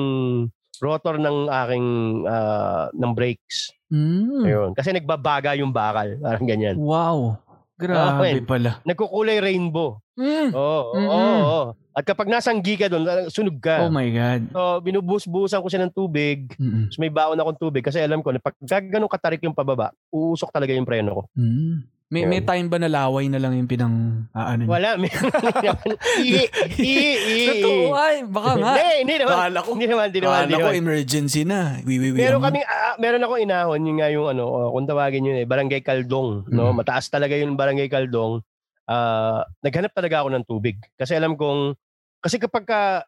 rotor 0.77 1.17
ng 1.17 1.49
aking 1.49 1.87
ah, 2.29 2.93
ng 2.93 3.11
brakes. 3.17 3.73
Mm. 3.89 4.43
Ayun. 4.45 4.69
Kasi 4.77 4.93
nagbabaga 4.93 5.57
yung 5.57 5.73
bakal. 5.73 6.21
Parang 6.21 6.45
ganyan. 6.45 6.75
Wow. 6.77 7.41
Grabe 7.75 8.39
Okay. 8.39 8.43
pala. 8.47 8.79
Nagkukulay 8.87 9.43
rainbow. 9.43 9.99
Mm. 10.15 10.55
Oo, 10.55 10.95
Mm-mm. 10.95 11.11
oo, 11.11 11.35
oo. 11.43 11.63
At 11.91 12.03
kapag 12.07 12.31
nasanggi 12.31 12.79
ka 12.79 12.87
doon, 12.87 13.27
sunog 13.27 13.59
ka. 13.59 13.83
Oh 13.83 13.91
my 13.91 14.07
God. 14.11 14.41
So, 14.51 14.79
binubus-busan 14.79 15.59
ko 15.59 15.67
siya 15.67 15.83
ng 15.83 15.95
tubig. 15.95 16.55
Mm-mm. 16.55 16.87
So, 16.91 17.03
may 17.03 17.11
baon 17.11 17.35
akong 17.35 17.59
tubig 17.59 17.83
kasi 17.83 17.99
alam 17.99 18.23
ko 18.23 18.31
na 18.31 18.39
pag 18.39 18.55
ganun 18.63 19.11
katarik 19.11 19.43
yung 19.43 19.55
pababa, 19.55 19.91
uusok 20.11 20.55
talaga 20.55 20.71
yung 20.71 20.87
preno 20.87 21.19
ko. 21.19 21.23
Mm. 21.35 21.83
May, 22.05 22.21
may 22.29 22.37
Yun. 22.37 22.45
time 22.45 22.67
ba 22.69 22.77
na 22.77 22.85
laway 22.85 23.25
na 23.33 23.41
lang 23.41 23.57
yung 23.57 23.65
pinang 23.65 24.29
aano 24.29 24.61
niyo? 24.61 24.69
Wala. 24.69 24.93
May, 24.93 25.09
i, 26.21 26.45
i, 26.77 26.93
i, 27.17 27.39
Totoo 27.49 27.97
ay, 27.97 28.15
baka 28.29 28.51
nga. 28.61 28.73
Hindi, 28.77 28.93
hindi 29.01 29.15
naman. 29.25 29.35
Kala 29.41 29.59
ko, 29.65 29.69
Hindi 29.73 29.87
naman, 29.89 30.05
hindi 30.13 30.21
naman. 30.21 30.41
kala 30.45 30.57
ko 30.61 30.69
emergency 30.77 31.41
na. 31.49 31.81
Wiwiwi. 31.81 32.21
Meron 32.21 32.45
kami 32.45 32.61
meron 33.01 33.25
ako 33.25 33.33
inahon 33.41 33.81
yung 33.89 33.97
nga 33.97 34.09
yung 34.13 34.27
ano, 34.37 34.43
oh, 34.45 34.69
kung 34.77 34.85
tawagin 34.85 35.25
yun 35.25 35.37
eh, 35.41 35.49
Barangay 35.49 35.81
Kaldong, 35.81 36.45
no? 36.53 36.69
Mm. 36.69 36.77
Mataas 36.77 37.09
talaga 37.09 37.33
yung 37.33 37.57
Barangay 37.57 37.89
Kaldong. 37.89 38.37
Ah, 38.85 39.41
naghanap 39.65 39.89
talaga 39.97 40.21
ako 40.21 40.29
ng 40.29 40.45
tubig 40.45 40.77
kasi 40.93 41.17
alam 41.17 41.33
kong 41.33 41.73
kasi 42.21 42.37
kapag 42.37 42.69
ka 42.69 43.01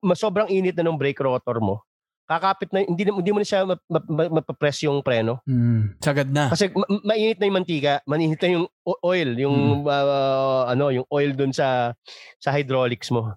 mas 0.00 0.16
sobrang 0.16 0.48
init 0.48 0.72
na 0.72 0.88
ng 0.88 0.96
brake 0.96 1.20
rotor 1.20 1.60
mo, 1.60 1.84
kakapit 2.32 2.68
na 2.70 2.80
hindi 2.80 3.02
hindi 3.02 3.30
mo 3.30 3.38
na 3.38 3.46
siya 3.46 3.64
map- 3.64 3.84
map- 3.86 4.08
map- 4.08 4.32
mapapress 4.38 4.82
yung 4.82 5.00
preno 5.00 5.40
Mm. 5.44 5.98
Sagad 5.98 6.28
na. 6.28 6.48
kasi 6.48 6.72
ma- 6.72 6.86
ma- 6.86 7.04
mainit 7.08 7.36
na 7.36 7.46
yung 7.46 7.58
mantika, 7.58 7.94
mainit 8.04 8.40
na 8.40 8.48
yung 8.52 8.66
oil, 8.84 9.28
yung 9.36 9.56
ah, 9.84 10.68
ano, 10.68 10.88
yung 10.88 11.06
oil 11.08 11.32
dun 11.32 11.50
sa 11.50 11.92
sa 12.36 12.50
hydraulics 12.50 13.10
mo. 13.10 13.32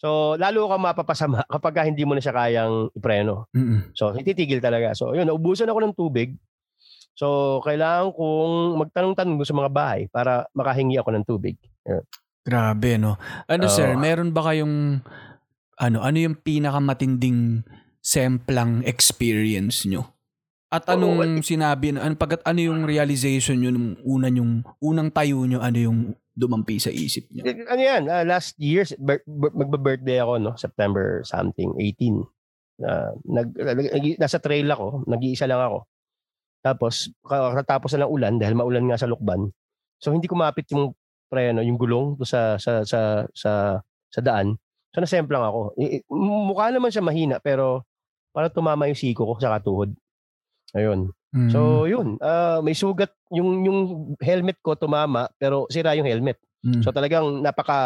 So, 0.00 0.32
lalo 0.40 0.64
ka 0.64 0.80
mapapasama 0.80 1.44
kapag 1.52 1.76
ka 1.76 1.82
hindi 1.84 2.08
mo 2.08 2.16
na 2.16 2.24
siya 2.24 2.32
kayang 2.32 2.88
ipreno. 2.92 3.48
Mm-mm. 3.52 3.92
So, 3.92 4.16
titigil 4.16 4.58
talaga. 4.58 4.96
So, 4.96 5.12
yun, 5.12 5.28
naubusan 5.28 5.68
ako 5.68 5.80
ng 5.84 5.96
tubig. 5.96 6.40
So, 7.12 7.60
kailangan 7.60 8.16
kong 8.16 8.54
magtanong-tanong 8.80 9.44
sa 9.44 9.52
mga 9.52 9.68
bahay 9.68 10.00
para 10.08 10.48
makahingi 10.56 10.96
ako 10.96 11.12
ng 11.12 11.24
tubig. 11.28 11.60
Grabe, 12.40 12.96
no? 12.96 13.20
Ano, 13.44 13.68
Oo. 13.68 13.74
sir, 13.76 13.92
meron 14.00 14.32
ba 14.32 14.48
kayong, 14.48 15.04
ano, 15.76 15.98
ano 16.00 16.16
yung 16.16 16.32
pinakamatinding 16.40 17.60
semplang 18.10 18.82
experience 18.82 19.86
nyo? 19.86 20.10
At 20.70 20.86
Oo, 20.86 20.98
anong 20.98 21.42
sinabi, 21.42 21.94
ano, 21.94 22.14
pag, 22.14 22.42
ano 22.46 22.58
yung 22.62 22.86
realization 22.86 23.58
nyo 23.58 23.70
nung 23.74 23.98
unang, 24.06 24.34
yung, 24.38 24.52
unang 24.78 25.10
tayo 25.10 25.42
nyo, 25.46 25.58
ano 25.58 25.78
yung 25.78 25.98
dumampi 26.30 26.78
sa 26.78 26.94
isip 26.94 27.26
nyo? 27.30 27.42
Ano 27.66 27.82
yan? 27.82 28.06
ah, 28.06 28.22
last 28.22 28.54
year, 28.58 28.86
bir- 28.98 29.26
bir- 29.26 29.54
magba-birthday 29.54 30.22
ako, 30.22 30.38
no? 30.38 30.54
September 30.54 31.26
something, 31.26 31.74
18. 31.74 32.22
Ah, 32.86 33.10
nag, 33.26 33.50
nag- 33.54 34.18
nasa 34.18 34.38
trail 34.38 34.70
ako, 34.70 35.06
nag-iisa 35.10 35.50
lang 35.50 35.58
ako. 35.58 35.90
Tapos, 36.62 37.10
katapos 37.26 37.90
na 37.98 38.06
ng 38.06 38.12
ulan, 38.14 38.34
dahil 38.38 38.54
maulan 38.54 38.86
nga 38.86 39.00
sa 39.00 39.10
Lukban. 39.10 39.50
So, 39.98 40.14
hindi 40.14 40.30
kumapit 40.30 40.70
yung 40.70 40.94
preno, 41.26 41.66
yung 41.66 41.78
gulong 41.82 42.14
sa, 42.22 42.62
sa, 42.62 42.86
sa, 42.86 43.26
sa, 43.34 43.82
sa 44.06 44.20
daan. 44.22 44.54
So, 44.94 45.02
nasemplang 45.02 45.42
ako. 45.42 45.74
Mukha 46.14 46.70
naman 46.70 46.94
siya 46.94 47.02
mahina, 47.02 47.42
pero 47.42 47.89
parang 48.30 48.52
tumama 48.54 48.90
yung 48.90 48.98
siko 48.98 49.26
ko 49.26 49.34
sa 49.38 49.54
katuhod. 49.58 49.94
Ayun. 50.74 51.10
Mm. 51.34 51.50
So, 51.50 51.86
yun. 51.86 52.18
ah, 52.22 52.58
may 52.62 52.74
sugat 52.74 53.10
yung, 53.30 53.62
yung 53.66 53.78
helmet 54.18 54.58
ko 54.62 54.74
tumama, 54.74 55.30
pero 55.38 55.66
sira 55.70 55.94
yung 55.94 56.06
helmet. 56.06 56.38
Mm. 56.64 56.82
So 56.84 56.92
talagang 56.92 57.40
napaka 57.40 57.78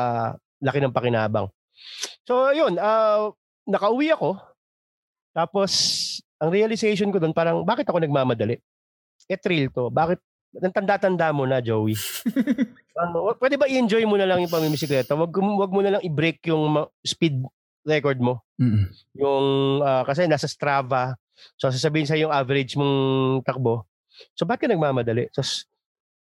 laki 0.59 0.79
ng 0.83 0.95
pakinabang. 0.95 1.47
So 2.27 2.51
yun, 2.51 2.79
ah 2.79 3.31
nakauwi 3.67 4.15
ako. 4.15 4.39
Tapos 5.35 5.71
ang 6.39 6.51
realization 6.51 7.11
ko 7.11 7.19
doon 7.23 7.35
parang 7.35 7.63
bakit 7.63 7.87
ako 7.87 8.03
nagmamadali? 8.03 8.59
Eh 9.31 9.39
thrill 9.39 9.71
to. 9.71 9.91
Bakit 9.91 10.19
tanda-tanda 10.55 11.35
mo 11.35 11.47
na, 11.47 11.59
Joey. 11.59 11.99
ano, 13.03 13.35
pwede 13.43 13.59
ba 13.59 13.67
i-enjoy 13.67 14.07
mo 14.07 14.15
na 14.15 14.27
lang 14.27 14.39
yung 14.43 14.53
pamimisikleta? 14.53 15.19
Wag, 15.19 15.35
wag 15.35 15.73
mo 15.75 15.81
na 15.83 15.99
lang 15.99 16.03
i-break 16.07 16.47
yung 16.47 16.87
speed 17.03 17.43
record 17.85 18.19
mo. 18.19 18.41
Mm-mm. 18.57 18.89
Yung, 19.17 19.45
ah, 19.85 20.03
kasi 20.03 20.25
nasa 20.27 20.49
Strava. 20.49 21.15
So, 21.61 21.69
sasabihin 21.69 22.09
sa 22.09 22.19
yung 22.19 22.33
average 22.33 22.75
mong 22.75 23.45
takbo. 23.45 23.85
So, 24.35 24.49
ba't 24.49 24.59
ka 24.59 24.67
nagmamadali? 24.67 25.29
So, 25.31 25.45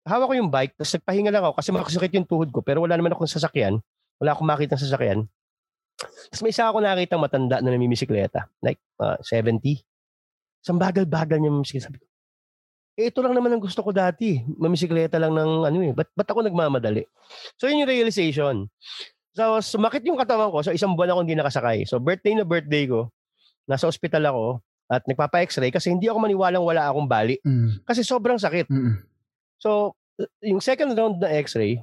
hawak 0.07 0.33
ko 0.33 0.35
yung 0.37 0.51
bike, 0.53 0.79
tapos 0.79 0.93
nagpahinga 0.97 1.31
lang 1.31 1.45
ako 1.45 1.55
kasi 1.61 1.71
makasakit 1.75 2.13
yung 2.17 2.29
tuhod 2.29 2.49
ko, 2.55 2.61
pero 2.65 2.81
wala 2.81 2.97
naman 2.97 3.13
akong 3.13 3.29
sasakyan. 3.29 3.83
Wala 4.21 4.33
akong 4.33 4.49
makita 4.49 4.77
ng 4.77 4.85
sasakyan. 4.85 5.19
Tapos 6.01 6.41
may 6.41 6.53
isa 6.53 6.65
ako 6.65 6.81
nakita 6.81 7.21
matanda 7.21 7.61
na 7.61 7.69
namimisikleta. 7.73 8.49
Like, 8.65 8.81
ah, 9.01 9.21
70. 9.21 9.81
Isang 10.61 10.81
bagal-bagal 10.81 11.41
niya 11.41 11.53
mamisikleta. 11.53 11.89
Sabi 11.89 12.01
ko, 12.01 12.07
eh, 13.01 13.09
ito 13.09 13.25
lang 13.25 13.33
naman 13.33 13.57
ang 13.57 13.63
gusto 13.63 13.81
ko 13.81 13.97
dati. 13.97 14.45
Mamisikleta 14.45 15.17
lang 15.17 15.33
ng 15.33 15.51
ano 15.65 15.79
eh. 15.81 15.93
Ba't, 15.97 16.13
ba't 16.13 16.29
ako 16.29 16.45
nagmamadali? 16.45 17.09
So, 17.57 17.69
yun 17.69 17.85
yung 17.85 17.93
realization. 17.93 18.69
So, 19.41 19.57
sumakit 19.81 20.05
yung 20.05 20.21
katawan 20.21 20.53
ko. 20.53 20.61
So, 20.61 20.77
isang 20.77 20.93
buwan 20.93 21.17
ako 21.17 21.21
hindi 21.25 21.33
nakasakay. 21.41 21.89
So, 21.89 21.97
birthday 21.97 22.37
na 22.37 22.45
birthday 22.45 22.85
ko, 22.85 23.09
nasa 23.65 23.89
ospital 23.89 24.29
ako 24.29 24.45
at 24.93 25.01
nagpapa-x-ray 25.09 25.73
kasi 25.73 25.89
hindi 25.89 26.13
ako 26.13 26.21
maniwalang 26.21 26.61
wala 26.61 26.93
akong 26.93 27.09
bali. 27.09 27.41
Mm. 27.41 27.81
Kasi 27.89 28.05
sobrang 28.05 28.37
sakit. 28.37 28.69
Mm-mm. 28.69 29.01
So, 29.57 29.97
yung 30.45 30.61
second 30.61 30.93
round 30.93 31.25
na 31.25 31.33
x-ray, 31.41 31.81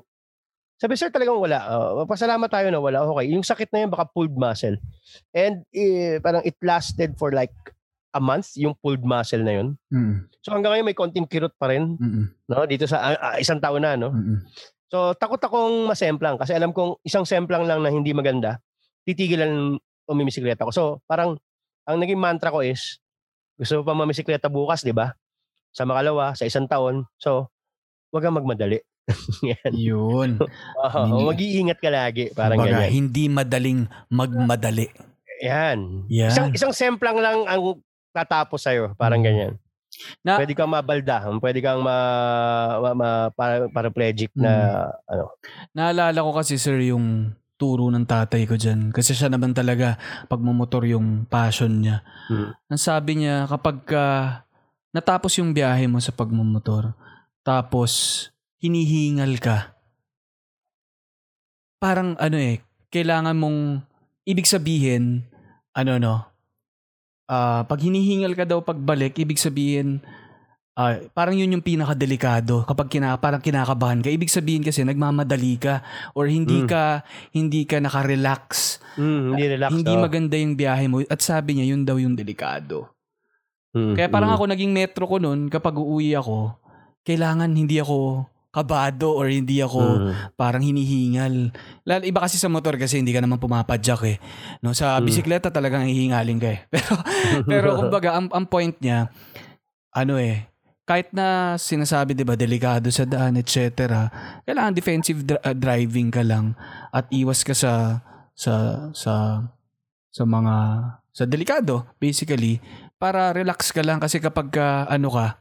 sabi, 0.78 0.94
sir, 0.94 1.10
talagang 1.10 1.42
wala. 1.42 1.58
Uh, 1.66 2.06
pasalamat 2.06 2.46
tayo 2.54 2.70
na 2.70 2.78
wala. 2.78 3.02
Okay. 3.10 3.34
Yung 3.34 3.42
sakit 3.42 3.74
na 3.74 3.82
yun, 3.82 3.90
baka 3.90 4.06
pulled 4.06 4.38
muscle. 4.38 4.78
And 5.34 5.66
eh, 5.74 6.22
parang 6.22 6.46
it 6.46 6.54
lasted 6.62 7.18
for 7.18 7.34
like 7.34 7.54
a 8.14 8.22
month, 8.22 8.54
yung 8.54 8.78
pulled 8.78 9.02
muscle 9.02 9.42
na 9.42 9.58
yun. 9.58 9.68
Mm-mm. 9.90 10.30
So 10.46 10.54
hanggang 10.54 10.78
ngayon 10.78 10.88
may 10.94 10.94
konting 10.94 11.26
kirot 11.26 11.58
pa 11.58 11.74
rin. 11.74 11.98
Mm-mm. 11.98 12.30
No? 12.46 12.70
Dito 12.70 12.86
sa 12.86 13.18
ah, 13.18 13.42
isang 13.42 13.58
taon 13.58 13.82
na. 13.82 13.98
No? 13.98 14.14
Mm-mm. 14.14 14.46
So 14.88 15.12
takot 15.14 15.40
akong 15.40 15.86
masemplang 15.86 16.40
kasi 16.40 16.56
alam 16.56 16.72
kong 16.72 17.04
isang 17.04 17.28
semplang 17.28 17.68
lang 17.68 17.84
na 17.84 17.92
hindi 17.92 18.16
maganda, 18.16 18.60
titigilan 19.04 19.76
umimisikleta 20.08 20.64
ko. 20.64 20.72
So 20.72 20.84
parang 21.04 21.36
ang 21.84 21.98
naging 22.00 22.20
mantra 22.20 22.52
ko 22.52 22.60
is, 22.60 23.00
gusto 23.56 23.80
mo 23.80 23.84
pa 23.84 23.96
mamisikleta 23.96 24.52
bukas, 24.52 24.84
di 24.84 24.92
ba? 24.92 25.16
Sa 25.72 25.88
makalawa, 25.88 26.36
sa 26.36 26.44
isang 26.44 26.68
taon. 26.68 27.08
So, 27.16 27.48
wag 28.12 28.28
kang 28.28 28.36
magmadali. 28.36 28.84
Yan. 29.56 29.72
Yun. 29.72 30.30
Oo, 30.84 31.00
mag-iingat 31.32 31.80
ka 31.80 31.88
lagi. 31.88 32.28
Parang 32.36 32.60
Kumbaga, 32.60 32.84
ganyan. 32.84 32.92
hindi 32.92 33.24
madaling 33.32 33.80
magmadali. 34.12 34.92
Yan. 35.48 36.12
Yan. 36.12 36.28
Isang, 36.28 36.48
isang 36.52 36.74
semplang 36.76 37.16
lang 37.24 37.48
ang 37.48 37.80
tatapos 38.12 38.60
sa'yo. 38.60 38.92
Parang 39.00 39.24
Mm. 39.24 39.28
ganyan. 39.32 39.52
Na- 40.22 40.38
pwede 40.40 40.54
kang 40.54 40.72
mabalda. 40.72 41.26
Pwede 41.42 41.60
kang 41.60 41.82
ma, 41.82 41.98
ma, 42.80 42.90
ma 42.94 43.10
para, 43.34 43.68
paraplegic 43.72 44.32
Mm. 44.36 44.42
na 44.44 44.52
ano. 45.06 45.34
Naalala 45.74 46.20
ko 46.22 46.32
kasi 46.36 46.58
sir 46.58 46.78
yung 46.82 47.34
turo 47.58 47.90
ng 47.90 48.06
tatay 48.06 48.46
ko 48.46 48.54
dyan. 48.54 48.94
Kasi 48.94 49.18
siya 49.18 49.34
naman 49.34 49.52
talaga 49.52 49.98
pagmumotor 50.30 50.86
yung 50.86 51.26
passion 51.26 51.82
niya. 51.82 52.06
Hmm. 52.30 52.54
Ang 52.70 52.78
sabi 52.82 53.18
niya 53.26 53.50
kapag 53.50 53.82
ka 53.82 54.06
natapos 54.94 55.42
yung 55.42 55.58
biyahe 55.58 55.90
mo 55.90 55.98
sa 55.98 56.14
pagmumotor, 56.14 56.94
tapos 57.42 58.30
hinihingal 58.62 59.42
ka, 59.42 59.74
parang 61.78 62.14
ano 62.18 62.38
eh, 62.38 62.62
kailangan 62.90 63.38
mong, 63.38 63.82
ibig 64.26 64.46
sabihin, 64.50 65.26
ano 65.74 65.98
no, 65.98 66.16
ah 67.28 67.68
pag 67.68 67.80
hinihingal 67.84 68.34
ka 68.34 68.48
daw 68.48 68.64
pagbalik, 68.64 69.20
ibig 69.20 69.38
sabihin, 69.38 70.00
ah, 70.78 70.98
parang 71.12 71.36
yun 71.36 71.52
yung 71.52 71.66
pinakadelikado 71.66 72.64
kapag 72.64 72.88
kina, 72.88 73.18
parang 73.20 73.44
kinakabahan 73.44 74.00
ka. 74.00 74.08
Ibig 74.08 74.32
sabihin 74.32 74.64
kasi 74.64 74.86
nagmamadali 74.88 75.60
ka 75.60 75.84
or 76.16 76.32
hindi 76.32 76.64
Mm. 76.64 76.70
ka 76.70 77.04
hindi 77.36 77.68
ka 77.68 77.84
naka-relax. 77.84 78.78
Mm, 78.96 79.22
hindi 79.34 79.44
relax. 79.58 79.70
hindi 79.74 79.94
oh. 79.94 80.02
maganda 80.02 80.36
yung 80.40 80.56
biyahe 80.56 80.86
mo 80.88 81.04
at 81.04 81.20
sabi 81.20 81.60
niya 81.60 81.76
yun 81.76 81.84
daw 81.84 82.00
yung 82.00 82.16
delikado. 82.16 82.90
Mm, 83.76 83.94
Kaya 83.94 84.08
parang 84.08 84.32
mm. 84.32 84.38
ako 84.40 84.44
naging 84.54 84.72
metro 84.72 85.04
ko 85.06 85.18
noon 85.20 85.52
kapag 85.52 85.76
uuwi 85.76 86.16
ako, 86.16 86.56
kailangan 87.04 87.52
hindi 87.52 87.78
ako 87.84 88.26
kabado 88.50 89.14
or 89.14 89.28
hindi 89.28 89.60
ako 89.60 89.80
Mm. 89.80 90.12
parang 90.34 90.64
hinihingal. 90.64 91.54
Lalo, 91.84 92.04
iba 92.04 92.20
kasi 92.20 92.36
sa 92.36 92.48
motor 92.48 92.74
kasi 92.76 92.98
hindi 92.98 93.12
ka 93.12 93.20
naman 93.20 93.38
pumapadyak 93.38 94.02
eh. 94.04 94.18
No, 94.60 94.72
sa 94.72 94.98
Mm. 94.98 95.04
bisikleta 95.04 95.48
talagang 95.48 95.86
hihingalin 95.86 96.38
ka 96.38 96.50
eh. 96.50 96.60
Pero 96.74 96.92
pero 97.46 97.68
kumbaga 97.80 98.18
ang, 98.18 98.28
ang 98.30 98.46
point 98.46 98.74
niya 98.80 99.12
ano 99.92 100.16
eh 100.16 100.48
kahit 100.88 101.12
na 101.12 101.54
sinasabi 101.54 102.14
'di 102.14 102.24
ba 102.24 102.34
delikado 102.34 102.88
sa 102.88 103.04
daan 103.04 103.36
etc. 103.36 103.84
Kailangan 104.44 104.72
defensive 104.72 105.20
dri- 105.22 105.42
uh, 105.42 105.52
driving 105.52 106.08
ka 106.08 106.24
lang 106.24 106.56
at 106.90 107.06
iwas 107.12 107.44
ka 107.44 107.52
sa 107.52 108.00
sa 108.32 108.54
sa 108.96 109.44
sa 110.08 110.24
mga 110.24 110.56
sa 111.12 111.24
delikado 111.26 111.84
basically 111.98 112.64
para 112.96 113.30
relax 113.32 113.70
ka 113.70 113.84
lang 113.84 114.00
kasi 114.00 114.18
kapag 114.18 114.48
ka, 114.50 114.88
ano 114.88 115.10
ka 115.10 115.36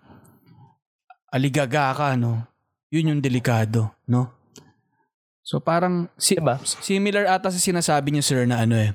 aligaga 1.30 1.92
ka 1.92 2.16
no 2.16 2.42
yun 2.89 3.11
yung 3.11 3.20
delikado 3.20 3.91
no 4.05 4.30
so 5.41 5.59
parang 5.59 6.11
si, 6.16 6.34
Diba? 6.34 6.59
similar 6.62 7.26
ata 7.28 7.51
sa 7.51 7.59
sinasabi 7.59 8.11
niyo 8.11 8.22
sir 8.22 8.45
na 8.45 8.62
ano 8.62 8.74
eh 8.74 8.91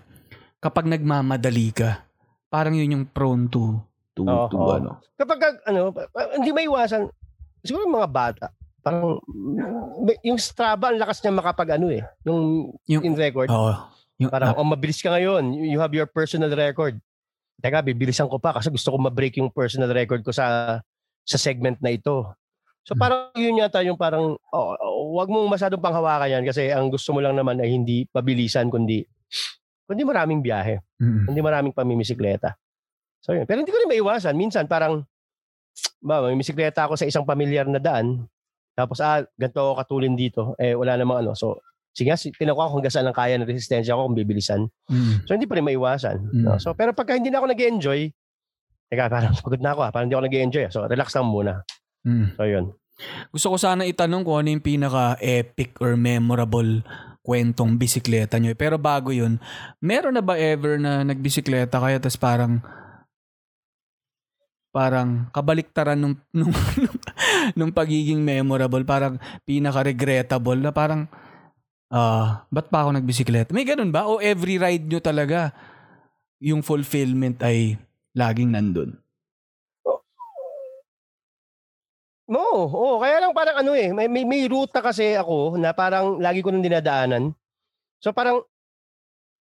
kapag 0.60 0.86
nagmamadali 0.86 1.72
ka 1.72 2.04
parang 2.48 2.76
yun 2.76 2.94
yung 2.94 3.06
prone 3.06 3.48
to 3.48 3.80
to, 4.12 4.28
Oo, 4.28 4.48
to 4.48 4.58
oo. 4.58 4.72
ano 4.72 4.92
Kapag 5.16 5.38
ka- 5.38 5.64
ano, 5.66 5.94
hindi 6.34 6.50
maiwasan, 6.50 7.06
siguro 7.62 7.86
yung 7.86 7.94
mga 7.96 8.10
bata, 8.10 8.46
parang 8.82 9.22
yung 10.20 10.36
Strava, 10.36 10.90
ang 10.90 10.98
lakas 10.98 11.22
niya 11.22 11.30
makapag 11.32 11.78
ano 11.78 11.94
eh, 11.94 12.02
yung, 12.26 12.74
Yung- 12.90 13.06
in 13.06 13.14
record. 13.14 13.48
oo 13.48 13.72
yung 14.18 14.30
Parang, 14.30 14.52
ah, 14.52 14.58
oh, 14.58 14.66
mabilis 14.66 14.98
ka 14.98 15.10
ngayon. 15.10 15.50
You 15.54 15.64
you 15.66 15.78
have 15.78 15.94
your 15.94 16.06
personal 16.06 16.50
record. 16.50 16.98
Teka, 17.58 17.82
bibilisan 17.82 18.26
ko 18.26 18.38
pa 18.38 18.54
kasi 18.54 18.70
gusto 18.70 18.90
ko 18.90 18.98
ma-break 18.98 19.38
yung 19.38 19.50
personal 19.50 19.90
record 19.90 20.22
ko 20.22 20.30
sa 20.30 20.78
sa 21.22 21.38
segment 21.38 21.78
na 21.78 21.90
ito. 21.90 22.30
So 22.82 22.98
Hmm. 22.98 23.02
parang 23.02 23.22
yun 23.36 23.62
yata 23.62 23.80
yung 23.82 23.96
parang, 23.96 24.34
oh, 24.34 24.70
oh, 24.74 25.14
wag 25.14 25.30
mong 25.30 25.48
masyadong 25.48 25.80
panghawakan 25.80 26.30
yan 26.32 26.44
kasi 26.44 26.70
ang 26.70 26.90
gusto 26.90 27.14
mo 27.14 27.22
lang 27.22 27.34
naman 27.34 27.62
ay 27.62 27.70
hindi 27.70 28.10
pabilisan 28.10 28.68
kundi 28.68 29.06
kundi 29.86 30.02
maraming 30.02 30.40
biyahe, 30.40 30.80
mm, 30.98 31.28
kundi 31.28 31.40
maraming 31.40 31.76
pamimisikleta. 31.76 32.56
So 33.20 33.36
yun. 33.36 33.44
Pero 33.44 33.60
hindi 33.60 33.70
ko 33.70 33.78
rin 33.78 33.92
maiwasan. 33.92 34.34
Minsan 34.34 34.66
parang, 34.66 35.04
ba, 36.00 36.24
may 36.24 36.34
bisikleta 36.34 36.88
ako 36.88 36.96
sa 36.96 37.06
isang 37.06 37.22
pamilyar 37.22 37.68
na 37.68 37.78
daan. 37.78 38.24
Tapos, 38.72 38.98
ah, 38.98 39.22
ganito 39.36 39.60
ako 39.60 39.74
katulin 39.78 40.16
dito. 40.16 40.56
Eh, 40.58 40.74
wala 40.74 40.96
namang 40.96 41.22
ano. 41.22 41.36
So, 41.36 41.60
sige, 41.92 42.08
si- 42.16 42.32
tinan 42.32 42.56
ko 42.56 42.66
kung 42.66 42.80
hanggang 42.80 42.90
saan 42.90 43.06
ang 43.06 43.14
kaya 43.14 43.36
ng 43.36 43.46
resistensya 43.46 43.94
ko 43.94 44.08
kung 44.08 44.16
bibilisan. 44.16 44.62
mm, 44.88 45.28
So, 45.28 45.36
hindi 45.36 45.46
pa 45.46 45.60
rin 45.60 45.68
maiwasan. 45.68 46.18
Mm. 46.34 46.44
No? 46.48 46.56
So, 46.58 46.72
pero 46.74 46.96
pagka 46.96 47.14
hindi 47.14 47.28
na 47.30 47.44
ako 47.44 47.52
nag 47.52 47.62
enjoy 47.62 48.08
teka, 48.88 49.06
parang 49.06 49.36
pagod 49.44 49.60
na 49.60 49.76
ako 49.76 49.82
ah. 49.84 49.92
Parang 49.92 50.08
hindi 50.08 50.16
ako 50.16 50.24
nag 50.26 50.38
enjoy 50.40 50.64
So, 50.72 50.88
relax 50.88 51.12
lang 51.14 51.28
muna. 51.28 51.62
Mm. 52.08 52.38
So, 52.38 52.46
yun. 52.46 52.66
Gusto 53.34 53.48
ko 53.54 53.58
sana 53.58 53.88
itanong 53.90 54.22
kung 54.22 54.38
ano 54.42 54.50
yung 54.54 54.64
pinaka-epic 54.64 55.82
or 55.82 55.98
memorable 55.98 56.86
kwentong 57.22 57.78
bisikleta 57.78 58.38
nyo. 58.38 58.54
Pero 58.58 58.78
bago 58.82 59.14
yun, 59.14 59.38
meron 59.82 60.18
na 60.18 60.26
ba 60.26 60.38
ever 60.38 60.78
na 60.82 61.06
nagbisikleta 61.06 61.78
kayo 61.78 61.98
tapos 62.02 62.18
parang 62.18 62.62
parang 64.72 65.28
kabaliktaran 65.36 66.00
nung, 66.00 66.16
nung, 66.38 66.54
nung 67.54 67.72
pagiging 67.76 68.24
memorable, 68.24 68.82
parang 68.88 69.20
pinaka-regrettable 69.44 70.58
na 70.58 70.72
parang 70.72 71.06
ah, 71.92 72.48
ba't 72.50 72.72
pa 72.72 72.88
ako 72.88 72.98
nagbisikleta? 72.98 73.52
May 73.52 73.68
ganun 73.68 73.92
ba? 73.92 74.08
O 74.08 74.18
every 74.24 74.58
ride 74.58 74.88
nyo 74.88 75.04
talaga 75.04 75.52
yung 76.42 76.64
fulfillment 76.66 77.38
ay 77.44 77.78
laging 78.16 78.56
nandun? 78.56 78.98
No, 82.32 82.40
oo. 82.72 83.04
Kaya 83.04 83.20
lang 83.20 83.36
parang 83.36 83.60
ano 83.60 83.76
eh, 83.76 83.92
may, 83.92 84.08
may, 84.08 84.24
may 84.24 84.48
ruta 84.48 84.80
kasi 84.80 85.20
ako 85.20 85.60
na 85.60 85.76
parang 85.76 86.16
lagi 86.24 86.40
ko 86.40 86.48
nang 86.48 86.64
dinadaanan. 86.64 87.36
So 88.00 88.16
parang, 88.16 88.40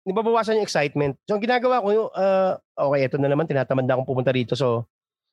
nababawasan 0.04 0.60
yung 0.60 0.68
excitement. 0.68 1.16
So 1.24 1.40
ang 1.40 1.40
ginagawa 1.40 1.80
ko, 1.80 1.88
yung, 1.88 2.08
ah, 2.12 2.60
okay, 2.76 3.08
eto 3.08 3.16
na 3.16 3.32
naman, 3.32 3.48
tinatamad 3.48 3.88
na 3.88 3.96
akong 3.96 4.12
pumunta 4.12 4.36
rito. 4.36 4.52
So, 4.52 4.84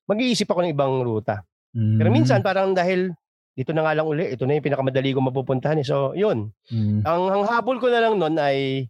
mag-iisip 0.08 0.48
ako 0.48 0.64
ng 0.64 0.72
ibang 0.72 1.04
ruta. 1.04 1.44
Pero 1.76 2.08
Mm. 2.08 2.16
minsan 2.16 2.40
parang 2.40 2.72
dahil 2.72 3.12
dito 3.52 3.76
na 3.76 3.84
nga 3.84 3.92
lang 3.92 4.08
uli, 4.08 4.32
ito 4.32 4.48
na 4.48 4.56
yung 4.56 4.64
pinakamadali 4.64 5.12
ko 5.12 5.20
mapupuntahan. 5.20 5.76
Eh. 5.76 5.84
So, 5.84 6.16
yun. 6.16 6.56
Mm. 6.72 7.04
Ang, 7.04 7.22
ang 7.28 7.44
habol 7.52 7.76
ko 7.84 7.92
na 7.92 8.00
lang 8.00 8.16
nun 8.16 8.40
ay 8.40 8.88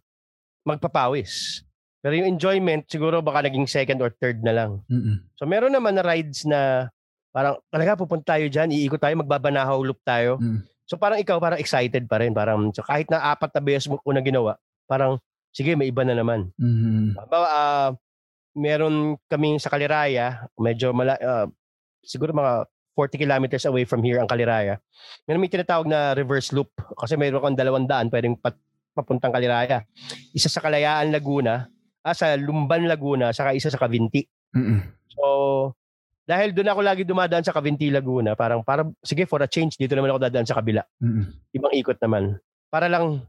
magpapawis. 0.63 1.63
Pero 2.03 2.15
yung 2.15 2.35
enjoyment, 2.35 2.83
siguro 2.87 3.19
baka 3.19 3.47
naging 3.47 3.67
second 3.67 3.99
or 3.99 4.11
third 4.11 4.43
na 4.43 4.51
lang. 4.55 4.71
Mm-mm. 4.91 5.23
So 5.39 5.47
meron 5.47 5.71
naman 5.71 5.95
na 5.95 6.03
rides 6.03 6.43
na 6.43 6.91
parang 7.33 7.57
talaga 7.73 7.97
pupunta 7.97 8.37
tayo 8.37 8.45
dyan, 8.45 8.69
iikot 8.69 9.01
tayo, 9.01 9.17
magbabanahaw 9.17 9.81
loop 9.81 9.99
tayo. 10.05 10.37
Mm. 10.37 10.61
So 10.85 11.01
parang 11.01 11.17
ikaw 11.17 11.41
parang 11.41 11.57
excited 11.57 12.05
pa 12.05 12.21
rin. 12.21 12.31
Parang 12.31 12.69
so 12.69 12.85
kahit 12.85 13.09
na 13.09 13.33
apat 13.33 13.49
na 13.57 13.61
beses 13.65 13.89
mo 13.89 13.97
una 14.05 14.21
ginawa, 14.21 14.61
parang 14.85 15.17
sige 15.49 15.73
may 15.73 15.89
iba 15.89 16.05
na 16.05 16.13
naman. 16.13 16.53
Mm. 16.61 17.17
Halimbawa, 17.17 17.47
ah, 17.49 17.89
meron 18.53 19.17
kaming 19.25 19.57
sa 19.57 19.73
Kaliraya, 19.73 20.45
medyo 20.61 20.93
mala, 20.93 21.17
ah, 21.17 21.49
siguro 22.05 22.29
mga 22.29 22.69
40 22.93 23.17
kilometers 23.25 23.65
away 23.65 23.89
from 23.89 24.05
here 24.05 24.21
ang 24.21 24.29
Kaliraya. 24.29 24.77
Meron 25.25 25.41
may 25.41 25.49
tinatawag 25.49 25.89
na 25.89 26.13
reverse 26.13 26.53
loop 26.53 26.69
kasi 26.93 27.17
mayroon 27.17 27.41
kang 27.41 27.57
dalawang 27.57 27.89
daan 27.89 28.13
pwedeng 28.13 28.37
pat, 28.37 28.53
papuntang 28.93 29.33
Kaliraya. 29.33 29.81
Isa 30.37 30.53
sa 30.53 30.61
Kalayaan, 30.61 31.09
Laguna, 31.09 31.65
ah, 32.05 32.13
sa 32.13 32.37
Lumban, 32.37 32.85
Laguna, 32.85 33.33
saka 33.33 33.57
isa 33.57 33.73
sa 33.73 33.81
Cavinti. 33.81 34.21
Mm-mm. 34.53 34.79
So, 35.09 35.25
dahil 36.23 36.55
doon 36.55 36.71
ako 36.71 36.79
lagi 36.79 37.01
dumadaan 37.03 37.43
sa 37.43 37.51
Cavinti, 37.51 37.91
Laguna, 37.91 38.31
parang, 38.33 38.63
para, 38.63 38.87
sige, 39.03 39.27
for 39.27 39.43
a 39.43 39.47
change, 39.47 39.75
dito 39.75 39.91
naman 39.91 40.15
ako 40.15 40.19
dadaan 40.23 40.47
sa 40.47 40.55
kabila. 40.55 40.83
Mm-mm. 41.03 41.27
Ibang 41.51 41.73
ikot 41.75 41.99
naman. 41.99 42.39
Para 42.71 42.87
lang, 42.87 43.27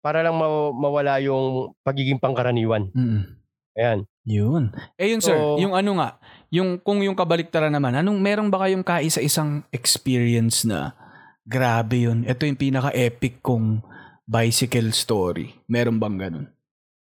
para 0.00 0.24
lang 0.24 0.32
ma- 0.32 0.72
mawala 0.72 1.20
yung 1.20 1.76
pagiging 1.84 2.16
pangkaraniwan. 2.16 2.88
Mm-mm. 2.96 3.36
Ayan. 3.76 4.08
Yun. 4.24 4.72
Eh 4.96 5.12
yun 5.12 5.20
sir, 5.20 5.36
So- 5.36 5.60
yung 5.60 5.76
ano 5.76 6.00
nga, 6.00 6.16
yung 6.48 6.80
kung 6.80 7.04
yung 7.04 7.14
kabaliktaran 7.14 7.72
naman, 7.72 7.92
anong 7.92 8.18
meron 8.18 8.48
ba 8.48 8.64
kayong 8.64 8.84
kaisa-isang 8.84 9.64
experience 9.70 10.64
na 10.64 10.96
grabe 11.44 12.08
yun? 12.08 12.24
Ito 12.24 12.48
yung 12.48 12.58
pinaka-epic 12.58 13.44
kong 13.44 13.84
bicycle 14.24 14.94
story. 14.96 15.52
Meron 15.68 16.00
bang 16.00 16.16
ganun? 16.16 16.46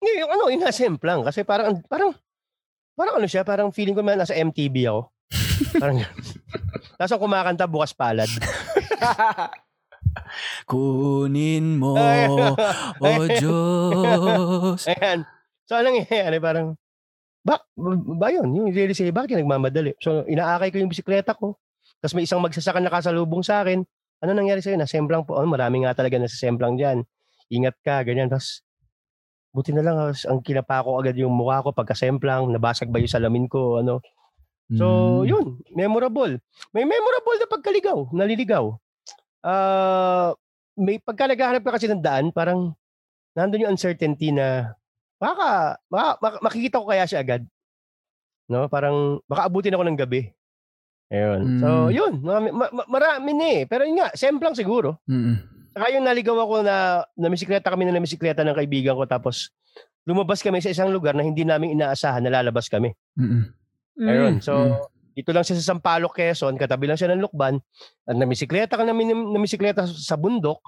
Hindi, 0.01 0.13
yung 0.21 0.33
ano, 0.33 0.53
inasemp 0.53 1.01
lang. 1.01 1.25
Kasi 1.25 1.47
parang, 1.49 1.81
parang, 1.89 2.13
parang 2.93 3.15
ano 3.23 3.27
siya, 3.31 3.41
parang 3.41 3.73
feeling 3.73 3.97
ko 3.97 4.05
man 4.05 4.21
nasa 4.21 4.37
MTV 4.37 4.75
ako. 4.91 5.14
Parang, 5.81 6.03
tapos 6.97 7.13
ako 7.15 7.23
kumakanta 7.27 7.67
bukas 7.67 7.93
palad. 7.93 8.31
Kunin 10.71 11.79
mo, 11.79 11.99
o 13.03 13.09
Diyos. 13.29 14.87
Ayan. 14.89 15.27
So, 15.65 15.77
anong 15.81 16.05
nangyayari? 16.05 16.39
Parang, 16.41 16.77
ba, 17.45 17.61
ba 18.17 18.29
yun? 18.33 18.49
Yung 18.57 18.69
really 18.73 18.97
say, 18.97 19.13
bakit 19.13 19.37
nagmamadali? 19.37 19.97
So, 20.01 20.25
inaakay 20.25 20.73
ko 20.73 20.81
yung 20.81 20.93
bisikleta 20.93 21.37
ko. 21.37 21.61
Tapos 22.01 22.15
may 22.17 22.25
isang 22.29 22.41
magsasaka 22.41 22.81
na 22.81 22.93
kasalubong 22.93 23.45
sa 23.45 23.65
akin. 23.65 23.85
Ano 24.25 24.31
nangyari 24.33 24.61
sa'yo? 24.65 24.81
Nasemplang 24.81 25.25
po. 25.29 25.37
Oh, 25.37 25.49
marami 25.49 25.85
nga 25.85 25.93
talaga 25.93 26.17
nasasemplang 26.17 26.77
dyan. 26.81 27.05
Ingat 27.53 27.77
ka, 27.85 28.05
ganyan. 28.05 28.33
Tapos, 28.33 28.65
buti 29.53 29.73
na 29.77 29.85
lang, 29.85 29.97
ang 30.13 30.41
kinapa 30.41 30.85
ko 30.85 31.01
agad 31.01 31.17
yung 31.21 31.33
mukha 31.33 31.61
ko 31.65 31.77
pagkasemplang, 31.77 32.49
nabasag 32.49 32.89
ba 32.89 33.01
yung 33.01 33.13
salamin 33.13 33.47
ko, 33.49 33.81
ano. 33.81 34.01
So, 34.71 34.87
Mm. 35.21 35.29
yun, 35.29 35.47
memorable. 35.71 36.33
May 36.73 36.89
memorable 36.89 37.37
na 37.37 37.47
pagkaligaw, 37.47 38.09
naliligaw. 38.11 38.73
Ah, 39.41 40.33
may 40.75 40.97
pagka 40.97 41.29
naghahanap 41.29 41.61
ka 41.61 41.77
kasi 41.77 41.85
ng 41.85 42.01
daan, 42.01 42.33
parang 42.33 42.73
nandun 43.37 43.61
yung 43.61 43.73
uncertainty 43.77 44.33
na 44.33 44.73
baka, 45.21 45.77
baka 45.87 46.09
mak- 46.19 46.43
makikita 46.43 46.81
ko 46.81 46.89
kaya 46.89 47.05
siya 47.05 47.21
agad. 47.21 47.45
No, 48.49 48.69
parang 48.69 49.21
baka 49.25 49.49
abutin 49.49 49.77
ako 49.77 49.85
ng 49.85 50.01
gabi. 50.01 50.33
Ayun. 51.13 51.61
So, 51.61 51.69
Mm. 51.69 51.91
yun, 51.93 52.13
marami, 52.25 52.49
ma- 52.51 52.73
ma- 52.73 52.89
marami 52.89 53.31
na 53.37 53.47
eh. 53.53 53.63
Pero 53.69 53.85
yun 53.85 54.01
nga, 54.01 54.17
semplang 54.17 54.57
siguro. 54.57 54.97
Mm-mm. 55.05 55.37
Saka 55.71 55.93
yung 55.93 56.07
naligaw 56.07 56.39
ako 56.39 56.63
na 56.63 56.77
namisikleta 57.15 57.69
kami 57.69 57.85
na 57.85 57.93
namisikleta 57.93 58.41
ng 58.41 58.55
kaibigan 58.55 58.95
ko 58.95 59.05
tapos 59.05 59.51
lumabas 60.05 60.39
kami 60.39 60.61
sa 60.61 60.71
isang 60.71 60.89
lugar 60.89 61.13
na 61.13 61.21
hindi 61.21 61.43
namin 61.43 61.75
inaasahan 61.75 62.23
na 62.23 62.33
lalabas 62.33 62.71
kami. 62.71 62.95
Mm-mm. 63.99 64.11
Ayun. 64.11 64.35
Mm. 64.39 64.43
So, 64.43 64.53
dito 65.15 65.31
lang 65.31 65.47
siya 65.47 65.59
sa 65.63 65.75
Sampaloc, 65.75 66.15
Quezon, 66.15 66.59
katabi 66.59 66.91
lang 66.91 66.99
siya 66.99 67.15
ng 67.15 67.23
Lukban. 67.23 67.63
At 68.07 68.19
namisikleta 68.19 68.75
ka 68.75 68.83
namin 68.83 69.15
namisikleta 69.31 69.87
sa 69.87 70.19
bundok. 70.19 70.59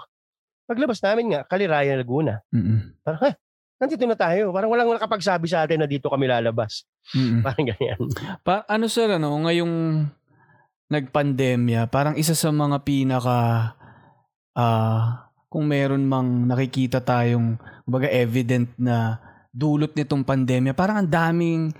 Paglabas 0.67 1.03
namin 1.03 1.35
nga, 1.35 1.41
Kaliraya, 1.47 1.99
Laguna. 1.99 2.43
Mm-mm. 2.55 3.03
Parang, 3.03 3.21
ha, 3.27 3.31
nandito 3.83 4.07
na 4.07 4.19
tayo. 4.19 4.55
Parang 4.55 4.71
walang 4.71 4.91
nakapagsabi 4.95 5.47
sa 5.51 5.67
atin 5.67 5.83
na 5.83 5.91
dito 5.91 6.07
kami 6.07 6.31
lalabas. 6.31 6.87
Mm-mm. 7.15 7.43
Parang 7.43 7.65
ganyan. 7.67 7.99
Pa, 8.47 8.63
ano 8.71 8.87
sir, 8.87 9.11
ano, 9.11 9.35
ngayong 9.47 10.07
nagpandemya, 10.87 11.91
parang 11.91 12.15
isa 12.15 12.39
sa 12.39 12.55
mga 12.55 12.87
pinaka, 12.87 13.75
ah, 14.55 15.27
kung 15.51 15.67
meron 15.67 16.07
mang 16.07 16.47
nakikita 16.47 17.03
tayong, 17.03 17.59
baga 17.87 18.07
evident 18.11 18.71
na 18.79 19.19
dulot 19.51 19.95
nitong 19.95 20.23
pandemya, 20.23 20.75
parang 20.79 21.03
ang 21.03 21.11
daming 21.11 21.75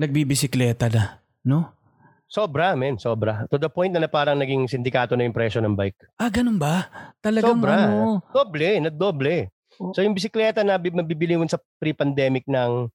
nagbibisikleta 0.00 0.88
na, 0.88 1.20
no? 1.44 1.76
Sobra, 2.24 2.78
men. 2.78 2.94
Sobra. 2.96 3.44
To 3.50 3.58
the 3.58 3.66
point 3.66 3.90
na, 3.90 4.00
na 4.00 4.08
parang 4.08 4.38
naging 4.38 4.70
sindikato 4.70 5.18
na 5.18 5.26
yung 5.26 5.34
presyo 5.34 5.58
ng 5.60 5.74
bike. 5.74 6.14
Ah, 6.14 6.30
ganun 6.30 6.56
ba? 6.56 6.86
Talagang 7.18 7.58
Sobra. 7.58 7.74
ano? 7.90 8.22
Doble, 8.30 8.78
nagdoble. 8.80 9.50
Oh. 9.82 9.90
So 9.90 10.00
yung 10.00 10.14
bisikleta 10.14 10.62
na 10.62 10.78
bi- 10.78 10.94
mabibili 10.94 11.34
mo 11.34 11.42
sa 11.44 11.58
pre-pandemic 11.82 12.46
ng 12.46 12.86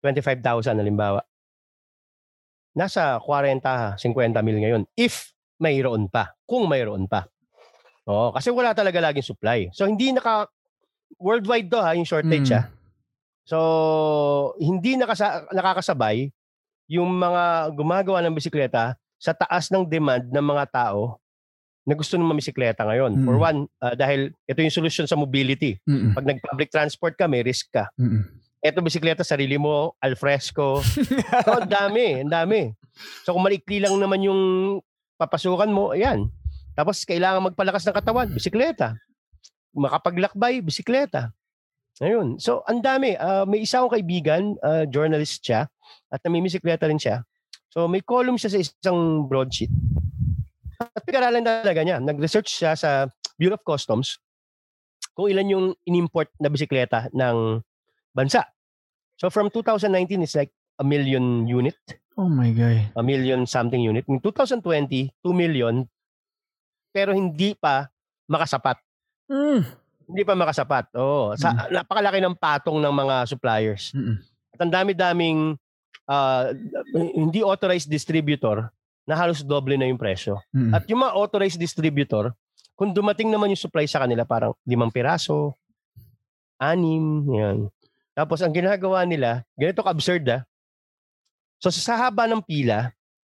25,000 0.00 0.78
halimbawa. 0.78 1.26
Nasa 2.78 3.18
40, 3.18 3.98
50 3.98 4.46
mil 4.46 4.58
ngayon. 4.62 4.82
If 4.94 5.34
mayroon 5.58 6.06
pa. 6.06 6.38
Kung 6.46 6.70
mayroon 6.70 7.10
pa. 7.10 7.26
Oo, 8.06 8.30
kasi 8.30 8.54
wala 8.54 8.72
talaga 8.78 9.02
laging 9.02 9.26
supply. 9.26 9.68
So 9.74 9.90
hindi 9.90 10.14
naka 10.14 10.46
worldwide 11.18 11.66
to 11.66 11.82
ha, 11.82 11.98
yung 11.98 12.06
shortage 12.06 12.46
Mm. 12.46 12.56
ha. 12.56 12.62
So 13.42 13.58
hindi 14.62 14.94
nakasa, 14.94 15.50
nakakasabay 15.50 16.30
yung 16.88 17.12
mga 17.12 17.70
gumagawa 17.76 18.24
ng 18.24 18.34
bisikleta 18.34 18.96
sa 19.20 19.36
taas 19.36 19.68
ng 19.68 19.84
demand 19.84 20.24
ng 20.24 20.46
mga 20.46 20.64
tao 20.72 21.20
na 21.84 21.92
gusto 21.92 22.16
ng 22.16 22.36
bisikleta 22.36 22.84
ngayon. 22.84 23.24
For 23.24 23.36
Mm. 23.36 23.40
one, 23.40 23.58
ah, 23.78 23.96
dahil 23.96 24.32
ito 24.44 24.58
yung 24.58 24.72
solusyon 24.74 25.08
sa 25.08 25.16
mobility. 25.16 25.76
Mm-mm. 25.84 26.12
Pag 26.12 26.24
nag-public 26.26 26.68
transport 26.68 27.16
ka, 27.16 27.24
may 27.24 27.40
risk 27.40 27.68
ka. 27.72 27.88
Mm-mm. 27.96 28.24
Eto 28.58 28.82
bisikleta, 28.82 29.22
sarili 29.22 29.56
mo, 29.56 29.94
alfresco. 30.02 30.82
so, 31.46 31.50
ang 31.54 31.70
dami, 31.70 32.20
ang 32.20 32.32
dami. 32.32 32.74
So, 33.22 33.32
kung 33.32 33.44
malikli 33.44 33.78
lang 33.78 33.94
naman 33.96 34.20
yung 34.20 34.40
papasukan 35.16 35.70
mo, 35.70 35.94
ayan. 35.94 36.28
Tapos, 36.74 37.04
kailangan 37.04 37.52
magpalakas 37.52 37.86
ng 37.86 37.96
katawan, 37.96 38.28
bisikleta. 38.28 38.98
Makapaglakbay, 39.72 40.60
bisikleta. 40.60 41.30
Ayun. 41.98 42.38
So, 42.38 42.62
ang 42.64 42.78
dami. 42.78 43.14
Ah, 43.14 43.42
may 43.42 43.62
isa 43.62 43.80
akong 43.80 43.94
kaibigan, 43.94 44.54
ah, 44.60 44.84
journalist 44.84 45.40
siya, 45.40 45.66
at 46.08 46.20
namimisikleta 46.24 46.88
rin 46.88 47.00
siya. 47.00 47.24
So, 47.68 47.86
may 47.86 48.00
column 48.00 48.40
siya 48.40 48.52
sa 48.54 48.60
isang 48.60 49.28
broadsheet. 49.28 49.70
At 50.78 51.02
pinag-aralan 51.02 51.42
talaga 51.42 51.82
niya. 51.82 51.98
Nag-research 51.98 52.48
siya 52.48 52.78
sa 52.78 53.10
Bureau 53.34 53.58
of 53.58 53.66
Customs 53.66 54.18
kung 55.18 55.26
ilan 55.26 55.50
yung 55.50 55.66
in-import 55.82 56.30
na 56.38 56.46
bisikleta 56.46 57.10
ng 57.10 57.58
bansa. 58.14 58.46
So 59.18 59.26
from 59.34 59.50
2019, 59.50 60.22
it's 60.22 60.38
like 60.38 60.54
a 60.78 60.86
million 60.86 61.50
unit, 61.50 61.74
Oh 62.14 62.30
my 62.30 62.54
God. 62.54 62.94
a 62.94 63.02
million 63.02 63.42
something 63.42 63.82
unit. 63.82 64.06
In 64.06 64.22
2020, 64.22 64.62
2 64.62 65.34
million, 65.34 65.82
pero 66.94 67.10
hindi 67.10 67.58
pa 67.58 67.90
makasapat. 68.30 68.78
Mm. 69.26 69.66
Hindi 70.08 70.22
pa 70.22 70.34
makasapat. 70.38 70.94
Oo. 70.94 71.34
Sa, 71.34 71.66
Napakalaki 71.66 72.22
ng 72.22 72.38
patong 72.38 72.78
ng 72.78 72.94
mga 72.94 73.16
suppliers. 73.26 73.90
Mm-mm. 73.98 74.22
At 74.54 74.58
ang 74.62 74.72
dami-daming 74.72 75.58
ah, 76.06 76.50
hindi 76.94 77.44
authorized 77.44 77.88
distributor 77.88 78.70
na 79.08 79.16
halos 79.16 79.40
doble 79.40 79.80
na 79.80 79.88
yung 79.88 79.96
presyo. 79.96 80.36
Mm-mm. 80.52 80.72
At 80.72 80.84
yung 80.88 81.00
mga 81.00 81.16
authorized 81.16 81.56
distributor, 81.56 82.36
kung 82.76 82.92
dumating 82.92 83.32
naman 83.32 83.50
yung 83.50 83.58
supply 83.58 83.88
sa 83.88 84.04
kanila, 84.04 84.28
parang 84.28 84.52
limang 84.62 84.92
piraso, 84.92 85.56
anim, 86.60 87.24
yan. 87.26 87.58
Tapos 88.12 88.42
ang 88.42 88.52
ginagawa 88.52 89.06
nila, 89.06 89.46
ganito 89.54 89.80
ka-absurd 89.80 90.26
ah. 90.28 90.42
So 91.58 91.70
sa 91.70 91.98
haba 91.98 92.26
ng 92.30 92.42
pila, 92.42 92.92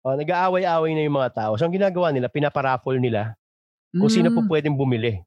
oh, 0.05 0.17
nag-aaway-away 0.17 0.93
na 0.93 1.05
yung 1.05 1.17
mga 1.17 1.33
tao. 1.37 1.53
So 1.57 1.65
ang 1.65 1.73
ginagawa 1.73 2.13
nila, 2.13 2.29
pinaparaffle 2.29 3.01
nila 3.01 3.37
kung 3.91 4.09
sino 4.09 4.31
po 4.31 4.45
Mm. 4.45 4.49
pwedeng 4.49 4.77
bumili. 4.77 5.19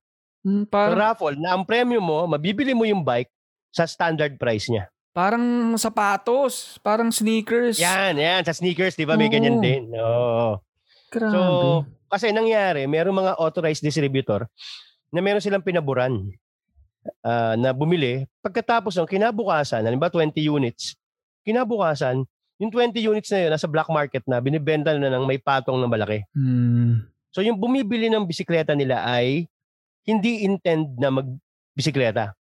Mm, 0.43 0.67
So 0.67 0.71
parang, 0.71 0.97
raffle, 0.99 1.35
na 1.39 1.55
ang 1.55 1.63
premyo 1.63 1.99
mo, 2.03 2.27
mabibili 2.27 2.75
mo 2.75 2.83
yung 2.83 3.03
bike 3.03 3.31
sa 3.71 3.87
standard 3.87 4.35
price 4.37 4.67
niya. 4.67 4.87
Parang 5.13 5.77
sapatos, 5.77 6.81
parang 6.81 7.13
sneakers. 7.13 7.77
Yan, 7.77 8.17
yan. 8.17 8.41
Sa 8.41 8.57
sneakers, 8.57 8.97
di 8.97 9.05
ba? 9.05 9.13
May 9.13 9.29
ganyan 9.29 9.61
Oo. 9.61 9.63
din. 9.63 9.83
Oo. 9.93 10.59
Grabe. 11.13 11.31
So, 11.31 11.39
kasi 12.09 12.33
nangyari, 12.33 12.89
meron 12.89 13.13
mga 13.13 13.37
authorized 13.37 13.85
distributor 13.85 14.49
na 15.13 15.21
meron 15.21 15.41
silang 15.41 15.61
pinaburan 15.61 16.33
ah, 17.21 17.53
na 17.53 17.69
bumili. 17.71 18.25
Pagkatapos 18.41 18.97
ng 18.97 19.09
kinabukasan, 19.09 19.85
halimbawa 19.85 20.09
20 20.09 20.33
units, 20.41 20.97
kinabukasan, 21.45 22.25
yung 22.57 22.71
20 22.73 22.97
units 22.97 23.29
na 23.29 23.39
yun, 23.45 23.51
nasa 23.53 23.69
black 23.69 23.89
market 23.93 24.25
na, 24.25 24.41
binibenta 24.41 24.93
na 24.97 25.13
ng 25.13 25.25
may 25.29 25.37
patong 25.37 25.77
na 25.77 25.89
malaki. 25.89 26.25
Mm. 26.33 27.05
So 27.33 27.41
yung 27.41 27.57
bumibili 27.57 28.13
ng 28.13 28.29
bisikleta 28.29 28.77
nila 28.77 29.01
ay 29.05 29.49
hindi 30.05 30.45
intend 30.45 31.01
na 31.01 31.09
magbisikleta. 31.09 32.37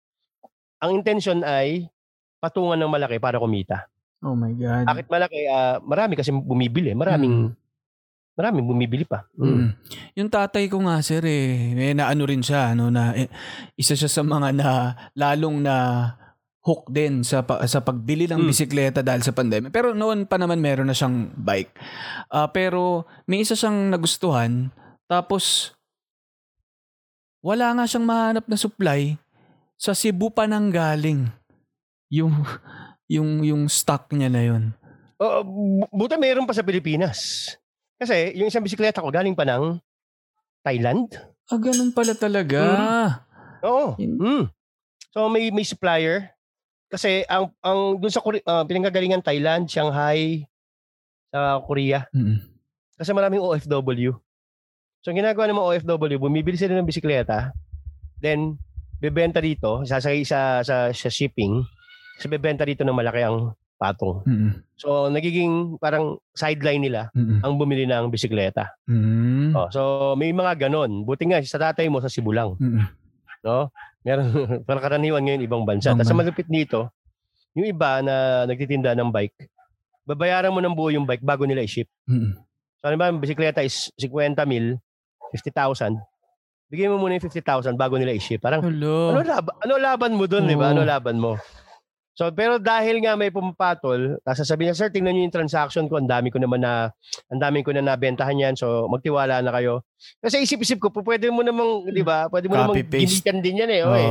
Ang 0.79 1.03
intention 1.03 1.43
ay 1.43 1.91
patungan 2.39 2.76
ng 2.76 2.91
malaki 2.91 3.16
para 3.16 3.37
kumita. 3.37 3.89
Oh 4.20 4.32
my 4.32 4.53
God. 4.53 4.84
Bakit 4.84 5.07
malaki? 5.07 5.39
Ah, 5.47 5.76
marami 5.80 6.16
kasi 6.16 6.32
bumibili. 6.32 6.93
Maraming, 6.93 7.53
maraming 8.32 8.64
bumibili 8.64 9.05
pa. 9.05 9.28
Mm. 9.37 9.45
Mm. 9.45 9.68
Yung 10.16 10.30
tatay 10.32 10.66
ko 10.66 10.80
nga 10.82 11.01
sir 11.01 11.20
eh, 11.22 11.72
eh 11.72 11.93
naano 11.93 12.24
rin 12.24 12.41
siya 12.41 12.72
ano 12.72 12.89
na 12.89 13.12
eh, 13.12 13.28
isa 13.74 13.93
siya 13.93 14.09
sa 14.09 14.20
mga 14.20 14.53
na 14.53 14.68
lalong 15.12 15.61
na 15.61 15.76
hook 16.66 16.91
din 16.91 17.22
sa 17.22 17.47
pa- 17.47 17.62
sa 17.64 17.78
pagbili 17.78 18.26
ng 18.26 18.43
Mm. 18.43 18.49
bisikleta 18.51 19.01
dahil 19.01 19.22
sa 19.22 19.30
pandemya. 19.30 19.70
Pero 19.70 19.95
noon 19.95 20.26
pa 20.26 20.34
naman 20.37 20.59
meron 20.59 20.91
na 20.91 20.97
siyang 20.97 21.30
bike. 21.32 21.72
Ah, 22.26 22.51
pero 22.51 23.07
may 23.24 23.41
isa 23.41 23.55
siyang 23.55 23.89
nagustuhan 23.89 24.68
tapos 25.07 25.70
wala 27.41 27.70
nga 27.72 27.87
siyang 27.87 28.03
mahanap 28.03 28.45
na 28.51 28.59
supply 28.59 29.14
sa 29.78 29.95
Cebu 29.95 30.32
pa 30.32 30.51
nang 30.51 30.72
galing 30.72 31.30
yung 32.11 32.35
yung 33.07 33.43
yung 33.43 33.63
stock 33.71 34.11
niya 34.15 34.31
na 34.31 34.43
yun. 34.43 34.65
Oo, 35.17 35.39
bu- 35.47 35.91
buta 35.91 36.21
meron 36.21 36.45
pa 36.45 36.53
sa 36.53 36.67
Pilipinas. 36.67 37.51
Kasi 37.97 38.37
yung 38.37 38.53
isang 38.53 38.65
bisikleta 38.65 39.01
ko 39.01 39.09
galing 39.09 39.33
pa 39.33 39.49
ng 39.49 39.81
Thailand. 40.61 41.17
Ah, 41.49 41.57
ganun 41.57 41.95
pala 41.95 42.13
talaga. 42.13 42.61
Oo. 43.65 43.97
Yun. 43.97 44.19
Mm. 44.21 44.45
So 45.15 45.31
may 45.33 45.49
may 45.49 45.65
supplier 45.65 46.37
kasi 46.93 47.25
ang 47.27 47.51
ang 47.65 47.97
dun 47.97 48.13
sa 48.13 48.21
ah, 48.47 48.63
pinanggagalingan 48.67 49.25
Thailand, 49.25 49.67
Shanghai, 49.71 50.45
sa 51.33 51.63
Korea. 51.65 52.07
Mm. 52.13 52.43
Kasi 52.97 53.11
maraming 53.13 53.43
OFW. 53.43 54.17
So 55.01 55.11
ang 55.15 55.19
ginagawa 55.19 55.47
ng 55.47 55.59
mga 55.59 55.69
OFW, 55.87 56.19
bumibili 56.19 56.59
sila 56.59 56.77
ng 56.77 56.89
bisikleta, 56.89 57.55
then 58.19 58.59
bebenta 58.99 59.39
dito, 59.39 59.87
sasakay 59.87 60.25
sa 60.27 60.61
sa, 60.67 60.91
sa 60.91 61.09
shipping, 61.09 61.63
sa 62.17 62.27
bebenta 62.27 62.64
dito 62.64 62.83
ng 62.83 62.93
malaki 62.93 63.23
ang 63.23 63.53
patong. 63.77 64.25
Mm. 64.25 64.51
So 64.75 65.07
nagiging 65.07 65.77
parang 65.77 66.17
sideline 66.33 66.81
nila 66.81 67.01
Mm. 67.12 67.45
ang 67.45 67.53
bumili 67.55 67.85
ng 67.85 68.09
bisikleta. 68.09 68.73
Mm. 68.85 69.53
Oh, 69.53 69.69
so 69.69 69.81
may 70.14 70.33
mga 70.33 70.67
ganon. 70.67 71.05
Buti 71.05 71.29
nga 71.29 71.41
sa 71.43 71.61
tatay 71.61 71.87
mo 71.87 72.01
sa 72.01 72.09
Cebu 72.09 72.33
lang, 72.33 72.57
Mm. 72.57 72.81
no? 73.43 73.69
Meron 74.01 74.27
parang 74.67 74.81
karaniwan 74.83 75.21
ngayon 75.21 75.45
ibang 75.45 75.62
bansa. 75.62 75.93
Tapos 75.93 76.09
ban- 76.09 76.25
malupit 76.25 76.49
dito, 76.49 76.89
yung 77.53 77.69
iba 77.69 78.01
na 78.01 78.14
nagtitinda 78.45 78.93
ng 78.93 79.12
bike, 79.12 79.49
babayaran 80.05 80.53
mo 80.53 80.61
ng 80.61 80.73
buo 80.73 80.89
yung 80.89 81.05
bike 81.05 81.21
bago 81.21 81.45
nila 81.45 81.61
i-ship. 81.61 81.89
Mm. 82.07 82.33
So 82.81 82.85
ano 82.87 82.97
ba, 82.97 83.12
bisikleta 83.12 83.61
is 83.61 83.93
50 83.99 84.17
mil, 84.45 84.81
50,000. 85.33 86.01
Bigyan 86.67 86.91
mo 86.91 86.99
muna 86.99 87.14
yung 87.14 87.25
50,000 87.25 87.45
bago 87.75 87.95
nila 87.95 88.11
i-ship. 88.11 88.41
Parang, 88.41 88.59
Hello. 88.59 89.12
ano, 89.12 89.23
laban, 89.23 89.55
ano 89.61 89.75
laban 89.77 90.12
mo 90.14 90.25
doon, 90.25 90.45
di 90.45 90.57
ba? 90.57 90.73
Ano 90.73 90.83
laban 90.83 91.17
mo? 91.17 91.37
So, 92.17 92.33
pero 92.33 92.57
dahil 92.57 93.05
nga 93.05 93.12
may 93.12 93.29
pumapatol, 93.29 94.17
tapos 94.25 94.41
sasabihin 94.41 94.73
niya, 94.73 94.81
sir, 94.81 94.89
tingnan 94.89 95.12
niyo 95.12 95.29
yung 95.29 95.37
transaction 95.37 95.85
ko, 95.85 96.01
ang 96.01 96.09
dami 96.09 96.33
ko 96.33 96.41
naman 96.41 96.64
na, 96.64 96.89
ang 97.29 97.41
dami 97.45 97.61
ko 97.61 97.77
na 97.77 97.85
nabentahan 97.85 98.41
yan, 98.41 98.55
so 98.57 98.89
magtiwala 98.89 99.45
na 99.45 99.53
kayo. 99.53 99.85
Kasi 100.25 100.41
isip-isip 100.41 100.81
ko, 100.81 100.89
pwede 101.05 101.29
mo 101.29 101.45
namang, 101.45 101.93
di 101.93 102.01
ba, 102.01 102.25
pwede 102.33 102.49
mo 102.49 102.57
namang 102.57 102.89
gimikan 102.89 103.45
din 103.45 103.61
yan 103.61 103.69
eh. 103.69 103.81
Oh, 103.85 103.93
eh. 103.93 104.09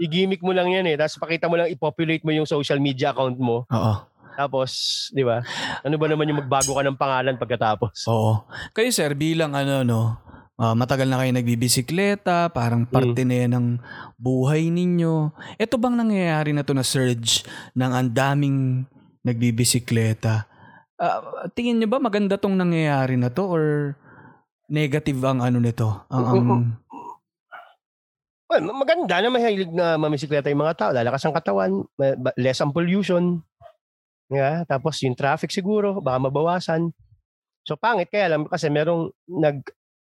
I-gimmick 0.00 0.40
mo 0.40 0.56
lang 0.56 0.72
yan 0.72 0.88
eh. 0.88 0.96
Tapos 0.96 1.20
pakita 1.20 1.44
mo 1.52 1.60
lang, 1.60 1.68
i-populate 1.68 2.24
mo 2.24 2.32
yung 2.32 2.48
social 2.48 2.80
media 2.80 3.12
account 3.12 3.36
mo. 3.36 3.68
Oo. 3.68 3.94
Tapos, 4.36 4.70
di 5.16 5.24
ba, 5.24 5.40
ano 5.80 5.96
ba 5.96 6.06
naman 6.08 6.28
yung 6.28 6.40
magbago 6.44 6.76
ka 6.76 6.84
ng 6.84 7.00
pangalan 7.00 7.40
pagkatapos? 7.40 8.04
Oo. 8.08 8.44
Kayo 8.76 8.92
sir, 8.92 9.16
bilang 9.16 9.56
ano 9.56 9.80
no, 9.80 10.20
ah, 10.56 10.74
matagal 10.76 11.08
na 11.08 11.20
kayo 11.20 11.30
nagbibisikleta, 11.32 12.50
parang 12.52 12.88
parte 12.88 13.22
na 13.24 13.36
yan 13.44 13.52
ng 13.56 13.66
buhay 14.16 14.72
ninyo. 14.72 15.32
Ito 15.60 15.76
bang 15.76 15.96
nangyayari 15.96 16.56
na 16.56 16.64
to 16.64 16.72
na 16.72 16.84
surge 16.84 17.44
ng 17.76 17.92
ang 17.92 18.08
daming 18.12 18.88
nagbibisikleta? 19.24 20.48
Ah, 20.96 21.48
tingin 21.52 21.76
niyo 21.76 21.92
ba 21.92 22.00
maganda 22.00 22.40
tong 22.40 22.56
nangyayari 22.56 23.20
na 23.20 23.28
to 23.28 23.44
or 23.44 23.64
negative 24.72 25.20
ang 25.22 25.44
ano 25.44 25.60
nito? 25.60 26.08
Ang, 26.08 26.24
ang 26.24 26.40
Well, 28.46 28.62
maganda 28.70 29.18
na 29.18 29.26
mahilig 29.26 29.74
na 29.74 29.98
mamisikleta 29.98 30.46
yung 30.54 30.62
mga 30.62 30.78
tao. 30.78 30.90
Lalakas 30.94 31.26
ang 31.26 31.34
katawan, 31.34 31.82
less 32.38 32.62
ang 32.62 32.70
pollution. 32.70 33.42
Yeah, 34.30 34.62
tapos 34.70 35.02
yung 35.02 35.18
traffic 35.18 35.50
siguro, 35.50 35.98
baka 35.98 36.30
mabawasan. 36.30 36.94
So 37.66 37.74
pangit 37.74 38.06
kaya 38.14 38.30
lang 38.30 38.46
kasi 38.46 38.70
merong 38.70 39.10
nag 39.26 39.66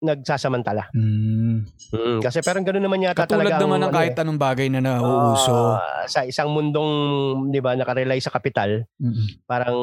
nagsasamantala. 0.01 0.93
Hmm. 0.93 1.65
Mm, 1.93 2.21
kasi 2.21 2.45
parang 2.45 2.67
ganoon 2.67 2.85
naman 2.85 3.01
yata 3.01 3.25
katulad 3.25 3.49
talaga 3.49 3.65
naman 3.65 3.79
ng 3.81 3.89
ano 3.89 3.97
kahit 3.97 4.13
eh, 4.13 4.23
anong 4.23 4.41
bagay 4.41 4.67
na 4.69 4.81
nauuso. 4.85 5.55
ah, 5.81 6.05
sa 6.05 6.29
isang 6.29 6.53
mundong, 6.53 6.91
'di 7.49 7.61
ba, 7.65 7.73
nakarely 7.73 8.21
sa 8.21 8.29
kapital, 8.29 8.85
Mm-mm. 9.01 9.47
parang 9.49 9.77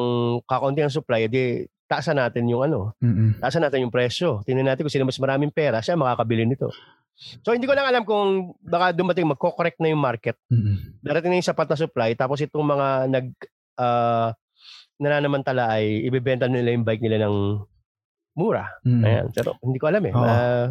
kakaunti 0.46 0.86
ang 0.86 0.94
supply, 0.94 1.26
di 1.26 1.66
taasan 1.90 2.16
natin 2.22 2.46
yung 2.46 2.62
ano, 2.62 2.94
Mm-mm. 3.02 3.42
taasan 3.42 3.66
natin 3.66 3.82
yung 3.82 3.94
presyo. 3.94 4.40
Tingnan 4.46 4.70
natin 4.70 4.86
kung 4.86 4.94
sino 4.94 5.08
mas 5.08 5.18
maraming 5.18 5.50
pera, 5.50 5.82
siya 5.82 5.98
makakabili 5.98 6.46
nito. 6.46 6.70
So 7.42 7.54
hindi 7.54 7.66
ko 7.66 7.74
lang 7.74 7.86
alam 7.86 8.02
kung 8.02 8.54
baka 8.58 8.90
dumating 8.90 9.30
magko-correct 9.30 9.78
na 9.82 9.90
yung 9.90 10.02
market. 10.02 10.38
Mm-mm. 10.50 10.98
Darating 11.02 11.30
na 11.34 11.38
yung 11.42 11.50
sapat 11.50 11.66
na 11.70 11.78
supply 11.78 12.14
tapos 12.14 12.38
itong 12.38 12.66
mga 12.66 12.86
nag 13.10 13.26
ah, 13.82 14.30
nananamantala 14.98 15.74
ay 15.74 16.06
ibebenta 16.06 16.46
nila 16.46 16.70
yung 16.70 16.86
bike 16.86 17.02
nila 17.02 17.26
ng 17.26 17.66
mura. 18.34 18.68
Mm. 18.82 19.02
Ayan. 19.02 19.26
Pero 19.32 19.50
hindi 19.62 19.78
ko 19.78 19.86
alam 19.88 20.02
eh. 20.04 20.12
Oo. 20.12 20.26
ah, 20.26 20.66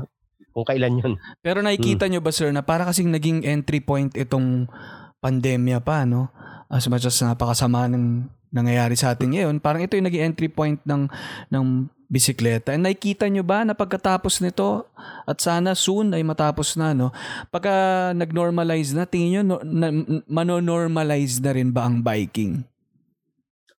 kung 0.53 0.66
kailan 0.68 1.01
yun. 1.01 1.14
Pero 1.41 1.66
nakikita 1.66 2.05
nyo 2.05 2.22
ba 2.22 2.30
sir 2.30 2.53
na 2.53 2.61
para 2.61 2.86
kasing 2.86 3.09
naging 3.09 3.41
entry 3.41 3.82
point 3.82 4.14
itong 4.14 4.70
pandemya 5.18 5.82
pa 5.82 6.05
no? 6.05 6.30
As 6.70 6.86
much 6.86 7.09
as 7.09 7.18
napakasama 7.24 7.89
ng 7.89 8.30
nangyayari 8.53 8.93
sa 8.93 9.18
atin 9.18 9.34
ngayon, 9.34 9.57
parang 9.57 9.82
ito 9.82 9.97
yung 9.97 10.05
naging 10.05 10.30
entry 10.30 10.45
point 10.45 10.78
ng 10.86 11.09
ng 11.49 11.66
bisikleta. 12.14 12.78
And 12.78 12.86
nakikita 12.86 13.26
nyo 13.26 13.41
ba 13.41 13.66
na 13.66 13.74
pagkatapos 13.74 14.38
nito 14.45 14.86
at 15.26 15.41
sana 15.41 15.74
soon 15.74 16.14
ay 16.14 16.22
matapos 16.22 16.78
na 16.78 16.93
no? 16.93 17.09
Pagka 17.49 18.14
nag-normalize 18.14 18.93
na, 18.93 19.09
tingin 19.09 19.41
nyo 19.41 19.41
no, 19.41 19.57
na, 19.66 19.89
manonormalize 20.30 21.41
na 21.41 21.57
rin 21.57 21.74
ba 21.74 21.89
ang 21.89 22.05
biking? 22.05 22.61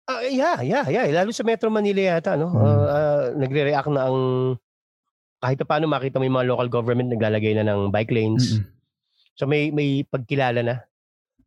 Ah, 0.05 0.21
yeah, 0.29 0.61
yeah, 0.61 0.85
yeah. 0.85 1.09
Lalo 1.09 1.33
sa 1.33 1.47
Metro 1.49 1.73
Manila 1.73 2.17
yata, 2.17 2.37
no? 2.37 2.53
Hmm. 2.53 2.61
Ah, 2.61 2.87
ah, 2.93 3.25
nagre-react 3.33 3.89
na 3.89 4.05
ang 4.05 4.19
kahit 5.41 5.61
pa 5.61 5.77
paano 5.77 5.89
makita 5.89 6.17
mo 6.17 6.25
yung 6.25 6.41
mga 6.41 6.49
local 6.49 6.69
government 6.73 7.13
naglalagay 7.13 7.53
na 7.57 7.69
ng 7.69 7.93
bike 7.93 8.13
lanes. 8.13 8.57
Mm-mm. 8.57 8.65
So 9.37 9.45
may 9.45 9.69
may 9.69 10.01
pagkilala 10.09 10.65
na 10.65 10.77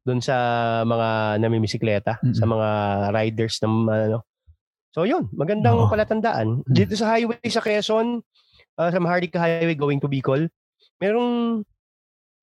doon 0.05 0.21
sa 0.21 0.37
mga 0.85 1.41
namimisikleta, 1.41 2.21
Mm-mm. 2.21 2.37
sa 2.37 2.45
mga 2.45 2.67
riders 3.09 3.57
ng 3.65 3.75
ano. 3.89 4.21
So 4.93 5.05
yun, 5.09 5.29
magandang 5.33 5.81
Oo. 5.81 5.89
palatandaan. 5.89 6.61
Dito 6.69 6.93
sa 6.93 7.17
highway 7.17 7.41
sa 7.49 7.61
Quezon, 7.61 8.21
uh, 8.77 8.89
sa 8.89 9.01
Maharlika 9.01 9.41
Highway 9.41 9.77
going 9.77 10.01
to 10.01 10.09
Bicol, 10.09 10.49
merong 11.01 11.61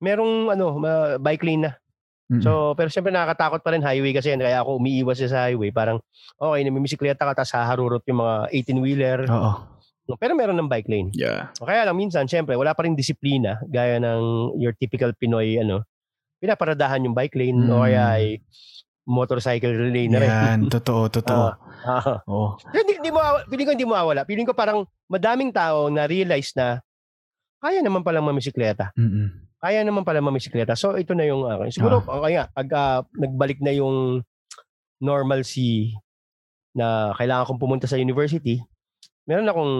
merong 0.03 0.51
ano, 0.51 0.75
ma- 0.79 1.15
bike 1.19 1.43
lane 1.43 1.63
na. 1.67 1.71
Mm-mm. 2.25 2.41
So, 2.41 2.73
pero 2.73 2.89
siyempre 2.89 3.13
nakakatakot 3.13 3.61
pa 3.61 3.69
rin 3.75 3.85
highway 3.85 4.09
kasi 4.09 4.33
yan. 4.33 4.41
Kaya 4.41 4.65
ako 4.65 4.81
umiiwas 4.81 5.21
sa 5.21 5.45
highway. 5.45 5.69
Parang, 5.69 6.01
okay, 6.41 6.61
namimisikleta 6.65 7.21
ka, 7.21 7.37
tapos 7.37 7.53
haharurot 7.53 8.01
yung 8.09 8.19
mga 8.25 8.35
18-wheeler. 8.49 9.19
Oo. 9.29 9.51
Pero 10.17 10.33
meron 10.37 10.57
ng 10.57 10.69
bike 10.69 10.89
lane. 10.89 11.09
Yeah. 11.13 11.49
O 11.57 11.65
Kaya 11.65 11.85
lang, 11.85 11.97
minsan, 11.97 12.29
siyempre, 12.29 12.53
wala 12.57 12.73
pa 12.73 12.85
rin 12.85 12.93
disiplina. 12.93 13.61
Gaya 13.65 13.97
ng 14.01 14.53
your 14.57 14.73
typical 14.77 15.13
Pinoy, 15.17 15.57
ano, 15.61 15.85
pinaparadahan 16.41 17.01
yung 17.05 17.13
bike 17.17 17.37
lane 17.37 17.57
Mm. 17.65 17.69
o 17.73 17.81
kaya 17.85 18.03
ay 18.17 18.25
motorcycle 19.05 19.73
lane 19.89 20.09
na 20.13 20.19
rin. 20.21 20.29
Yan, 20.29 20.59
totoo, 20.77 21.09
totoo. 21.09 21.45
Ah. 21.85 22.21
Oo. 22.25 22.57
hindi, 22.73 22.97
hindi 23.01 23.09
mo, 23.13 23.21
feeling 23.45 23.65
ko 23.69 23.73
hindi 23.77 23.85
mo 23.85 23.93
mawala. 23.93 24.25
Feeling 24.25 24.49
ko 24.49 24.53
parang 24.57 24.85
madaming 25.05 25.53
tao 25.53 25.89
na 25.93 26.09
realize 26.09 26.49
na 26.57 26.81
kaya 27.61 27.81
naman 27.85 28.01
pala 28.01 28.21
mamisikleta. 28.21 28.89
Mm-mm. 28.97 29.44
Kaya 29.59 29.81
naman 29.81 30.05
pala 30.05 30.21
mamisikleta. 30.21 30.77
So 30.77 30.93
ito 30.99 31.17
na 31.17 31.25
yung 31.25 31.47
akin. 31.47 31.71
Siguro 31.73 32.03
okay 32.05 32.37
nga 32.37 32.45
pag 32.53 32.67
ah, 32.75 32.99
nagbalik 33.17 33.59
na 33.63 33.73
yung 33.73 34.21
normalcy 35.01 35.95
na 36.75 37.15
kailangan 37.15 37.47
kong 37.49 37.61
pumunta 37.61 37.87
sa 37.87 37.99
university, 37.99 38.59
meron 39.25 39.47
akong 39.47 39.73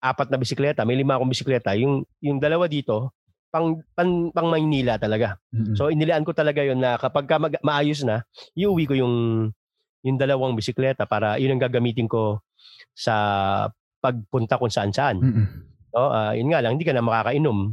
apat 0.00 0.28
na 0.30 0.38
bisikleta, 0.38 0.84
may 0.84 0.96
lima 0.96 1.16
akong 1.16 1.32
bisikleta. 1.32 1.74
Yung 1.74 2.04
yung 2.20 2.38
dalawa 2.38 2.68
dito 2.68 3.16
pang 3.50 3.80
pang, 3.96 4.28
pang 4.30 4.48
Maynila 4.52 5.00
talaga. 5.00 5.40
Mm-mm. 5.50 5.74
So 5.74 5.88
inilaan 5.88 6.26
ko 6.26 6.36
talaga 6.36 6.60
yon 6.60 6.82
na 6.82 7.00
kapag 7.00 7.24
ka 7.24 7.40
mag- 7.40 7.62
maayos 7.64 8.04
na, 8.04 8.22
iuwi 8.52 8.84
ko 8.84 8.94
yung 8.94 9.14
yung 10.04 10.16
dalawang 10.20 10.54
bisikleta 10.54 11.08
para 11.08 11.40
yun 11.40 11.56
ang 11.56 11.62
gagamitin 11.66 12.06
ko 12.06 12.44
sa 12.94 13.16
pagpunta 13.98 14.60
kung 14.60 14.70
saan 14.70 14.92
saan. 14.92 15.18
Mm-mm. 15.18 15.46
No, 15.96 16.12
ah, 16.12 16.36
yun 16.36 16.52
nga 16.52 16.60
lang 16.60 16.76
hindi 16.76 16.84
ka 16.84 16.92
na 16.92 17.00
makakainom. 17.00 17.72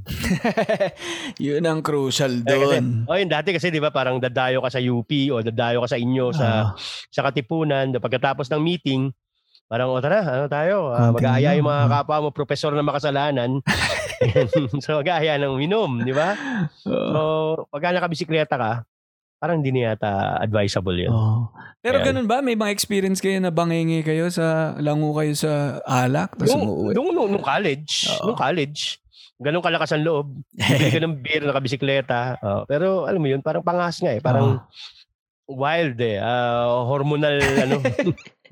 Yun 1.43 1.59
ang 1.67 1.84
crucial 1.84 2.39
Eh, 2.39 2.47
doon. 2.47 3.03
oh, 3.03 3.19
yun 3.19 3.28
dati 3.28 3.51
kasi 3.51 3.67
'di 3.67 3.84
ba 3.84 3.91
parang 3.91 4.15
dadayo 4.15 4.63
ka 4.63 4.71
sa 4.71 4.80
UP 4.80 5.11
o 5.28 5.43
dadayo 5.43 5.84
ka 5.84 5.91
sa 5.91 5.99
inyo 5.99 6.32
sa 6.32 6.47
Ah, 6.63 6.67
sa 7.11 7.19
Katipunan, 7.19 7.91
pagkatapos 7.91 8.47
ng 8.47 8.63
meeting, 8.63 9.11
parang 9.67 9.91
o 9.91 9.99
tara, 9.99 10.24
ano 10.24 10.47
tayo, 10.47 10.88
Konting 10.88 11.19
mag-aaya 11.19 11.59
yung 11.59 11.67
mga 11.67 11.84
kapwa 11.91 12.24
mo 12.24 12.30
profesor 12.32 12.71
na 12.71 12.80
makasalanan. 12.80 13.59
so 14.84 14.95
mag-aaya 14.95 15.36
ng 15.36 15.59
minom, 15.59 15.99
di 15.99 16.15
ba? 16.15 16.32
So 16.80 16.95
pagka 17.67 17.91
nakabisikleta 17.91 18.55
ka, 18.55 18.71
parang 19.43 19.59
hindi 19.59 19.75
na 19.75 19.91
yata 19.91 20.39
advisable 20.39 20.95
yun. 20.95 21.11
Oo. 21.11 21.51
Pero 21.83 21.99
Ayan. 21.99 22.15
ganun 22.15 22.27
ba? 22.31 22.39
May 22.39 22.55
mga 22.55 22.71
experience 22.71 23.19
kayo 23.19 23.43
na 23.43 23.51
bangingi 23.51 23.99
kayo 23.99 24.31
sa, 24.31 24.71
lango 24.79 25.11
kayo 25.19 25.35
sa 25.35 25.83
alak, 25.83 26.31
tapos 26.39 26.55
Nung, 26.55 26.63
umuwi? 26.63 26.91
nung, 26.95 27.11
nung, 27.11 27.27
nung 27.35 27.43
college, 27.43 28.07
Oo. 28.07 28.31
nung 28.31 28.39
college, 28.39 29.03
ganun 29.35 29.59
kalakas 29.59 29.91
ang 29.91 30.07
loob. 30.07 30.31
Bili 30.55 30.87
ka 30.87 31.03
ng 31.03 31.19
beer, 31.19 31.43
nakabisikleta. 31.43 32.39
Oh, 32.39 32.63
pero 32.63 33.03
alam 33.03 33.19
mo 33.19 33.27
yun, 33.27 33.43
parang 33.43 33.67
pangas 33.67 33.99
nga 33.99 34.15
eh. 34.15 34.23
Parang 34.23 34.63
wild 35.43 35.99
eh. 35.99 36.23
Ah, 36.23 36.87
hormonal, 36.87 37.35
ano. 37.59 37.83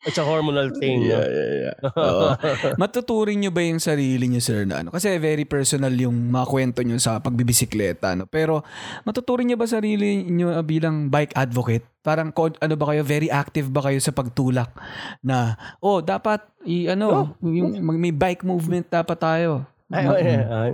It's 0.00 0.16
a 0.16 0.24
hormonal 0.24 0.72
thing. 0.80 1.04
no? 1.04 1.12
Yeah, 1.12 1.28
yeah, 1.28 1.50
yeah. 1.60 1.76
Oo. 1.92 2.26
Matuturing 2.80 3.36
nyo 3.44 3.52
ba 3.52 3.60
yung 3.60 3.82
sarili 3.84 4.32
nyo, 4.32 4.40
sir, 4.40 4.64
na 4.64 4.80
ano? 4.80 4.88
Kasi 4.88 5.20
very 5.20 5.44
personal 5.44 5.92
yung 5.92 6.32
mga 6.32 6.46
kwento 6.48 6.80
nyo 6.80 6.96
sa 6.96 7.20
pagbibisikleta, 7.20 8.16
no? 8.16 8.24
Pero 8.24 8.64
matuturing 9.04 9.52
nyo 9.52 9.60
ba 9.60 9.68
sarili 9.68 10.24
nyo 10.24 10.56
ah, 10.56 10.64
bilang 10.64 11.12
bike 11.12 11.36
advocate? 11.36 11.84
Parang, 12.00 12.32
ko- 12.32 12.56
ano 12.56 12.74
ba 12.80 12.86
kayo, 12.88 13.04
very 13.04 13.28
active 13.28 13.68
ba 13.68 13.84
kayo 13.84 14.00
sa 14.00 14.08
pagtulak 14.08 14.72
na, 15.20 15.60
oh, 15.84 16.00
dapat, 16.00 16.40
i, 16.64 16.88
ano, 16.88 17.36
yung, 17.44 17.76
mag- 17.84 18.00
may 18.00 18.14
bike 18.16 18.40
movement 18.40 18.88
dapat 18.88 19.20
tayo. 19.20 19.68
Ay, 19.92 20.08
ay, 20.08 20.22
ay, 20.24 20.70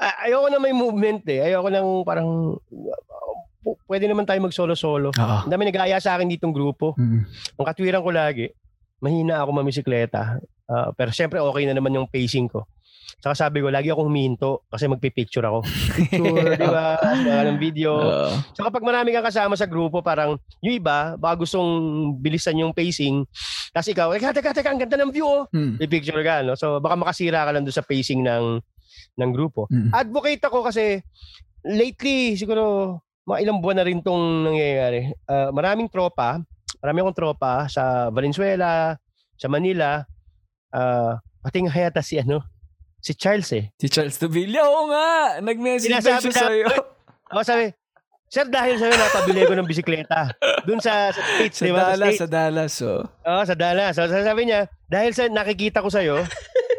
ay, 0.00 0.12
ayoko 0.24 0.48
na 0.48 0.56
may 0.56 0.72
movement 0.72 1.20
eh. 1.28 1.52
Ayoko 1.52 1.68
nang 1.68 1.88
parang 2.00 2.56
pwede 3.84 4.08
naman 4.08 4.24
tayo 4.24 4.40
mag-solo-solo. 4.40 5.12
Oo. 5.12 5.38
Ang 5.44 5.52
dami 5.52 5.68
nag-aaya 5.68 6.00
sa 6.00 6.16
akin 6.16 6.32
ditong 6.32 6.54
grupo. 6.54 6.96
Mm. 6.96 7.28
Ang 7.60 7.66
katwiran 7.68 8.00
ko 8.00 8.08
lagi, 8.08 8.48
mahina 9.00 9.42
ako 9.42 9.50
mamisikleta. 9.60 10.38
Ah, 10.70 10.94
pero 10.94 11.10
syempre 11.10 11.42
okay 11.42 11.66
na 11.66 11.74
naman 11.74 11.96
yung 11.96 12.06
pacing 12.06 12.46
ko. 12.46 12.68
Saka 13.18 13.34
sabi 13.34 13.58
ko, 13.58 13.74
lagi 13.74 13.90
akong 13.90 14.06
humihinto 14.06 14.64
kasi 14.70 14.86
magpipicture 14.86 15.42
ako. 15.42 15.66
Picture, 15.98 16.54
di 16.54 16.68
ba? 16.70 16.94
Saka 17.26 17.42
ng 17.50 17.58
video. 17.58 17.98
Oo. 17.98 18.30
So 18.54 18.62
kapag 18.62 18.86
marami 18.86 19.10
kang 19.10 19.26
kasama 19.26 19.58
sa 19.58 19.66
grupo, 19.66 19.98
parang 19.98 20.38
yung 20.62 20.78
iba, 20.78 21.18
baka 21.18 21.42
gustong 21.42 21.68
bilisan 22.22 22.62
yung 22.62 22.70
pacing. 22.70 23.26
Tapos 23.74 23.90
ikaw, 23.90 24.14
teka, 24.14 24.30
teka, 24.30 24.50
teka, 24.54 24.70
ang 24.70 24.78
ganda 24.78 24.94
ng 24.94 25.10
view 25.10 25.26
oh. 25.26 25.42
Mm. 25.50 25.82
May 25.82 25.90
picture 25.90 26.22
ka, 26.22 26.46
no? 26.46 26.54
So 26.54 26.78
baka 26.78 26.94
makasira 26.94 27.42
ka 27.42 27.50
lang 27.50 27.66
doon 27.66 27.74
sa 27.74 27.84
pacing 27.84 28.22
ng 28.22 28.62
ng 29.18 29.30
grupo. 29.34 29.66
Mm. 29.68 29.90
Advocate 29.90 30.42
ako 30.46 30.64
kasi 30.64 31.02
lately, 31.66 32.38
siguro 32.38 32.94
mga 33.26 33.42
ilang 33.44 33.58
buwan 33.60 33.82
na 33.82 33.86
rin 33.86 34.00
tong 34.00 34.48
nangyayari. 34.48 35.12
Ah, 35.28 35.52
maraming 35.52 35.90
tropa, 35.92 36.40
marami 36.80 36.98
akong 37.04 37.18
tropa 37.18 37.68
sa 37.68 38.08
Valenzuela, 38.08 38.96
sa 39.36 39.46
Manila, 39.48 40.04
ah 40.72 41.20
pati 41.40 41.64
nga 41.64 41.72
yata 41.72 42.04
si 42.04 42.20
ano, 42.20 42.44
si 43.00 43.16
Charles 43.16 43.48
eh. 43.56 43.72
Si 43.80 43.88
Charles 43.88 44.20
Tavilla, 44.20 44.60
oo 44.68 44.92
nga. 44.92 45.40
Nag-message 45.40 45.88
Sinasabi 45.88 46.28
siya 46.28 46.48
sa'yo? 46.48 46.66
Ako 47.32 47.40
sabi, 47.40 47.72
Sir, 48.30 48.46
dahil 48.46 48.78
sa'yo 48.78 48.94
napabili 48.94 49.42
ko 49.42 49.58
ng 49.58 49.66
bisikleta. 49.66 50.30
Doon 50.62 50.78
sa, 50.78 51.10
sa 51.10 51.18
States, 51.18 51.58
Sa 51.58 51.66
di 51.66 51.74
ba? 51.74 51.82
Sa 51.82 51.86
Dallas, 51.90 52.06
States. 52.06 52.20
sa 52.22 52.28
Dallas, 52.30 52.74
oh. 52.86 53.02
Oo, 53.26 53.42
sa 53.42 53.54
Dallas. 53.58 53.92
So, 53.98 54.06
sabi 54.06 54.42
niya, 54.46 54.70
dahil 54.86 55.10
sa 55.16 55.26
nakikita 55.26 55.82
ko 55.82 55.90
sa'yo, 55.90 56.22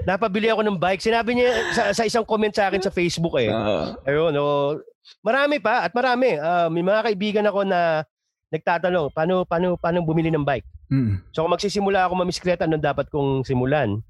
napabili 0.07 0.47
ako 0.47 0.63
ng 0.63 0.79
bike. 0.79 1.03
Sinabi 1.03 1.35
niya 1.35 1.51
sa, 1.75 1.83
sa 1.91 2.03
isang 2.07 2.23
comment 2.23 2.53
sa 2.55 2.71
akin 2.71 2.79
sa 2.79 2.93
Facebook 2.93 3.35
eh. 3.35 3.51
Oo. 3.51 3.99
Ayun, 4.07 4.31
oh, 4.39 4.79
marami 5.25 5.59
pa 5.59 5.83
at 5.83 5.91
marami. 5.91 6.39
Ah, 6.39 6.71
may 6.71 6.85
mga 6.85 7.11
kaibigan 7.11 7.45
ako 7.49 7.67
na 7.67 8.07
nagtatanong, 8.51 9.15
paano, 9.15 9.47
paano, 9.47 9.79
paano 9.79 10.03
bumili 10.03 10.29
ng 10.29 10.43
bike? 10.43 10.67
Mm. 10.91 11.23
So 11.31 11.47
kung 11.47 11.55
magsisimula 11.55 12.05
ako 12.05 12.13
mamisikleta, 12.19 12.67
anong 12.67 12.83
dapat 12.83 13.07
kong 13.07 13.47
simulan? 13.47 14.03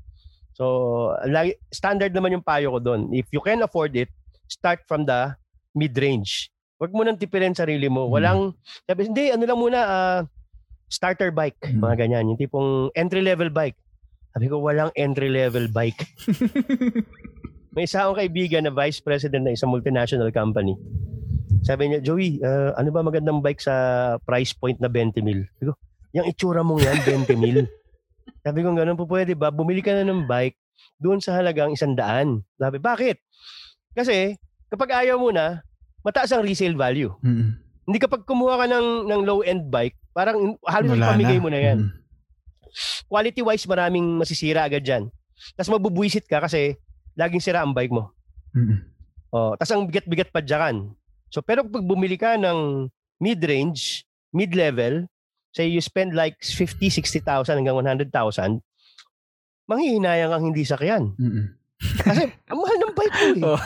So, 0.58 1.16
lagi, 1.26 1.56
standard 1.72 2.12
naman 2.12 2.36
yung 2.36 2.46
payo 2.46 2.76
ko 2.76 2.80
doon. 2.84 3.14
If 3.16 3.30
you 3.32 3.40
can 3.40 3.64
afford 3.64 3.96
it, 3.96 4.12
start 4.52 4.84
from 4.90 5.08
the 5.08 5.32
mid-range. 5.78 6.52
Huwag 6.82 6.92
mo 6.92 7.06
nang 7.06 7.16
tipirin 7.16 7.56
sarili 7.56 7.88
mo. 7.88 8.10
Mm. 8.10 8.12
Walang, 8.12 8.40
sabi, 8.90 9.08
hindi, 9.08 9.32
ano 9.32 9.46
lang 9.48 9.60
muna, 9.62 9.80
ah, 9.80 10.20
starter 10.92 11.32
bike. 11.32 11.58
Mm. 11.62 11.80
Mga 11.80 11.96
ganyan. 11.96 12.28
Yung 12.34 12.40
tipong 12.42 12.92
entry-level 12.98 13.54
bike. 13.54 13.78
Sabi 14.36 14.46
ko, 14.52 14.60
walang 14.60 14.92
entry-level 14.98 15.72
bike. 15.72 16.04
May 17.76 17.88
isa 17.88 18.04
akong 18.04 18.20
kaibigan 18.20 18.68
na 18.68 18.74
vice 18.76 19.00
president 19.00 19.48
ng 19.48 19.56
isang 19.56 19.72
multinational 19.72 20.28
company. 20.36 20.76
Sabi 21.62 21.94
niya, 21.94 22.00
Joey, 22.02 22.42
ah, 22.42 22.74
ano 22.74 22.90
ba 22.90 23.06
magandang 23.06 23.40
bike 23.40 23.62
sa 23.62 23.76
price 24.26 24.52
point 24.58 24.82
na 24.82 24.90
20 24.90 25.22
mil? 25.22 25.46
Sabi 25.58 25.70
ko, 25.70 25.76
yung 26.12 26.28
itsura 26.28 26.66
mong 26.66 26.82
yan, 26.82 26.98
20 27.26 27.38
mil. 27.38 27.58
Sabi 28.46 28.60
ko, 28.66 28.74
ganun 28.74 28.98
po 28.98 29.06
pwede 29.06 29.38
ba? 29.38 29.54
Bumili 29.54 29.86
ka 29.86 29.94
na 29.94 30.10
ng 30.10 30.26
bike 30.26 30.58
doon 30.98 31.22
sa 31.22 31.38
halagang 31.38 31.74
isang 31.74 31.94
daan. 31.94 32.42
Sabi, 32.58 32.82
bakit? 32.82 33.22
Kasi, 33.94 34.36
kapag 34.74 35.06
ayaw 35.06 35.22
mo 35.22 35.30
na, 35.30 35.62
mataas 36.02 36.34
ang 36.34 36.42
resale 36.42 36.74
value. 36.74 37.14
Mm. 37.22 37.62
Hindi 37.86 37.98
kapag 38.02 38.26
kumuha 38.26 38.58
ka 38.62 38.66
ng, 38.66 38.88
ng 39.06 39.22
low-end 39.26 39.70
bike, 39.70 39.98
parang 40.18 40.58
halos 40.66 40.98
Wala 40.98 41.14
ipamigay 41.14 41.38
na. 41.38 41.44
mo 41.44 41.50
na 41.54 41.62
yan. 41.62 41.80
Mm. 41.86 41.92
Quality-wise, 43.06 43.70
maraming 43.70 44.18
masisira 44.18 44.66
agad 44.66 44.82
dyan. 44.82 45.14
Tapos 45.54 45.70
mabubwisit 45.74 46.26
ka 46.26 46.42
kasi 46.42 46.78
laging 47.14 47.44
sira 47.44 47.62
ang 47.62 47.78
bike 47.78 47.94
mo. 47.94 48.10
Mm. 48.58 48.90
Oh, 49.32 49.54
tas 49.56 49.70
ang 49.70 49.86
bigat-bigat 49.86 50.34
pa 50.34 50.42
dyan. 50.42 50.92
So 51.32 51.40
pero 51.42 51.64
pag 51.64 51.82
bumili 51.82 52.20
ka 52.20 52.36
ng 52.36 52.92
mid-range, 53.24 54.04
mid-level, 54.36 55.08
say 55.56 55.68
you 55.68 55.80
spend 55.80 56.12
like 56.12 56.38
50, 56.44 56.92
60,000 56.92 57.24
hanggang 57.56 57.76
100,000, 57.76 58.12
manghihinayang 59.68 60.32
ang 60.32 60.44
hindi 60.52 60.68
sakyan. 60.68 61.16
Mm. 61.16 61.56
Kasi 61.82 62.24
ang 62.52 62.60
mahal 62.60 62.78
ng 62.78 62.94
bike 62.94 63.16
mo 63.16 63.28
eh. 63.32 63.44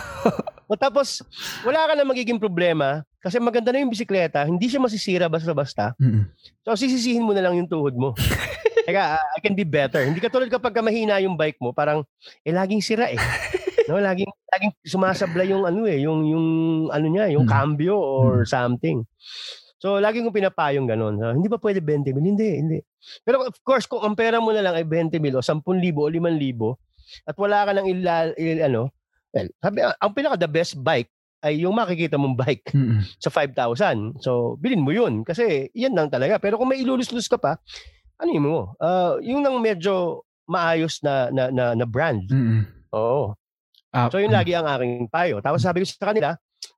Oh. 0.66 0.74
O 0.74 0.74
tapos, 0.74 1.22
wala 1.62 1.86
ka 1.86 1.94
na 1.94 2.02
magiging 2.02 2.42
problema 2.42 3.06
kasi 3.22 3.38
maganda 3.38 3.70
na 3.70 3.82
yung 3.82 3.90
bisikleta, 3.90 4.42
hindi 4.42 4.66
siya 4.66 4.82
masisira 4.82 5.26
basta-basta. 5.30 5.94
Mm. 5.98 6.26
So 6.66 6.74
sisisihin 6.74 7.22
mo 7.22 7.34
na 7.34 7.42
lang 7.42 7.54
yung 7.54 7.70
tuhod 7.70 7.94
mo. 7.94 8.14
Teka, 8.86 9.18
ah, 9.18 9.26
I 9.34 9.42
can 9.42 9.58
be 9.58 9.66
better. 9.66 10.06
Hindi 10.06 10.22
katulad 10.22 10.46
kapag 10.46 10.70
ka 10.70 10.78
mahina 10.78 11.18
yung 11.18 11.34
bike 11.34 11.58
mo, 11.58 11.74
parang 11.74 12.06
eh 12.46 12.54
laging 12.54 12.78
sira 12.78 13.10
eh. 13.10 13.18
No, 13.86 13.98
laging 13.98 14.30
laging 14.50 14.72
sumasablay 14.82 15.46
yung 15.48 15.62
ano 15.62 15.84
eh, 15.84 16.00
yung 16.00 16.26
yung 16.26 16.46
ano 16.88 17.06
niya, 17.06 17.30
yung 17.30 17.46
Hmm. 17.46 17.52
cambio 17.52 17.94
or 17.94 18.42
something. 18.44 19.06
So 19.76 19.98
lagi 19.98 20.20
kong 20.20 20.34
pinapayong 20.34 20.88
ganun. 20.88 21.14
So, 21.16 21.30
hindi 21.30 21.46
ba 21.46 21.60
pwede 21.60 21.78
20 21.78 22.10
mil? 22.10 22.24
Hindi, 22.24 22.48
hindi. 22.56 22.78
Pero 23.22 23.44
of 23.44 23.56
course, 23.60 23.84
kung 23.84 24.02
ang 24.02 24.16
pera 24.16 24.40
mo 24.40 24.50
na 24.50 24.64
lang 24.64 24.74
ay 24.74 24.82
20 24.82 25.20
mil 25.20 25.36
o 25.36 25.44
10,000 25.44 25.62
o 25.94 26.08
5,000 26.08 26.74
at 27.22 27.36
wala 27.36 27.58
ka 27.62 27.70
nang 27.70 27.86
ila, 27.86 28.34
il, 28.34 28.58
ano, 28.58 28.90
well, 29.30 29.46
sabi, 29.60 29.78
ang- 29.84 29.98
ang 30.00 30.12
pinaka 30.12 30.36
the 30.40 30.50
best 30.50 30.74
bike 30.76 31.06
ay 31.44 31.62
yung 31.62 31.76
makikita 31.76 32.18
mong 32.18 32.34
bike 32.34 32.72
Mm. 32.74 33.04
sa 33.20 33.30
5,000. 33.30 34.18
So, 34.18 34.56
bilhin 34.58 34.82
mo 34.82 34.90
yun. 34.90 35.22
Kasi 35.22 35.70
yan 35.70 35.94
lang 35.94 36.10
talaga. 36.10 36.40
Pero 36.40 36.58
kung 36.58 36.66
may 36.66 36.82
ilulus-lus 36.82 37.30
ka 37.30 37.38
pa, 37.38 37.60
ano 38.18 38.30
yun 38.32 38.42
mo? 38.42 38.74
Uh, 38.80 39.20
yung 39.22 39.44
nang 39.44 39.60
medyo 39.60 40.24
maayos 40.48 40.98
na, 41.04 41.28
na, 41.30 41.52
na, 41.52 41.64
na 41.76 41.86
brand. 41.86 42.24
Mm. 42.26 42.64
Oo. 42.90 43.36
Ah, 43.94 44.08
So, 44.08 44.18
yun 44.18 44.30
lagi 44.30 44.52
ang 44.52 44.66
aking 44.66 45.08
payo. 45.08 45.38
Tapos 45.40 45.62
sabi 45.62 45.82
ko 45.82 45.86
sa 45.86 46.10
kanila, 46.10 46.30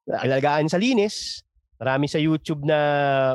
alagaan 0.09 0.69
sa 0.69 0.81
linis. 0.81 1.43
Marami 1.79 2.11
sa 2.11 2.19
YouTube 2.19 2.67
na 2.67 2.79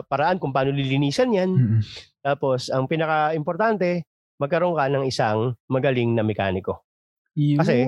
paraan 0.03 0.35
kung 0.35 0.51
paano 0.51 0.75
lilinisan 0.75 1.31
yan. 1.31 1.49
Mm. 1.49 1.79
Tapos, 2.19 2.67
ang 2.67 2.91
pinaka-importante, 2.91 4.03
magkaroon 4.35 4.75
ka 4.75 4.91
ng 4.91 5.05
isang 5.07 5.55
magaling 5.65 6.11
na 6.11 6.27
mekaniko. 6.27 6.83
Yun. 7.33 7.59
Kasi- 7.59 7.87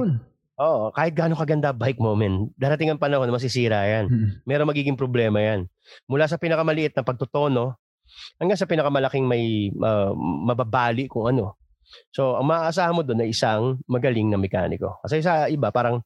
Oo, 0.56 0.88
kahit 0.96 1.12
gaano 1.12 1.36
kaganda 1.36 1.76
bike 1.76 2.00
mo, 2.00 2.16
men, 2.16 2.48
darating 2.56 2.88
ang 2.88 2.96
panahon 2.96 3.28
na 3.28 3.36
masisira 3.36 3.84
yan 3.84 4.08
Mm. 4.08 4.30
meron 4.48 4.72
magiging 4.72 4.96
problema 4.96 5.44
yan. 5.44 5.68
Mula 6.08 6.32
sa 6.32 6.40
pinakamaliit 6.40 6.96
na 6.96 7.04
pagtutono 7.04 7.76
hanggang 8.40 8.56
sa 8.56 8.64
pinakamalaking 8.64 9.28
may 9.28 9.68
uh, 9.76 10.16
mababali 10.16 11.12
kung 11.12 11.28
ano. 11.28 11.60
So, 12.12 12.40
ang 12.40 12.48
maaasahan 12.50 12.96
mo 12.96 13.02
doon 13.06 13.24
ay 13.26 13.30
isang 13.32 13.80
magaling 13.86 14.30
na 14.32 14.40
mekaniko. 14.40 15.00
Kasi 15.06 15.22
sa 15.22 15.46
iba, 15.48 15.70
parang, 15.70 16.02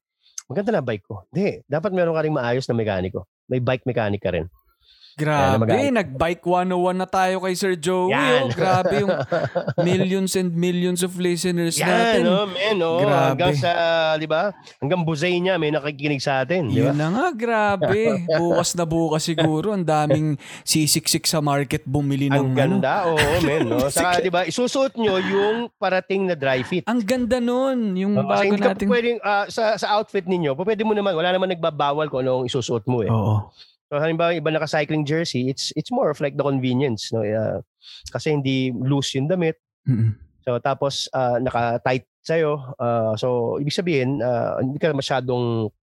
maganda 0.49 0.75
na 0.75 0.84
bike 0.84 1.05
ko. 1.05 1.25
Hindi, 1.30 1.61
dapat 1.69 1.91
meron 1.93 2.17
ka 2.17 2.21
rin 2.25 2.34
maayos 2.36 2.65
na 2.67 2.75
mekaniko. 2.75 3.30
May 3.49 3.61
bike 3.61 3.86
mechanic 3.86 4.21
ka 4.21 4.34
rin. 4.34 4.49
Grabe, 5.20 5.67
na 5.67 5.99
nag-bike 5.99 6.43
101 6.47 6.95
na 6.95 7.07
tayo 7.07 7.36
kay 7.43 7.53
Sir 7.59 7.76
Joey. 7.76 8.15
Yan. 8.15 8.47
Oh. 8.47 8.55
Grabe 8.55 8.93
yung 9.03 9.11
millions 9.88 10.32
and 10.39 10.55
millions 10.55 11.03
of 11.03 11.20
listeners 11.20 11.76
Yan, 11.76 11.91
natin. 11.91 12.22
no, 12.24 12.47
men, 12.47 12.76
no. 12.80 13.03
Grabe. 13.03 13.36
Hanggang 13.36 13.55
sa, 13.59 13.72
di 14.15 14.28
ba? 14.30 14.55
Hanggang 14.80 15.03
buzay 15.03 15.36
niya, 15.38 15.59
may 15.59 15.76
nakikinig 15.76 16.24
sa 16.24 16.47
atin, 16.47 16.72
di 16.72 16.80
ba? 16.80 16.95
Yun 16.95 16.97
na 16.97 17.07
nga, 17.11 17.28
grabe. 17.36 18.24
Bukas 18.39 18.72
na 18.80 18.88
bukas 18.88 19.28
siguro. 19.28 19.76
Ang 19.76 19.84
daming 19.84 20.39
sisiksik 20.63 21.28
sa 21.28 21.43
market 21.43 21.84
bumili 21.84 22.32
ng 22.32 22.39
Ang 22.39 22.47
ano. 22.49 22.55
ganda, 22.55 22.93
oo, 23.11 23.30
men, 23.43 23.67
no. 23.67 23.84
Saka, 23.93 24.24
di 24.24 24.32
ba, 24.32 24.47
isusuot 24.47 24.95
nyo 24.95 25.20
yung 25.20 25.67
parating 25.76 26.32
na 26.32 26.39
dry 26.39 26.63
fit. 26.63 26.88
Ang 26.88 27.03
ganda 27.03 27.43
nun. 27.43 27.93
Yung 27.99 28.15
kasi 28.15 28.47
bago 28.47 28.55
natin. 28.55 28.88
pwedeng, 28.88 29.17
ah, 29.20 29.45
sa, 29.51 29.76
sa 29.76 29.99
outfit 29.99 30.24
ninyo, 30.24 30.55
pwede 30.55 30.88
mo 30.88 30.95
naman, 30.95 31.11
wala 31.11 31.36
naman 31.36 31.51
nagbabawal 31.51 32.07
kung 32.07 32.24
anong 32.24 32.47
isusuot 32.47 32.88
mo 32.88 33.03
eh. 33.03 33.11
Oo. 33.11 33.51
So 33.90 33.98
halimbawa 33.98 34.38
iba 34.38 34.54
naka-cycling 34.54 35.02
jersey, 35.02 35.50
it's 35.50 35.74
it's 35.74 35.90
more 35.90 36.14
of 36.14 36.22
like 36.22 36.38
the 36.38 36.46
convenience, 36.46 37.10
no? 37.10 37.26
Uh, 37.26 37.66
kasi 38.14 38.38
hindi 38.38 38.70
loose 38.70 39.18
yung 39.18 39.26
damit. 39.26 39.58
Mm-mm. 39.90 40.14
So 40.46 40.62
tapos 40.62 41.10
ah, 41.10 41.42
naka-tight 41.42 42.06
sa'yo. 42.22 42.78
Ah, 42.78 43.18
so 43.18 43.58
ibig 43.58 43.74
sabihin, 43.74 44.22
ah, 44.22 44.62
hindi 44.62 44.78
ka 44.78 44.94
masyadong 44.94 45.74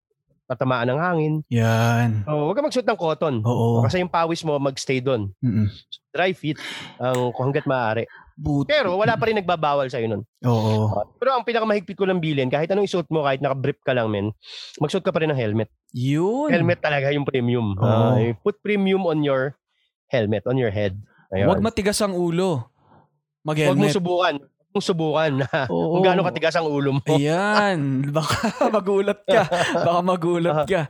tatamaan 0.46 0.86
ng 0.94 1.00
hangin. 1.02 1.34
Yan. 1.50 2.22
So 2.22 2.46
huwag 2.46 2.54
ka 2.54 2.62
magsuot 2.62 2.86
ng 2.86 2.98
cotton. 2.98 3.36
Oo. 3.42 3.82
Kasi 3.82 3.98
yung 3.98 4.14
pawis 4.14 4.46
mo 4.46 4.54
magstay 4.62 5.02
doon. 5.02 5.34
Mm-mm. 5.42 5.66
Dry 6.14 6.30
fit 6.30 6.62
ang 7.02 7.34
kung 7.34 7.50
hanggat 7.50 7.66
maaari. 7.66 8.06
But, 8.36 8.68
Pero 8.68 9.00
wala 9.00 9.16
pa 9.16 9.32
rin 9.32 9.40
nagbabawal 9.40 9.88
sa'yo 9.88 10.12
nun. 10.12 10.22
Oo. 10.44 10.92
Ah, 10.92 11.08
pero 11.16 11.32
ang 11.32 11.48
pinakamahigpit 11.48 11.96
ko 11.96 12.04
lang 12.04 12.20
bilin, 12.20 12.52
kahit 12.52 12.68
anong 12.68 12.84
isuot 12.84 13.08
mo, 13.08 13.24
kahit 13.24 13.40
naka-brief 13.40 13.80
ka 13.80 13.96
lang, 13.96 14.12
men, 14.12 14.36
magsuot 14.76 15.00
ka 15.00 15.08
pa 15.08 15.24
rin 15.24 15.32
ng 15.32 15.40
helmet. 15.40 15.72
Yun. 15.96 16.52
helmet 16.52 16.84
talaga 16.84 17.08
yung 17.16 17.24
premium. 17.24 17.72
Oo. 17.80 18.20
Uh, 18.20 18.36
put 18.44 18.60
premium 18.60 19.08
on 19.08 19.24
your 19.24 19.56
helmet 20.12 20.44
on 20.44 20.60
your 20.60 20.68
head. 20.68 21.00
Ayun. 21.32 21.48
Huwag 21.48 21.64
matigas 21.64 21.96
ang 22.04 22.12
ulo. 22.12 22.68
Mag-helmet. 23.40 23.72
Huwag 23.72 23.80
mong 23.88 23.96
subukan 23.96 24.36
na 24.78 25.48
Oo. 25.66 25.96
kung 25.96 26.02
gaano 26.02 26.22
katigas 26.22 26.54
ang 26.54 26.66
ulo 26.66 26.96
mo. 26.96 27.00
Ayan. 27.06 28.00
Baka 28.16 28.68
magulat 28.68 29.20
ka. 29.22 29.42
Baka 29.74 30.00
magulat 30.00 30.58
ka. 30.64 30.82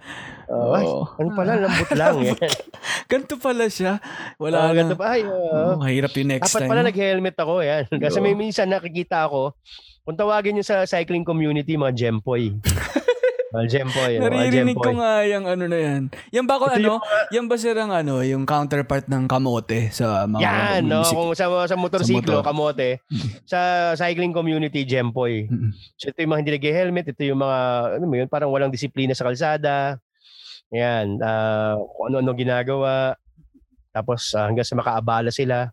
Oh, 0.46 0.78
ay, 0.78 0.86
ano 0.86 1.28
pala, 1.34 1.58
lambot 1.58 1.90
lang 1.90 2.16
eh. 2.22 2.38
Ganito 3.10 3.34
pala 3.34 3.66
siya. 3.66 3.98
Wala 4.38 4.56
Oh, 4.56 4.66
na. 4.70 4.74
ganito 4.78 4.94
pa. 4.94 5.18
Ay, 5.18 5.26
oo. 5.26 5.74
Oh, 5.74 5.82
hirap 5.82 6.14
yung 6.14 6.30
next 6.30 6.54
Dapat 6.54 6.60
time. 6.62 6.70
pala 6.70 6.82
nag-helmet 6.86 7.36
ako, 7.36 7.54
yan. 7.60 7.82
Kasi 7.90 8.18
may 8.22 8.38
minsan 8.38 8.70
nakikita 8.70 9.26
ako, 9.26 9.58
kung 10.06 10.14
tawagin 10.14 10.54
nyo 10.54 10.62
sa 10.62 10.86
cycling 10.86 11.26
community, 11.26 11.74
mga 11.74 11.94
Gempoy. 11.98 12.54
ano, 13.56 13.90
mga 13.90 14.08
Naririnig 14.20 14.76
ko 14.76 14.90
nga 15.00 15.24
yung 15.24 15.44
ano 15.48 15.64
na 15.64 15.78
yan. 15.78 16.02
Yan 16.34 16.44
ba 16.44 16.60
ko 16.60 16.68
ano? 16.68 17.00
Yan 17.32 17.46
ba 17.48 17.56
sir 17.56 17.72
ang 17.78 17.92
ano, 17.94 18.20
yung 18.20 18.44
counterpart 18.44 19.08
ng 19.08 19.24
kamote 19.24 19.88
sa 19.90 20.28
mga 20.28 20.42
Yan, 20.44 20.80
no? 20.84 21.00
music? 21.00 21.16
Kung 21.16 21.32
sa, 21.32 21.46
sa 21.64 21.76
motorsiklo, 21.78 22.40
motor. 22.40 22.46
kamote. 22.46 23.00
sa 23.52 23.92
cycling 23.96 24.36
community, 24.36 24.84
Gempoy. 24.84 25.48
Mm-mm. 25.48 25.72
So 25.96 26.12
ito 26.12 26.20
yung 26.20 26.32
mga 26.36 26.40
hindi 26.44 26.52
nag-helmet, 26.60 27.06
ito 27.12 27.22
yung 27.24 27.40
mga, 27.40 27.58
ano 28.00 28.04
mo 28.04 28.14
yun, 28.18 28.28
parang 28.28 28.52
walang 28.52 28.72
disiplina 28.72 29.16
sa 29.16 29.26
kalsada. 29.28 30.00
Yan, 30.74 31.20
kung 31.94 32.04
ano-ano 32.10 32.34
ginagawa. 32.34 33.14
Tapos 33.94 34.34
ah, 34.36 34.50
hanggang 34.50 34.66
sa 34.66 34.76
makaabala 34.76 35.32
sila. 35.32 35.72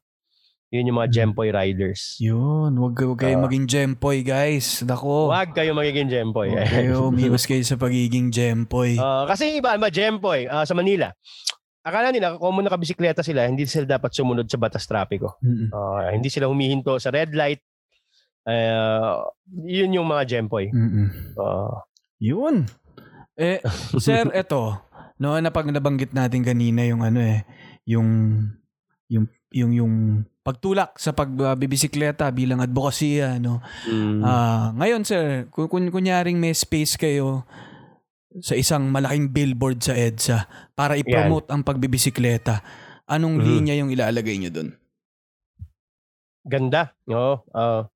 Yun 0.74 0.90
yung 0.90 0.98
mga. 0.98 1.10
Gempoy 1.14 1.54
riders. 1.54 2.18
Yun, 2.18 2.74
wag, 2.74 2.98
wag 2.98 3.20
kayo 3.22 3.38
Ah. 3.38 3.44
maging 3.46 3.70
gempoy 3.70 4.26
guys. 4.26 4.82
Nako. 4.82 5.30
Huwag 5.30 5.54
kayo 5.54 5.78
magiging 5.78 6.10
Gempoy. 6.10 6.50
Huwag 6.50 6.66
kayo, 6.66 6.96
umiwas 7.14 7.46
kayo 7.46 7.62
sa 7.62 7.78
pagiging 7.78 8.34
gempoy. 8.34 8.98
Ah, 8.98 9.30
kasi 9.30 9.62
iba, 9.62 9.78
mga 9.78 9.94
Gempoy, 9.94 10.50
ah, 10.50 10.66
sa 10.66 10.74
Manila. 10.74 11.14
Akala 11.84 12.10
nila, 12.10 12.42
kung 12.42 12.56
mo 12.56 12.64
nakabisikleta 12.64 13.22
sila, 13.22 13.46
hindi 13.46 13.70
sila 13.70 13.86
dapat 13.86 14.10
sumunod 14.10 14.50
sa 14.50 14.58
batas 14.58 14.90
trapiko. 14.90 15.38
Mm-mm. 15.46 15.70
Ah, 15.70 16.10
hindi 16.10 16.34
sila 16.34 16.50
humihinto 16.50 16.98
sa 16.98 17.14
red 17.14 17.38
light. 17.38 17.62
Ah, 18.44 19.24
yun 19.54 19.94
yung 19.94 20.08
mga 20.08 20.26
Gempoy. 20.26 20.74
Mm-mm. 20.74 21.38
Ah, 21.38 21.86
Yun. 22.18 22.66
Eh, 23.36 23.60
sir, 24.02 24.26
eto. 24.32 24.80
No, 25.20 25.38
napag 25.38 25.70
nabanggit 25.70 26.12
natin 26.12 26.42
kanina 26.42 26.82
yung 26.84 27.04
ano 27.04 27.20
eh, 27.20 27.44
yung 27.86 28.08
yung 29.06 29.28
yung 29.54 29.72
yung 29.72 29.94
pagtulak 30.42 30.98
sa 30.98 31.14
pagbibisikleta 31.14 32.28
bilang 32.30 32.60
advokasya, 32.60 33.40
no. 33.40 33.62
mm, 33.86 34.20
Ah, 34.20 34.74
ngayon 34.76 35.06
sir, 35.06 35.48
kung, 35.48 35.70
kung 35.70 35.88
kunyaring 35.88 36.36
may 36.36 36.52
space 36.52 36.98
kayo 36.98 37.46
sa 38.42 38.58
isang 38.58 38.90
malaking 38.90 39.30
billboard 39.30 39.80
sa 39.80 39.94
EDSA 39.94 40.44
para 40.74 40.98
i-promote 40.98 41.48
ang 41.48 41.62
pagbibisikleta, 41.62 42.66
anong 43.06 43.40
Mhm. 43.40 43.46
linya 43.46 43.74
yung 43.78 43.94
ilalagay 43.94 44.36
nyo 44.36 44.52
doon? 44.52 44.70
ganda. 46.44 46.92
Oo. 47.08 47.40
ah. 47.56 47.88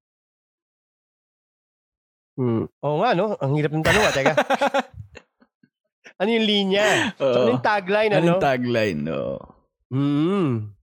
Hmm. 2.38 2.70
Oo 2.80 2.95
nga, 3.01 3.12
no? 3.12 3.34
Ang 3.41 3.60
hirap 3.60 3.74
ng 3.76 3.84
tanong, 3.84 4.03
ah. 4.08 4.14
Teka. 4.14 4.34
ano 6.22 6.30
yung 6.32 6.45
linya? 6.47 7.12
So, 7.18 7.28
ano 7.43 7.49
yung 7.58 7.66
tagline, 7.66 8.12
ano? 8.14 8.38
Anong 8.38 8.39
tagline, 8.39 8.99
no? 9.03 9.41
Hmm. 9.89 10.76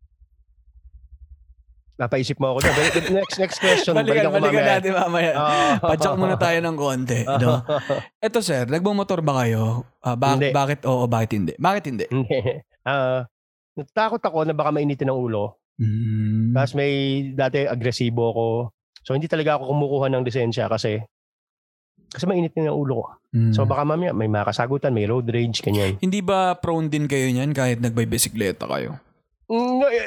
Napaisip 1.94 2.42
mo 2.42 2.58
ako 2.58 2.66
Next, 3.14 3.38
next 3.38 3.58
question. 3.62 3.94
Balikan, 3.94 4.34
balikan 4.34 4.50
mamaya. 4.50 4.82
natin 4.82 4.92
mamaya. 4.98 5.32
Ah. 5.38 5.74
Padyak 5.78 6.18
muna 6.18 6.34
tayo 6.34 6.58
ng 6.58 6.76
konti. 6.76 7.20
No? 7.44 7.62
Eto 8.18 8.42
sir, 8.42 8.66
nagmumotor 8.66 9.22
ba 9.22 9.46
kayo? 9.46 9.86
Ah, 10.02 10.18
ba- 10.18 10.34
Hindi. 10.34 10.50
bakit 10.50 10.82
oo, 10.90 11.06
bakit 11.06 11.38
hindi? 11.38 11.54
Bakit 11.54 11.84
hindi? 11.86 12.06
Hindi. 12.10 12.38
Ah, 12.82 13.24
natatakot 13.78 14.20
ako 14.20 14.38
na 14.44 14.52
baka 14.52 14.74
mainitin 14.74 15.08
ng 15.08 15.18
ulo. 15.18 15.56
Mm. 15.78 16.54
Tapos 16.54 16.74
may 16.74 16.92
dati 17.32 17.66
agresibo 17.66 18.30
ako. 18.30 18.46
So 19.06 19.14
hindi 19.14 19.30
talaga 19.30 19.58
ako 19.58 19.70
kumukuha 19.74 20.06
ng 20.10 20.26
lisensya 20.26 20.66
kasi 20.66 20.98
kasi 22.10 22.24
mainit 22.30 22.54
na 22.54 22.70
ng 22.70 22.78
ulo 22.78 23.02
ko. 23.02 23.06
Mm. 23.34 23.52
So 23.54 23.66
baka 23.66 23.82
mamaya 23.82 24.14
may 24.14 24.30
makasagutan, 24.30 24.94
may 24.94 25.06
road 25.06 25.26
rage, 25.26 25.62
kanyan. 25.62 25.98
hindi 25.98 26.22
ba 26.22 26.54
prone 26.54 26.86
din 26.86 27.06
kayo 27.06 27.26
niyan 27.30 27.50
kahit 27.50 27.82
nagbibisikleta 27.82 28.66
kayo? 28.70 28.98
Mm, 29.50 29.82
eh, 29.90 30.06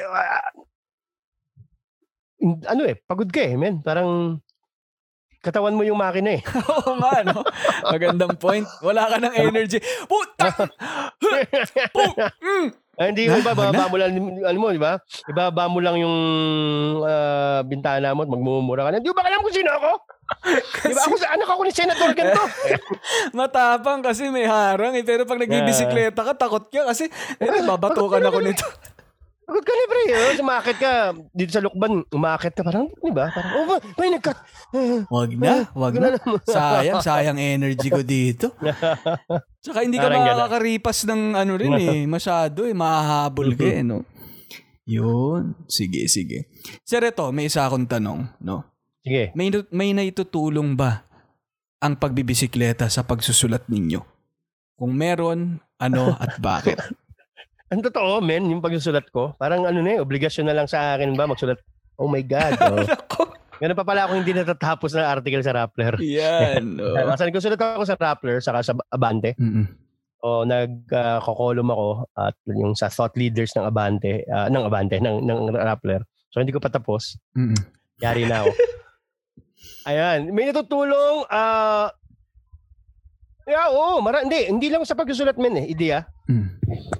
ano 2.42 2.82
eh, 2.86 2.96
pagod 3.02 3.28
ka 3.28 3.42
eh, 3.42 3.54
men. 3.58 3.82
Parang 3.82 4.38
katawan 5.38 5.74
mo 5.74 5.82
yung 5.86 5.98
makina 5.98 6.38
eh. 6.38 6.42
Oo 6.74 6.98
nga, 6.98 7.22
no? 7.22 7.42
Magandang 7.86 8.34
point. 8.38 8.66
Wala 8.82 9.06
ka 9.06 9.16
ng 9.22 9.34
energy. 9.38 9.78
Puta! 10.06 10.50
Pu- 11.94 12.16
mm. 12.18 12.66
Ah, 12.98 13.14
hindi, 13.14 13.30
Ha? 13.30 13.38
iba, 13.38 13.54
bababa 13.54 13.86
mo 13.86 13.94
lang, 13.94 14.10
alam 14.42 14.58
mo, 14.58 14.74
di 14.74 14.82
ba? 14.82 14.98
Ibaba 15.30 15.70
mo 15.70 15.78
lang 15.78 16.02
yung 16.02 16.16
ah, 17.06 17.62
bintana 17.62 18.10
mo 18.10 18.26
at 18.26 18.30
magmumura 18.34 18.90
ka 18.90 18.90
na. 18.90 18.98
Di 18.98 19.14
ba 19.14 19.22
alam 19.22 19.38
kung 19.38 19.54
sino 19.54 19.70
ako? 19.70 19.90
Di 20.82 20.94
ba 20.98 21.02
ako 21.06 21.14
sa 21.14 21.30
anak 21.38 21.46
ako 21.46 21.62
ni 21.62 21.72
Senator 21.72 22.10
ganito? 22.10 22.42
Matapang 23.38 24.02
kasi 24.02 24.26
may 24.34 24.50
harang 24.50 24.98
eh. 24.98 25.06
Pero 25.06 25.30
pag 25.30 25.38
nagbibisikleta 25.38 26.26
ka, 26.26 26.34
takot 26.34 26.66
ka 26.66 26.90
kasi 26.90 27.06
eh, 27.38 27.62
babatukan 27.62 28.18
ako 28.18 28.38
nito. 28.42 28.66
Pagod 29.48 29.64
ka 29.64 29.72
na, 29.72 29.84
pre. 29.88 30.02
Oh, 30.12 30.32
sumakit 30.36 30.76
ka. 30.76 30.92
Dito 31.32 31.56
sa 31.56 31.64
lukban, 31.64 32.04
umakit 32.12 32.52
ka. 32.52 32.60
Parang, 32.60 32.92
di 32.92 33.08
ba? 33.08 33.32
Parang, 33.32 33.64
oh, 33.64 33.80
may 33.96 34.12
nagkat. 34.12 34.36
Wag 35.08 35.30
na, 35.40 35.64
wag 35.72 35.94
na. 35.96 36.20
Sayang, 36.44 37.00
sayang 37.00 37.40
energy 37.40 37.88
ko 37.88 38.04
dito. 38.04 38.52
Tsaka 39.64 39.88
hindi 39.88 39.96
ka 39.96 40.12
makakaripas 40.12 41.08
ng 41.08 41.32
ano 41.32 41.56
rin 41.56 41.72
eh. 41.80 42.04
Masyado 42.12 42.68
eh. 42.68 42.76
Mahahabol 42.76 43.56
ka 43.56 43.64
eh, 43.64 43.80
no? 43.80 44.04
Yun. 44.84 45.56
Sige, 45.64 46.12
sige. 46.12 46.52
Sir, 46.84 47.00
ito, 47.08 47.24
may 47.32 47.48
isa 47.48 47.64
akong 47.64 47.88
tanong, 47.88 48.28
no? 48.44 48.68
Sige. 49.00 49.32
May, 49.32 49.48
may 49.72 49.96
naitutulong 49.96 50.76
ba 50.76 51.08
ang 51.80 51.96
pagbibisikleta 51.96 52.92
sa 52.92 53.00
pagsusulat 53.00 53.64
ninyo? 53.72 54.04
Kung 54.76 54.92
meron, 54.92 55.64
ano 55.80 56.12
at 56.20 56.36
bakit? 56.36 56.76
Ang 57.68 57.84
totoo, 57.84 58.24
men, 58.24 58.48
yung 58.48 58.64
pagsusulat 58.64 59.12
ko, 59.12 59.36
parang 59.36 59.68
ano 59.68 59.84
na 59.84 59.96
eh, 59.96 59.98
obligasyon 60.00 60.48
na 60.48 60.56
lang 60.56 60.64
sa 60.64 60.96
akin 60.96 61.12
ba 61.12 61.28
magsulat. 61.28 61.60
Oh 62.00 62.08
my 62.08 62.24
God. 62.24 62.56
Oh. 62.64 62.80
Ganun 63.60 63.74
pa 63.74 63.84
pala 63.84 64.06
ako 64.06 64.22
hindi 64.22 64.32
natatapos 64.32 64.94
ng 64.94 65.04
article 65.04 65.44
sa 65.44 65.52
Rappler. 65.52 65.94
Yan. 66.00 66.64
Oh. 66.80 66.94
Kasi 66.94 67.28
nagsusulat 67.28 67.60
ako 67.60 67.84
sa 67.84 67.98
Rappler, 67.98 68.38
saka 68.40 68.64
sa 68.64 68.72
Abante. 68.88 69.36
Mm-mm. 69.36 69.66
O 70.24 70.42
nag-kokolum 70.48 71.68
ako 71.70 71.88
at 72.16 72.34
yung 72.50 72.72
sa 72.74 72.88
thought 72.88 73.14
leaders 73.14 73.52
ng 73.54 73.66
Abante, 73.66 74.24
ah, 74.32 74.48
ng 74.48 74.64
Abante, 74.64 74.96
ng, 74.98 75.26
ng 75.26 75.38
Rappler. 75.52 76.02
So 76.32 76.40
hindi 76.40 76.54
ko 76.54 76.62
pa 76.62 76.72
tapos. 76.72 77.20
Mm-mm. 77.36 77.58
Yari 78.00 78.24
na 78.24 78.46
ako. 78.46 78.50
Ayan. 79.90 80.32
May 80.32 80.48
natutulong. 80.48 81.28
ah 81.28 81.92
yeah, 83.48 83.66
oo. 83.72 83.98
Mara, 84.04 84.22
hindi. 84.22 84.46
Hindi 84.46 84.68
lang 84.68 84.84
sa 84.84 84.94
pagsusulat, 84.94 85.40
men 85.40 85.56
eh. 85.58 85.66
Ideya. 85.72 86.04
Mm. 86.28 86.48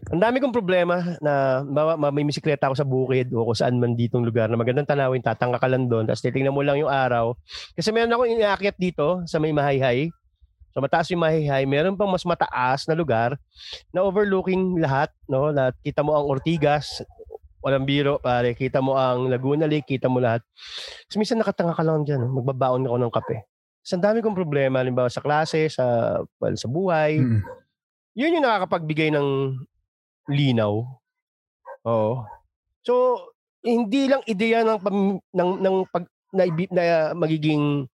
Ang 0.09 0.21
dami 0.25 0.41
kong 0.41 0.57
problema 0.57 1.21
na 1.21 1.61
bawa, 1.61 2.01
ma- 2.01 2.09
may 2.09 2.25
bisikleta 2.25 2.73
ako 2.73 2.75
sa 2.81 2.89
bukid 2.89 3.29
o 3.37 3.45
kung 3.45 3.59
saan 3.59 3.77
man 3.77 3.93
ditong 3.93 4.25
lugar 4.25 4.49
na 4.49 4.57
magandang 4.57 4.89
tanawin, 4.89 5.21
tatangka 5.21 5.61
ka 5.61 5.69
lang 5.69 5.85
doon, 5.85 6.09
tapos 6.09 6.25
titingnan 6.25 6.57
mo 6.57 6.65
lang 6.65 6.81
yung 6.81 6.89
araw. 6.89 7.37
Kasi 7.77 7.93
meron 7.93 8.09
akong 8.17 8.33
inaakyat 8.33 8.77
dito 8.81 9.21
sa 9.29 9.37
may 9.37 9.53
mahayhay. 9.53 10.09
So 10.73 10.81
mataas 10.81 11.13
yung 11.13 11.21
mahayhay, 11.21 11.69
meron 11.69 11.93
pang 11.93 12.09
mas 12.09 12.25
mataas 12.25 12.89
na 12.89 12.97
lugar 12.97 13.37
na 13.93 14.01
overlooking 14.01 14.81
lahat, 14.81 15.13
no? 15.29 15.53
Na 15.53 15.77
kita 15.85 16.01
mo 16.01 16.17
ang 16.17 16.25
Ortigas, 16.25 17.05
walang 17.61 17.85
biro, 17.85 18.17
pare. 18.17 18.57
Kita 18.57 18.81
mo 18.81 18.97
ang 18.97 19.29
Laguna 19.29 19.69
Lake, 19.69 19.99
kita 19.99 20.09
mo 20.09 20.25
lahat. 20.25 20.41
Kasi 21.05 21.21
minsan 21.21 21.37
nakatanga 21.37 21.77
ka 21.77 21.85
lang 21.85 22.09
dyan, 22.09 22.25
magbabaon 22.33 22.89
ako 22.89 22.97
ng 22.97 23.13
kape. 23.13 23.37
Ang 23.91 24.05
dami 24.05 24.19
kong 24.21 24.37
problema, 24.37 24.81
halimbawa 24.81 25.09
sa 25.09 25.25
klase, 25.25 25.69
sa, 25.69 26.19
well, 26.39 26.57
sa 26.57 26.69
buhay, 26.69 27.19
Mm. 27.19 27.41
yun 28.13 28.35
yung 28.37 28.45
nakakapagbigay 28.45 29.09
ng 29.09 29.57
linaw. 30.29 30.85
Oo. 31.85 32.13
So, 32.85 33.17
hindi 33.65 34.07
lang 34.07 34.21
ideya 34.25 34.63
ng 34.63 34.79
ng 35.35 35.51
ng 35.61 35.77
pag 35.89 36.05
na, 36.31 36.45
na 36.69 36.85
magiging 37.17 37.89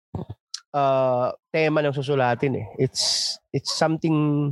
ah, 0.74 1.30
tema 1.55 1.78
ng 1.80 1.95
susulatin 1.95 2.59
eh. 2.59 2.66
It's 2.76 3.36
it's 3.55 3.70
something 3.70 4.51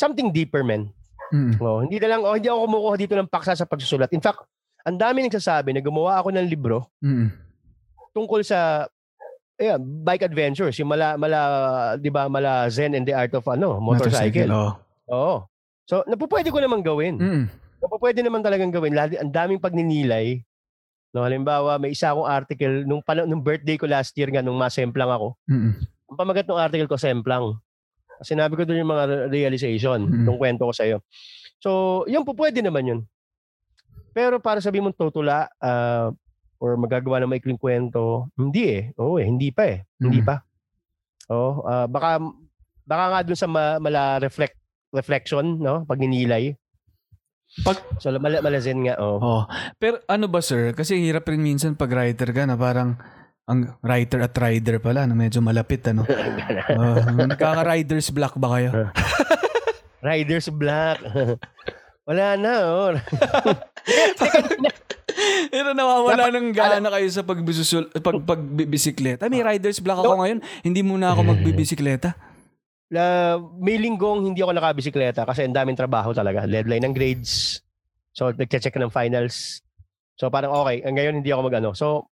something 0.00 0.32
deeper, 0.32 0.64
man. 0.64 0.88
Mm. 1.28 1.60
Oh, 1.60 1.84
hindi 1.84 2.00
na 2.00 2.16
lang 2.16 2.24
oh, 2.24 2.32
hindi 2.32 2.48
ako 2.48 2.64
kumukuha 2.64 2.94
dito 2.96 3.12
ng 3.12 3.28
paksa 3.28 3.52
sa 3.52 3.68
pagsusulat. 3.68 4.08
In 4.16 4.24
fact, 4.24 4.40
ang 4.88 4.96
dami 4.96 5.20
nagsasabi 5.20 5.76
na 5.76 5.84
gumawa 5.84 6.16
ako 6.16 6.32
ng 6.32 6.48
libro 6.48 6.88
Mm. 7.04 7.28
tungkol 8.16 8.40
sa 8.40 8.88
ayan, 9.58 9.82
bike 10.06 10.24
adventures, 10.24 10.78
yung 10.78 10.88
mala 10.88 11.18
mala 11.18 11.38
'di 11.98 12.08
ba, 12.08 12.30
mala 12.30 12.70
Zen 12.70 12.94
and 12.94 13.04
the 13.04 13.12
art 13.12 13.34
of 13.34 13.44
ano, 13.50 13.82
motorcycle. 13.82 14.48
Oh. 14.54 14.72
Oo. 15.10 15.36
So, 15.88 16.04
napupwede 16.04 16.52
ko 16.52 16.60
naman 16.60 16.84
gawin. 16.84 17.16
Mm. 17.16 17.44
Napupwede 17.80 18.20
naman 18.20 18.44
talagang 18.44 18.68
gawin. 18.68 18.92
Lalo, 18.92 19.16
ang 19.16 19.32
daming 19.32 19.56
pagninilay. 19.56 20.44
No, 21.16 21.24
halimbawa, 21.24 21.80
may 21.80 21.96
isa 21.96 22.12
akong 22.12 22.28
article 22.28 22.84
nung, 22.84 23.00
pala, 23.00 23.24
nung 23.24 23.40
birthday 23.40 23.80
ko 23.80 23.88
last 23.88 24.12
year 24.20 24.28
nga, 24.28 24.44
nung 24.44 24.60
masemplang 24.60 25.08
ako. 25.08 25.40
Mm. 25.48 25.80
Ang 26.12 26.16
pamagat 26.20 26.44
ng 26.44 26.60
article 26.60 26.84
ko, 26.84 27.00
semplang. 27.00 27.56
Sinabi 28.20 28.60
ko 28.60 28.68
doon 28.68 28.84
yung 28.84 28.92
mga 28.92 29.32
realization, 29.32 30.04
Mm. 30.04 30.28
nung 30.28 30.36
kwento 30.36 30.68
ko 30.68 30.76
sa'yo. 30.76 31.00
So, 31.64 32.04
yun 32.04 32.28
po, 32.28 32.36
pwede 32.36 32.60
naman 32.60 32.84
yun. 32.84 33.00
Pero 34.12 34.36
para 34.44 34.60
sabihin 34.60 34.84
mong 34.92 34.98
tutula 35.00 35.48
ah, 35.56 36.12
or 36.58 36.74
magagawa 36.74 37.18
ng 37.18 37.30
maikling 37.30 37.56
kwento, 37.56 38.26
hindi 38.34 38.62
eh. 38.68 38.82
Oo 38.96 39.16
eh, 39.16 39.24
hindi 39.24 39.50
pa 39.50 39.66
eh. 39.66 39.86
Hindi 39.96 40.20
Mm. 40.20 40.26
pa. 40.26 40.36
Oo, 41.28 41.62
ah, 41.62 41.84
baka 41.84 42.18
baka 42.82 43.04
nga 43.08 43.20
dun 43.22 43.36
sa 43.36 43.46
ma- 43.46 43.76
mala 43.76 44.16
reflect 44.18 44.56
reflection, 44.90 45.58
no? 45.58 45.84
Pag 45.84 46.00
ninilay. 46.00 46.56
Pag- 47.60 47.84
so 47.96 48.10
mala, 48.14 48.40
malazen 48.40 48.82
nga, 48.82 48.96
oh. 48.96 49.18
Oh. 49.18 49.42
Pero 49.76 50.00
ano 50.04 50.26
ba 50.26 50.40
sir? 50.40 50.72
Kasi 50.72 50.98
hirap 50.98 51.26
rin 51.26 51.40
minsan 51.40 51.74
pag 51.74 51.90
writer 51.90 52.28
ka 52.28 52.44
na 52.44 52.56
parang 52.56 52.96
ang 53.44 53.80
writer 53.80 54.20
at 54.20 54.36
rider 54.36 54.76
pala 54.76 55.04
na 55.04 55.12
medyo 55.12 55.40
malapit 55.40 55.80
ano. 55.86 56.04
Oh, 56.68 56.96
Nagkaka-writer's 57.24 58.12
block 58.12 58.36
ba 58.36 58.56
kayo? 58.56 58.70
Riders 60.04 60.48
Black. 60.50 61.00
Wala 62.08 62.36
na, 62.36 62.52
oh. 62.64 62.92
Pero 65.54 65.72
nawawala 65.76 66.30
ng 66.32 66.50
gana 66.52 66.88
kayo 66.92 67.08
sa 67.10 67.22
pagbisul 67.24 67.88
pag 67.90 68.18
pagbibisikleta. 68.24 69.28
May 69.28 69.44
rider's 69.44 69.80
block 69.80 70.04
ako 70.04 70.24
ngayon. 70.24 70.38
Hindi 70.64 70.80
muna 70.84 71.12
ako 71.14 71.36
magbibisikleta. 71.36 72.14
La, 72.88 73.36
may 73.60 73.76
linggong 73.76 74.32
hindi 74.32 74.40
ako 74.40 74.56
nakabisikleta 74.56 75.28
kasi 75.28 75.44
ang 75.44 75.52
daming 75.52 75.76
trabaho 75.76 76.16
talaga. 76.16 76.48
Deadline 76.48 76.88
ng 76.88 76.94
grades. 76.96 77.60
So, 78.16 78.32
nagche-check 78.32 78.74
ng 78.74 78.90
finals. 78.90 79.60
So, 80.16 80.32
parang 80.32 80.50
okay. 80.50 80.82
Ngayon, 80.82 81.22
hindi 81.22 81.30
ako 81.30 81.52
mag-ano. 81.52 81.70
So, 81.76 82.08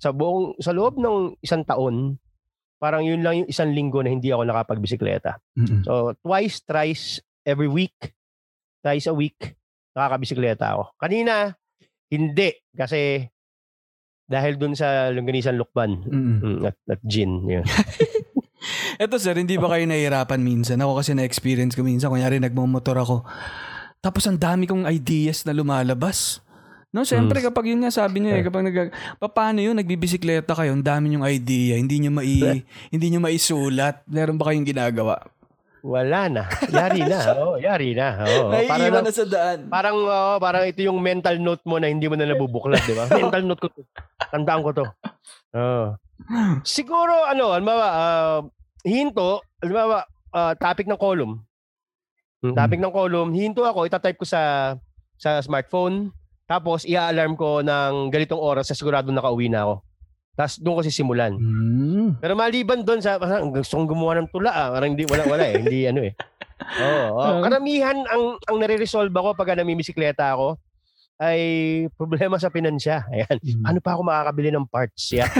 sa 0.00 0.10
buong, 0.16 0.58
sa 0.58 0.72
loob 0.72 0.96
ng 0.98 1.38
isang 1.44 1.62
taon, 1.62 2.16
parang 2.80 3.04
yun 3.04 3.20
lang 3.20 3.44
yung 3.44 3.48
isang 3.48 3.70
linggo 3.72 4.00
na 4.00 4.12
hindi 4.12 4.32
ako 4.32 4.42
nakapagbisikleta. 4.48 5.38
Mm-mm. 5.56 5.84
So, 5.84 6.16
twice, 6.24 6.64
thrice, 6.64 7.20
every 7.44 7.68
week, 7.68 7.94
thrice 8.80 9.06
a 9.08 9.14
week, 9.14 9.56
nakakabisikleta 9.96 10.76
ako. 10.76 10.84
Kanina, 11.00 11.56
hindi. 12.10 12.50
Kasi, 12.72 13.24
dahil 14.26 14.58
dun 14.58 14.74
sa 14.74 15.10
Longganisan 15.14 15.54
Lukban, 15.54 16.02
Mm-mm. 16.02 16.36
mm, 16.42 16.60
at, 16.66 16.76
at 16.90 17.00
gin, 17.06 17.46
yun. 17.46 17.66
Eto 19.02 19.20
sir, 19.20 19.36
hindi 19.36 19.60
ba 19.60 19.70
kayo 19.70 19.84
nahihirapan 19.86 20.40
minsan? 20.40 20.80
Ako 20.80 20.98
kasi 20.98 21.12
na-experience 21.12 21.76
ko 21.76 21.84
minsan. 21.84 22.10
Kunyari, 22.10 22.40
nagmamotor 22.40 22.96
ako. 22.98 23.16
Tapos 24.00 24.24
ang 24.26 24.40
dami 24.40 24.64
kong 24.66 24.88
ideas 24.88 25.44
na 25.44 25.52
lumalabas. 25.52 26.40
No, 26.94 27.04
syempre 27.04 27.44
kapag 27.44 27.68
yun 27.68 27.84
nga 27.84 27.92
sabi 27.92 28.24
niyo 28.24 28.32
eh, 28.32 28.40
kapag 28.40 28.64
nag 28.64 28.88
paano 29.20 29.60
yun 29.60 29.76
nagbibisikleta 29.76 30.56
kayo, 30.56 30.72
ang 30.72 30.80
dami 30.80 31.12
yung 31.12 31.26
idea, 31.28 31.76
hindi 31.76 32.00
niyo 32.00 32.08
mai 32.08 32.64
hindi 32.94 33.06
niyo 33.12 33.20
maisulat. 33.20 34.00
Meron 34.08 34.40
ba 34.40 34.48
kayong 34.48 34.64
ginagawa? 34.64 35.20
Wala 35.86 36.26
na. 36.26 36.42
Yari 36.66 37.06
na. 37.06 37.18
Oh, 37.46 37.54
yari 37.54 37.94
na. 37.94 38.26
Oh, 38.26 38.50
para 38.70 38.90
Naiiwan 38.90 38.90
lang, 38.90 39.06
na 39.06 39.12
sa 39.14 39.24
daan. 39.24 39.58
parang 39.70 39.96
oh, 40.02 40.36
parang 40.42 40.66
ito 40.66 40.82
yung 40.82 40.98
mental 40.98 41.38
note 41.38 41.62
mo 41.62 41.78
na 41.78 41.86
hindi 41.86 42.10
mo 42.10 42.18
na 42.18 42.26
nabubuklat, 42.26 42.82
di 42.82 42.98
ba? 42.98 43.06
mental 43.22 43.42
note 43.46 43.62
ko. 43.62 43.68
to. 43.70 43.86
Tandaan 44.34 44.66
ko 44.66 44.70
to. 44.74 44.86
Oh. 45.54 45.94
Siguro 46.66 47.14
ano, 47.30 47.54
halimbawa, 47.54 47.86
uh, 47.86 48.38
hinto, 48.82 49.46
halimbawa, 49.62 50.02
ah, 50.34 50.58
topic 50.58 50.90
ng 50.90 50.98
column. 50.98 51.38
Hmm, 52.42 52.56
topic 52.56 52.82
ng 52.82 52.90
column, 52.92 53.30
hinto 53.30 53.62
ako, 53.62 53.86
itatype 53.86 54.18
ko 54.18 54.26
sa 54.26 54.74
sa 55.16 55.38
smartphone, 55.38 56.10
tapos 56.50 56.82
i-alarm 56.82 57.38
ko 57.38 57.62
ng 57.62 58.10
ganitong 58.10 58.42
oras 58.42 58.68
sa 58.68 58.76
sigurado 58.76 59.12
nakauwi 59.14 59.46
na 59.46 59.62
ako. 59.64 59.74
Tapos 60.36 60.60
doon 60.60 60.74
ko 60.76 60.82
sisimulan. 60.84 61.32
Hmm. 61.32 62.20
Pero 62.20 62.36
maliban 62.36 62.84
doon 62.84 63.00
sa 63.00 63.16
parang 63.16 63.48
gusto 63.48 63.80
kong 63.80 63.88
gumawa 63.88 64.20
ng 64.20 64.28
tula 64.28 64.52
ah. 64.52 64.68
Parang 64.68 64.92
hindi 64.92 65.08
wala 65.08 65.24
wala 65.24 65.44
eh. 65.48 65.56
hindi 65.64 65.88
ano 65.88 66.04
eh. 66.04 66.12
Oo. 66.60 67.16
Oh, 67.16 67.40
Karamihan 67.44 67.96
ang 68.04 68.36
ang 68.44 68.56
nare-resolve 68.60 69.10
ako 69.10 69.32
pag 69.32 69.56
namimisikleta 69.56 70.36
ako 70.36 70.60
ay 71.16 71.40
problema 71.96 72.36
sa 72.36 72.52
pinansya. 72.52 73.08
Ayan. 73.08 73.36
Ano 73.64 73.80
pa 73.80 73.96
ako 73.96 74.04
makakabili 74.04 74.52
ng 74.52 74.68
parts? 74.68 75.16
Yan. 75.16 75.32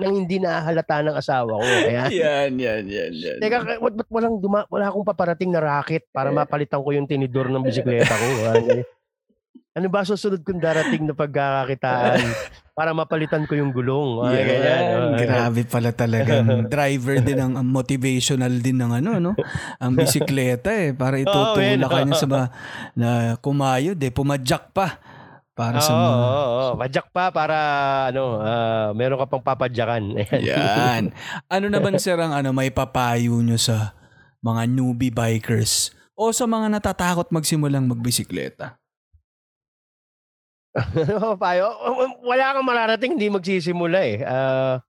nang 0.00 0.24
hindi 0.24 0.40
nahalata 0.40 1.04
ng 1.04 1.16
asawa 1.16 1.60
ko. 1.60 1.64
Ayan. 1.64 2.08
Yan, 2.12 2.50
yan, 2.56 2.84
yan, 2.88 3.12
yan. 3.12 3.38
Teka, 3.40 3.76
ba't, 3.76 3.94
ba't 3.96 4.08
walang 4.08 4.40
duma, 4.40 4.64
wala 4.72 4.88
akong 4.88 5.04
paparating 5.04 5.52
na 5.52 5.60
racket 5.60 6.08
para 6.12 6.32
mapalitan 6.32 6.80
ko 6.80 6.90
yung 6.96 7.08
tinidor 7.08 7.52
ng 7.52 7.64
bisikleta 7.64 8.12
ko? 8.12 8.26
Ano 9.72 9.88
ba 9.88 10.04
susunod 10.04 10.44
kong 10.44 10.60
darating 10.60 11.08
na 11.08 11.16
pagkakakitaan 11.16 12.20
para 12.72 12.96
mapalitan 12.96 13.44
ko 13.44 13.52
yung 13.52 13.68
gulong? 13.70 14.24
Ay, 14.24 14.48
ganyan. 14.48 14.64
Yan, 14.64 14.82
Oh, 14.92 15.16
grabe 15.20 15.60
pala 15.68 15.92
talagang 15.92 16.48
driver 16.72 17.20
din 17.20 17.36
ang 17.36 17.52
ang 17.60 17.68
motivational 17.68 18.52
din 18.58 18.80
ng 18.80 18.92
ano 18.96 19.10
no 19.20 19.32
ang 19.76 19.92
bisikleta 19.92 20.72
eh 20.72 20.96
para 20.96 21.20
itutulak 21.22 21.88
ka 21.88 22.00
niya 22.02 22.16
sa 22.16 22.26
ma, 22.26 22.40
na 22.96 23.36
kumayod 23.38 24.00
eh 24.00 24.08
pumadyak 24.08 24.72
pa 24.72 24.96
para 25.52 25.84
sa 25.84 25.92
Oo, 25.92 26.00
mga 26.00 26.16
oo, 26.16 26.32
oo. 26.48 26.70
Padyak 26.80 27.06
pa 27.12 27.24
para 27.28 27.56
ano, 28.08 28.40
ah, 28.40 28.88
meron 28.96 29.20
ka 29.20 29.28
pang 29.28 29.44
papadyakan. 29.44 30.16
Yan 30.48 31.12
ano 31.52 31.66
naman 31.68 32.00
sir 32.00 32.16
ang 32.16 32.32
ano 32.32 32.56
may 32.56 32.72
papayo 32.72 33.36
nyo 33.44 33.60
sa 33.60 33.92
mga 34.40 34.64
newbie 34.64 35.12
bikers 35.12 35.92
o 36.16 36.32
sa 36.32 36.48
mga 36.48 36.72
natatakot 36.72 37.28
magsimulang 37.28 37.84
magbisikleta 37.84 38.80
Ano 40.72 41.36
payo? 41.42 41.68
Wala 42.24 42.56
kang 42.56 42.66
mararating, 42.66 43.12
hindi 43.16 43.28
magsisimula 43.28 43.98
eh. 44.00 44.16
Ah, 44.24 44.80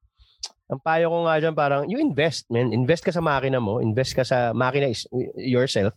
ang 0.72 0.80
payo 0.80 1.12
ko 1.12 1.28
nga 1.28 1.36
dyan, 1.44 1.56
parang, 1.56 1.84
you 1.92 2.00
invest, 2.00 2.48
man. 2.48 2.72
Invest 2.72 3.04
ka 3.04 3.12
sa 3.12 3.20
makina 3.20 3.60
mo. 3.60 3.84
Invest 3.84 4.16
ka 4.16 4.24
sa 4.24 4.56
makina 4.56 4.88
is 4.88 5.04
yourself. 5.36 5.92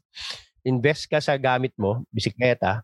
Invest 0.66 1.06
ka 1.06 1.22
sa 1.22 1.38
gamit 1.38 1.70
mo, 1.78 2.02
bisikleta, 2.10 2.82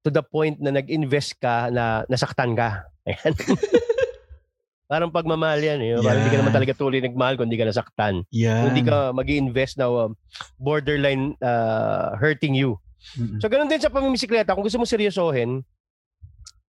to 0.00 0.08
the 0.08 0.24
point 0.24 0.56
na 0.56 0.72
nag-invest 0.72 1.36
ka 1.36 1.68
na 1.68 2.08
nasaktan 2.08 2.56
ka. 2.56 2.88
Ayan. 3.04 3.34
parang 4.90 5.12
pagmamahal 5.12 5.60
yan. 5.60 5.78
Eh. 5.84 6.00
Parang 6.00 6.24
hindi 6.24 6.32
ka 6.32 6.40
naman 6.40 6.54
talaga 6.56 6.72
tuloy 6.72 7.04
nagmahal 7.04 7.36
kung 7.36 7.52
hindi 7.52 7.60
ka 7.60 7.68
nasaktan. 7.68 8.24
yan 8.32 8.64
Kung 8.64 8.70
hindi 8.72 8.88
ka 8.88 9.12
mag 9.12 9.28
invest 9.28 9.76
na 9.76 9.92
um, 9.92 10.16
borderline 10.56 11.36
ah, 11.44 12.16
hurting 12.16 12.56
you. 12.56 12.80
Mm-mm. 13.20 13.38
So, 13.38 13.46
ganun 13.46 13.68
din 13.68 13.78
sa 13.78 13.92
pamimisikleta. 13.92 14.56
Kung 14.56 14.64
gusto 14.64 14.80
mo 14.80 14.88
seryosohin, 14.88 15.62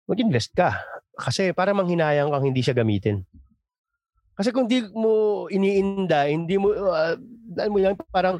mag-invest 0.07 0.55
ka. 0.55 0.79
Kasi 1.17 1.51
para 1.51 1.75
manghinayang 1.75 2.31
kang 2.31 2.47
hindi 2.47 2.63
siya 2.63 2.77
gamitin. 2.77 3.21
Kasi 4.37 4.53
kung 4.53 4.69
di 4.69 4.85
mo 4.93 5.45
iniinda, 5.49 6.29
hindi 6.29 6.61
mo, 6.61 6.69
uh, 6.69 7.17
dahil 7.49 7.69
mo 7.73 7.77
yan, 7.81 7.97
parang 8.13 8.37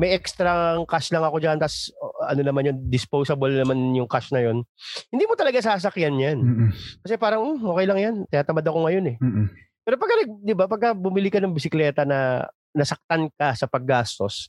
may 0.00 0.16
extra 0.16 0.74
cash 0.88 1.12
lang 1.12 1.22
ako 1.22 1.36
dyan, 1.36 1.60
tas 1.60 1.92
uh, 2.00 2.32
ano 2.32 2.40
naman 2.40 2.66
yun, 2.72 2.76
disposable 2.88 3.52
naman 3.52 3.92
yung 3.92 4.08
cash 4.08 4.32
na 4.32 4.40
yun. 4.40 4.64
Hindi 5.12 5.24
mo 5.28 5.36
talaga 5.36 5.60
sasakyan 5.60 6.16
yan. 6.16 6.38
Mm-mm. 6.40 6.70
Kasi 7.04 7.14
parang, 7.20 7.44
"Hmm, 7.44 7.60
okay 7.60 7.84
lang 7.84 7.98
yan. 8.00 8.14
Tinatamad 8.32 8.64
ako 8.64 8.78
ngayon 8.88 9.04
eh. 9.14 9.16
Mm-mm. 9.20 9.46
Pero 9.84 10.00
pagka, 10.00 10.14
di 10.24 10.54
ba, 10.56 10.64
pagka 10.64 10.96
bumili 10.96 11.28
ka 11.28 11.44
ng 11.44 11.52
bisikleta 11.52 12.08
na 12.08 12.48
nasaktan 12.72 13.28
ka 13.36 13.52
sa 13.52 13.68
paggastos, 13.68 14.48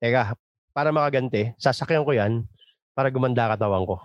teka, 0.00 0.32
para 0.72 0.90
makaganti, 0.90 1.52
sasakyan 1.60 2.02
ko 2.08 2.16
yan 2.16 2.32
para 2.96 3.12
gumanda 3.12 3.52
katawan 3.52 3.84
ko. 3.84 4.00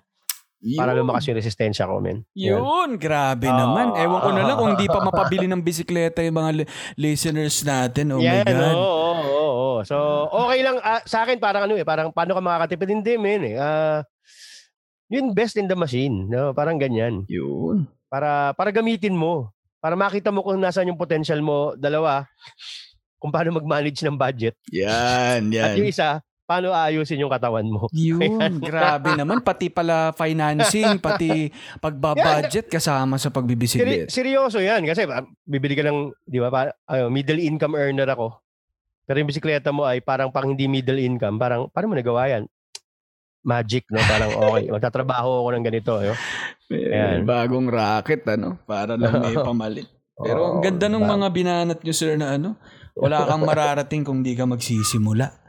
Para 0.75 0.91
Yun. 0.91 1.07
lumakas 1.07 1.23
yung 1.23 1.39
resistensya 1.39 1.87
ko, 1.87 2.03
men. 2.03 2.27
Yan. 2.35 2.59
Yun, 2.59 2.89
grabe 2.99 3.47
naman. 3.47 3.95
Ewan 3.95 4.19
ko 4.19 4.29
na 4.35 4.43
lang 4.43 4.55
kung 4.59 4.71
hindi 4.75 4.91
pa 4.91 4.99
mapabili 5.07 5.47
ng 5.47 5.63
bisikleta 5.63 6.19
yung 6.19 6.35
mga 6.35 6.51
li- 6.51 6.69
listeners 6.99 7.63
natin. 7.63 8.11
Oh 8.11 8.19
my 8.19 8.27
Yan, 8.27 8.43
God. 8.43 8.75
oo, 8.75 8.83
oo, 8.83 9.39
oo. 9.39 9.79
So, 9.87 9.95
okay 10.27 10.59
lang. 10.59 10.83
ah, 10.83 10.99
sa 11.07 11.23
akin, 11.23 11.39
parang 11.39 11.63
ano 11.63 11.79
eh, 11.79 11.87
parang 11.87 12.11
paano 12.11 12.35
ka 12.35 12.43
makakatipid? 12.43 12.91
Hindi, 12.91 13.15
men 13.15 13.41
eh. 13.47 13.55
Ah, 13.55 14.03
you 15.07 15.23
invest 15.23 15.55
in 15.55 15.71
the 15.71 15.79
machine. 15.79 16.27
No? 16.27 16.51
Parang 16.51 16.75
ganyan. 16.75 17.23
Yun. 17.31 17.87
Para, 18.11 18.51
para 18.51 18.75
gamitin 18.75 19.15
mo. 19.15 19.55
Para 19.79 19.95
makita 19.95 20.27
mo 20.27 20.43
kung 20.43 20.59
nasaan 20.59 20.91
yung 20.91 20.99
potential 20.99 21.39
mo. 21.39 21.71
Dalawa, 21.79 22.27
kung 23.15 23.31
paano 23.31 23.55
mag-manage 23.55 24.03
ng 24.03 24.19
budget. 24.19 24.59
Yan, 24.75 25.47
At 25.55 25.79
yung 25.79 25.87
yan. 25.87 25.95
isa, 25.95 26.19
paano 26.49 26.73
aayusin 26.73 27.21
yung 27.21 27.29
katawan 27.29 27.69
mo. 27.69 27.85
Yun, 27.93 28.57
grabe 28.57 29.13
naman. 29.13 29.45
Pati 29.45 29.69
pala 29.69 30.09
financing, 30.17 30.97
pati 30.97 31.53
pagbabudget 31.85 32.65
kasama 32.65 33.21
sa 33.21 33.29
Seri- 33.29 33.37
pagbibisikleta. 33.37 34.09
seryoso 34.09 34.57
yan. 34.57 34.81
Kasi 34.89 35.05
ah, 35.05 35.21
bibili 35.45 35.77
ka 35.77 35.85
ng, 35.85 36.09
di 36.25 36.41
ba, 36.41 36.49
pa, 36.49 36.73
ano, 36.89 37.13
middle 37.13 37.37
income 37.37 37.77
earner 37.77 38.09
ako. 38.09 38.33
Pero 39.05 39.21
yung 39.21 39.29
bisikleta 39.29 39.69
mo 39.69 39.85
ay 39.85 40.01
parang 40.01 40.33
pang 40.33 40.49
hindi 40.49 40.65
middle 40.65 40.97
income. 40.97 41.37
Parang, 41.37 41.69
paano 41.69 41.93
mo 41.93 41.95
nagawa 42.01 42.25
yan? 42.33 42.49
Magic, 43.45 43.85
no? 43.93 44.01
Parang, 44.01 44.33
okay, 44.33 44.65
magtatrabaho 44.73 45.45
ako 45.45 45.49
ng 45.53 45.65
ganito. 45.69 45.93
Yo. 46.01 46.13
Ayan. 46.73 47.29
Bagong 47.29 47.69
racket, 47.69 48.25
ano? 48.25 48.57
Para 48.65 48.97
lang 48.97 49.21
may 49.21 49.37
pamalit. 49.37 49.85
Pero 50.19 50.57
ang 50.57 50.65
ganda 50.65 50.89
ng 50.89 51.05
mga 51.05 51.27
binanat 51.31 51.79
nyo, 51.85 51.93
sir, 51.93 52.17
na 52.17 52.35
ano? 52.35 52.57
Wala 52.99 53.23
kang 53.23 53.45
mararating 53.45 54.03
kung 54.03 54.19
di 54.19 54.35
ka 54.35 54.43
magsisimula. 54.43 55.48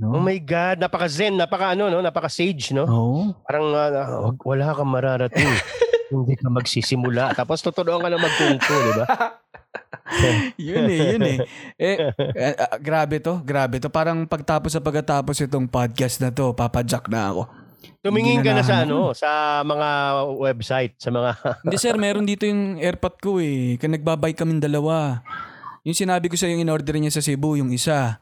No? 0.00 0.16
Oh 0.16 0.22
my 0.24 0.40
God, 0.40 0.80
napaka-zen, 0.80 1.36
napaka 1.36 1.76
ano, 1.76 1.92
no? 1.92 2.00
Napaka-sage, 2.00 2.72
no? 2.72 2.88
Oo. 2.88 3.36
Parang 3.44 3.68
wag- 4.32 4.44
wala 4.48 4.72
kang 4.72 4.88
mararating. 4.88 5.44
hindi 6.10 6.34
ka 6.40 6.48
magsisimula. 6.48 7.36
Tapos 7.36 7.60
tuturuan 7.60 8.00
ka 8.00 8.08
na 8.08 8.18
magkungko, 8.18 8.74
di 8.74 8.92
ba? 8.96 9.06
yun 10.72 10.84
eh, 10.90 10.98
yun 11.14 11.22
eh. 11.22 11.38
Eh, 11.80 11.96
ah, 12.56 12.76
grabe 12.80 13.22
to, 13.22 13.38
grabe 13.44 13.78
to. 13.78 13.92
Parang 13.92 14.24
pagtapos 14.24 14.74
sa 14.74 14.82
pagkatapos 14.82 15.38
itong 15.44 15.70
podcast 15.70 16.18
na 16.18 16.34
to, 16.34 16.56
papadyak 16.56 17.06
na 17.06 17.30
ako. 17.30 17.42
Tumingin 18.00 18.40
ka 18.40 18.56
na 18.56 18.64
sa 18.64 18.88
ano, 18.88 19.12
sa 19.12 19.60
mga 19.60 19.88
website, 20.40 20.96
sa 20.96 21.12
mga 21.12 21.36
Hindi 21.60 21.76
sir, 21.76 21.96
meron 22.00 22.24
dito 22.24 22.48
yung 22.48 22.80
airpot 22.80 23.20
ko 23.20 23.36
eh. 23.36 23.76
Kaya 23.76 24.00
nagbabay 24.00 24.32
kami 24.32 24.56
dalawa. 24.56 25.20
Yung 25.84 25.96
sinabi 25.96 26.32
ko 26.32 26.36
sa 26.36 26.48
yung 26.48 26.64
in-order 26.64 26.96
niya 26.96 27.12
sa 27.12 27.24
Cebu, 27.24 27.60
yung 27.60 27.72
isa. 27.72 28.16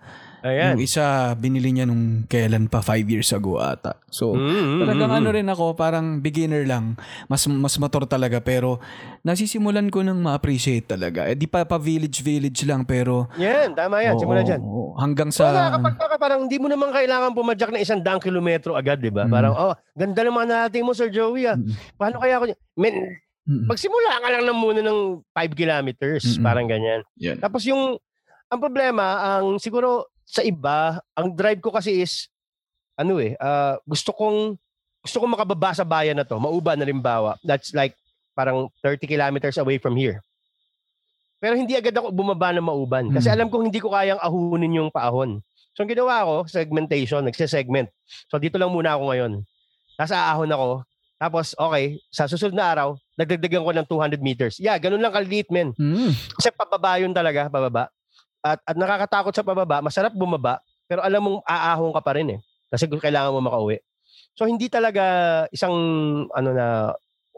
Ayan. 0.46 0.78
Yung 0.78 0.86
isa, 0.86 1.34
binili 1.34 1.74
niya 1.74 1.82
nung 1.82 2.22
kailan 2.30 2.70
pa, 2.70 2.78
five 2.78 3.02
years 3.10 3.34
ago 3.34 3.58
ata. 3.58 3.98
So, 4.06 4.38
Mm, 4.38 4.46
mm, 4.46 4.78
talagang 4.86 5.10
mm, 5.10 5.18
ano 5.18 5.28
rin 5.34 5.48
ako, 5.50 5.74
parang 5.74 6.22
beginner 6.22 6.62
lang. 6.62 6.94
Mas 7.26 7.42
mas 7.50 7.74
motor 7.76 8.06
talaga. 8.06 8.38
Pero, 8.38 8.78
nasisimulan 9.26 9.90
ko 9.90 10.06
nang 10.06 10.22
ma-appreciate 10.22 10.86
talaga. 10.86 11.26
Eh, 11.26 11.34
di 11.34 11.50
pa 11.50 11.66
pa 11.66 11.76
village-village 11.76 12.62
lang, 12.64 12.86
pero... 12.86 13.26
Yan, 13.34 13.74
tama 13.74 13.98
yan. 13.98 14.14
Simula 14.14 14.42
oo, 14.42 14.48
dyan. 14.48 14.60
oo, 14.62 14.94
hanggang 14.94 15.34
sa... 15.34 15.50
nakakapagtaka 15.50 16.16
parang 16.22 16.46
hindi 16.46 16.58
mo 16.62 16.70
naman 16.70 16.94
kailangan 16.94 17.34
pumadyak 17.34 17.74
na 17.74 17.82
isang 17.82 17.98
daang 17.98 18.22
kilometro 18.22 18.78
agad, 18.78 19.02
di 19.02 19.10
ba? 19.10 19.26
Mm. 19.26 19.32
Parang, 19.34 19.52
oh, 19.58 19.74
ganda 19.98 20.22
naman 20.22 20.46
natin 20.46 20.86
mo, 20.86 20.94
Sir 20.94 21.10
Joey. 21.10 21.50
Ah. 21.50 21.58
Mm. 21.58 21.74
Paano 21.98 22.16
kaya 22.22 22.38
ako? 22.38 22.44
Men, 22.78 22.94
magsimula 23.48 24.20
ka 24.20 24.28
lang 24.28 24.44
na 24.44 24.52
muna 24.52 24.80
ng 24.84 25.24
5 25.32 25.56
kilometers, 25.56 26.36
Mm-mm. 26.36 26.44
parang 26.44 26.68
ganyan. 26.68 27.00
Yan. 27.16 27.40
Tapos 27.40 27.64
yung, 27.64 27.96
ang 28.48 28.60
problema, 28.60 29.36
ang 29.40 29.56
siguro 29.56 30.08
sa 30.28 30.44
iba, 30.44 31.00
ang 31.16 31.32
drive 31.32 31.64
ko 31.64 31.72
kasi 31.72 32.04
is, 32.04 32.28
ano 33.00 33.16
eh, 33.16 33.32
ah, 33.40 33.80
gusto 33.88 34.12
kong, 34.12 34.60
gusto 35.00 35.16
kong 35.16 35.32
makababa 35.32 35.72
sa 35.72 35.88
bayan 35.88 36.20
na 36.20 36.28
to, 36.28 36.36
mauba 36.36 36.76
na 36.76 36.84
limbawa. 36.84 37.40
That's 37.40 37.72
like, 37.72 37.96
parang 38.36 38.68
30 38.84 39.08
kilometers 39.08 39.56
away 39.56 39.80
from 39.80 39.96
here. 39.96 40.20
Pero 41.40 41.54
hindi 41.54 41.74
agad 41.78 41.94
ako 41.94 42.12
bumaba 42.12 42.52
na 42.52 42.60
mauban. 42.60 43.08
Kasi 43.10 43.30
Mm. 43.30 43.34
alam 43.34 43.46
kong 43.48 43.64
hindi 43.70 43.80
ko 43.80 43.94
kayang 43.94 44.20
ahunin 44.20 44.78
yung 44.84 44.90
paahon. 44.90 45.38
So 45.72 45.86
ang 45.86 45.90
ginawa 45.90 46.26
ko, 46.26 46.34
segmentation, 46.50 47.22
nagse-segment. 47.24 47.88
So 48.28 48.42
dito 48.42 48.58
lang 48.58 48.74
muna 48.74 48.98
ako 48.98 49.02
ngayon. 49.14 49.32
Tapos 49.94 50.12
aahon 50.12 50.52
ako. 50.52 50.68
Tapos, 51.18 51.50
okay, 51.58 51.98
sa 52.14 52.30
susunod 52.30 52.54
na 52.54 52.70
araw, 52.70 52.88
nagdagdagan 53.18 53.66
ko 53.66 53.74
ng 53.74 53.86
200 53.90 54.22
meters. 54.22 54.54
Yeah, 54.62 54.78
ganun 54.78 55.02
lang 55.02 55.10
kaliliit, 55.10 55.50
men. 55.50 55.74
Mm. 55.74 56.14
Kasi 56.14 56.54
pababa 56.54 56.94
yun 57.02 57.10
talaga, 57.10 57.50
pababa. 57.50 57.90
At, 58.42 58.62
at 58.62 58.76
nakakatakot 58.78 59.34
sa 59.34 59.42
pababa, 59.42 59.82
masarap 59.82 60.14
bumaba, 60.14 60.62
pero 60.86 61.02
alam 61.02 61.20
mong 61.20 61.38
aahon 61.44 61.92
ka 61.92 62.02
pa 62.02 62.12
rin 62.16 62.38
eh. 62.38 62.40
Kasi 62.70 62.86
kailangan 62.86 63.34
mo 63.34 63.42
makauwi. 63.44 63.82
So 64.38 64.46
hindi 64.46 64.70
talaga 64.70 65.44
isang 65.50 65.74
ano 66.30 66.50
na 66.54 66.66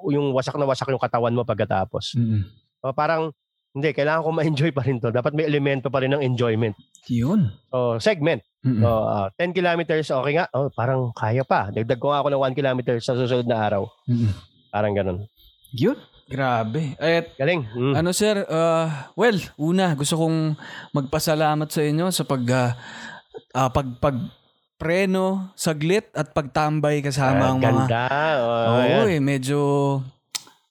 yung 0.09 0.33
wasak 0.33 0.57
na 0.57 0.69
wasak 0.69 0.89
yung 0.93 1.03
katawan 1.03 1.37
mo 1.37 1.45
pagkatapos. 1.45 2.17
Mm. 2.17 2.45
O, 2.81 2.93
parang 2.97 3.33
hindi, 3.71 3.95
kailangan 3.95 4.27
ko 4.27 4.31
ma-enjoy 4.35 4.71
pa 4.75 4.83
rin 4.83 4.99
to. 4.99 5.15
Dapat 5.15 5.31
may 5.37 5.47
elemento 5.47 5.93
pa 5.93 6.03
rin 6.03 6.11
ng 6.11 6.25
enjoyment. 6.27 6.75
Yun. 7.07 7.55
So, 7.71 8.03
segment. 8.03 8.43
Mm-mm. 8.67 8.83
So, 8.83 8.91
ah, 9.07 9.29
10 9.39 9.55
kilometers, 9.55 10.11
okay 10.11 10.33
nga. 10.35 10.51
Oh, 10.51 10.69
parang 10.75 11.15
kaya 11.15 11.47
pa. 11.47 11.71
Dagdag 11.71 12.03
ko 12.03 12.11
nga 12.11 12.19
ako 12.19 12.35
ng 12.35 12.43
1 12.51 12.59
kilometer 12.59 12.99
sa 12.99 13.15
susunod 13.15 13.47
na 13.47 13.63
araw. 13.63 13.87
Mm-mm. 14.11 14.35
Parang 14.75 14.93
ganun. 14.93 15.19
Yun. 15.71 15.95
Grabe. 16.31 16.95
At 16.95 17.35
Galing. 17.35 17.67
Mm. 17.75 17.95
Ano 17.99 18.15
sir, 18.15 18.47
uh, 18.47 18.87
well, 19.19 19.35
una 19.59 19.99
gusto 19.99 20.15
kong 20.15 20.55
magpasalamat 20.95 21.67
sa 21.67 21.83
inyo 21.83 22.07
sa 22.09 22.23
pag 22.23 22.43
uh, 22.47 22.71
uh, 23.53 23.67
pag 23.69 23.99
pag 23.99 24.17
preno, 24.79 25.51
saglit 25.53 26.09
at 26.15 26.31
pagtambay 26.31 27.03
kasama 27.03 27.43
Ah, 27.43 27.49
ang 27.51 27.59
mga 27.59 27.67
ganda. 27.67 28.03
Oh, 28.41 28.81
yan. 28.81 29.07
eh, 29.11 29.21
medyo 29.21 29.59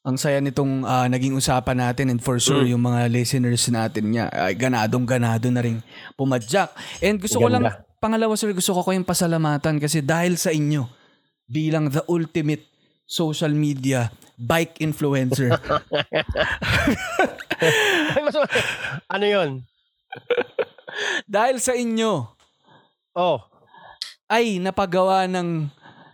ang 0.01 0.15
saya 0.15 0.41
nitong 0.41 0.81
ah, 0.81 1.05
naging 1.05 1.35
usapan 1.35 1.77
natin 1.77 2.09
and 2.09 2.17
for 2.17 2.39
sure 2.39 2.63
Mm. 2.63 2.73
yung 2.73 2.83
mga 2.87 3.05
listeners 3.05 3.67
natin 3.69 4.09
niya 4.09 4.25
ay 4.31 4.55
ganadong 4.55 5.05
ganado 5.05 5.51
na 5.51 5.61
rin 5.61 5.83
pumadyak. 6.15 6.71
And 7.03 7.19
gusto 7.19 7.37
ko 7.37 7.51
lang 7.51 7.67
Ganda. 7.67 7.85
pangalawa 7.99 8.33
sir, 8.33 8.49
gusto 8.49 8.73
ko 8.73 8.81
kayong 8.81 9.05
pasalamatan 9.05 9.77
kasi 9.77 10.01
dahil 10.01 10.39
sa 10.39 10.49
inyo 10.49 10.87
bilang 11.45 11.91
the 11.91 12.01
ultimate 12.07 12.65
social 13.05 13.51
media 13.51 14.09
bike 14.39 14.79
influencer. 14.79 15.51
Ano 19.11 19.25
yun? 19.27 19.51
dahil 21.29 21.61
sa 21.61 21.77
inyo 21.77 22.25
Oh, 23.19 23.41
ay 24.31 24.61
napagawa 24.63 25.27
ng 25.27 25.67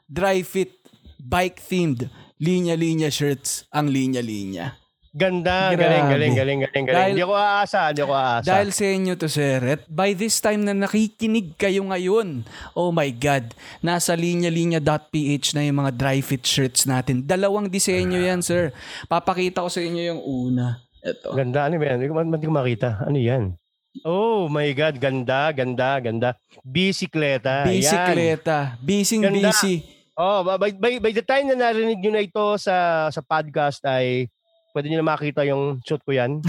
dry 0.09 0.41
fit 0.41 0.73
bike 1.21 1.61
themed 1.61 2.09
linya-linya 2.41 3.11
shirts 3.13 3.67
ang 3.69 3.91
linya-linya. 3.91 4.79
Ganda. 5.15 5.71
Grabe. 5.71 5.79
Galing, 5.79 6.05
galing, 6.11 6.33
galing, 6.35 6.59
galing, 6.67 6.85
galing. 6.85 6.97
Dahil- 6.99 7.11
hindi 7.15 7.23
ako 7.23 7.35
aasa, 7.39 7.79
hindi 7.89 8.01
ako 8.03 8.13
aasa. 8.19 8.47
Dahil 8.51 8.69
sa 8.75 8.85
inyo 8.85 9.13
to 9.15 9.27
sir, 9.31 9.59
at 9.63 9.81
by 9.87 10.11
this 10.11 10.35
time 10.43 10.67
na 10.67 10.75
nakikinig 10.75 11.55
kayo 11.55 11.87
ngayon, 11.87 12.43
oh 12.75 12.91
my 12.91 13.07
God, 13.15 13.55
nasa 13.79 14.11
linya-linya.ph 14.13 15.55
na 15.55 15.63
yung 15.63 15.79
mga 15.79 15.91
dry 15.95 16.19
fit 16.19 16.43
shirts 16.43 16.83
natin. 16.83 17.23
Dalawang 17.23 17.71
disenyo 17.71 18.19
yan 18.19 18.43
sir. 18.43 18.75
Papakita 19.07 19.63
ko 19.63 19.71
sa 19.71 19.79
inyo 19.79 20.03
yung 20.11 20.21
una. 20.21 20.83
Ito. 20.99 21.31
Ganda, 21.31 21.71
ano 21.71 21.79
ba 21.79 21.85
yan? 21.87 21.97
Hindi 22.03 22.09
ko, 22.11 22.51
makita. 22.51 23.07
Ano 23.07 23.15
yan? 23.15 23.55
Oh 24.03 24.51
my 24.51 24.67
God, 24.75 24.99
ganda, 24.99 25.55
ganda, 25.55 26.03
ganda. 26.03 26.29
Bisikleta. 26.67 27.63
Ayan. 27.63 27.79
Bisikleta. 27.79 28.75
Bising 28.83 29.23
Ganda. 29.23 29.47
busy. 29.47 29.87
Oh, 30.19 30.43
by, 30.43 30.71
by, 30.75 30.99
by 30.99 31.11
the 31.11 31.23
time 31.23 31.47
na 31.47 31.55
narinig 31.55 31.99
nyo 32.03 32.11
na 32.11 32.23
ito 32.23 32.43
sa 32.59 33.07
sa 33.11 33.21
podcast 33.23 33.83
ay 33.87 34.27
pwede 34.75 34.91
nyo 34.91 34.99
na 34.99 35.07
makita 35.07 35.47
yung 35.47 35.79
shoot 35.87 36.03
ko 36.03 36.11
yan. 36.11 36.43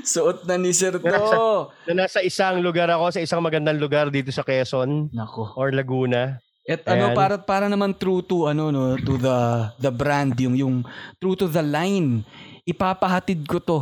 Suot 0.00 0.48
na 0.48 0.56
ni 0.56 0.72
sir 0.72 0.96
to. 0.96 1.04
na 1.92 2.08
nasa 2.08 2.24
isang 2.24 2.64
lugar 2.64 2.88
ako, 2.88 3.12
sa 3.12 3.20
isang 3.20 3.44
magandang 3.44 3.76
lugar 3.76 4.08
dito 4.08 4.32
sa 4.32 4.40
Quezon 4.40 5.12
Nako. 5.12 5.52
or 5.60 5.68
Laguna. 5.76 6.40
At 6.64 6.84
ano 6.88 7.12
para 7.12 7.36
para 7.40 7.64
naman 7.68 7.96
true 7.96 8.20
to 8.20 8.44
ano 8.44 8.68
no 8.68 8.96
to 9.00 9.16
the 9.16 9.36
the 9.80 9.88
brand 9.88 10.36
yung 10.36 10.56
yung 10.56 10.76
true 11.20 11.36
to 11.36 11.48
the 11.48 11.60
line. 11.60 12.24
Ipapahatid 12.64 13.44
ko 13.44 13.60
to 13.60 13.80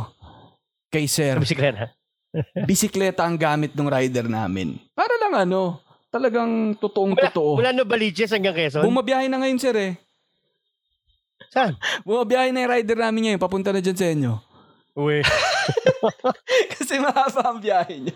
kay 0.87 1.07
sir. 1.07 1.35
Bisikleta. 1.39 1.91
Bisikleta 2.69 3.23
ang 3.23 3.35
gamit 3.35 3.75
ng 3.75 3.87
rider 3.87 4.27
namin. 4.27 4.79
Para 4.95 5.15
lang 5.19 5.47
ano, 5.47 5.83
talagang 6.07 6.75
totoong 6.79 7.15
Mula, 7.15 7.27
totoo. 7.31 7.59
mula 7.59 7.75
Novaliches 7.75 8.31
hanggang 8.31 8.55
Quezon. 8.55 8.83
Bumabiyahe 8.83 9.27
na 9.27 9.39
ngayon 9.43 9.59
sir 9.59 9.75
eh. 9.75 9.91
Saan? 11.49 11.73
Bumabiyahe 12.01 12.49
na 12.49 12.61
yung 12.61 12.73
rider 12.73 12.97
namin 12.97 13.21
ngayon. 13.25 13.41
Papunta 13.41 13.69
na 13.69 13.79
dyan 13.79 13.95
sa 13.95 14.07
inyo. 14.07 14.33
Uwi. 14.93 15.21
Kasi 16.73 16.97
mahaba 16.97 17.41
ang 17.47 17.59
biyahe 17.59 17.95
niya. 17.99 18.15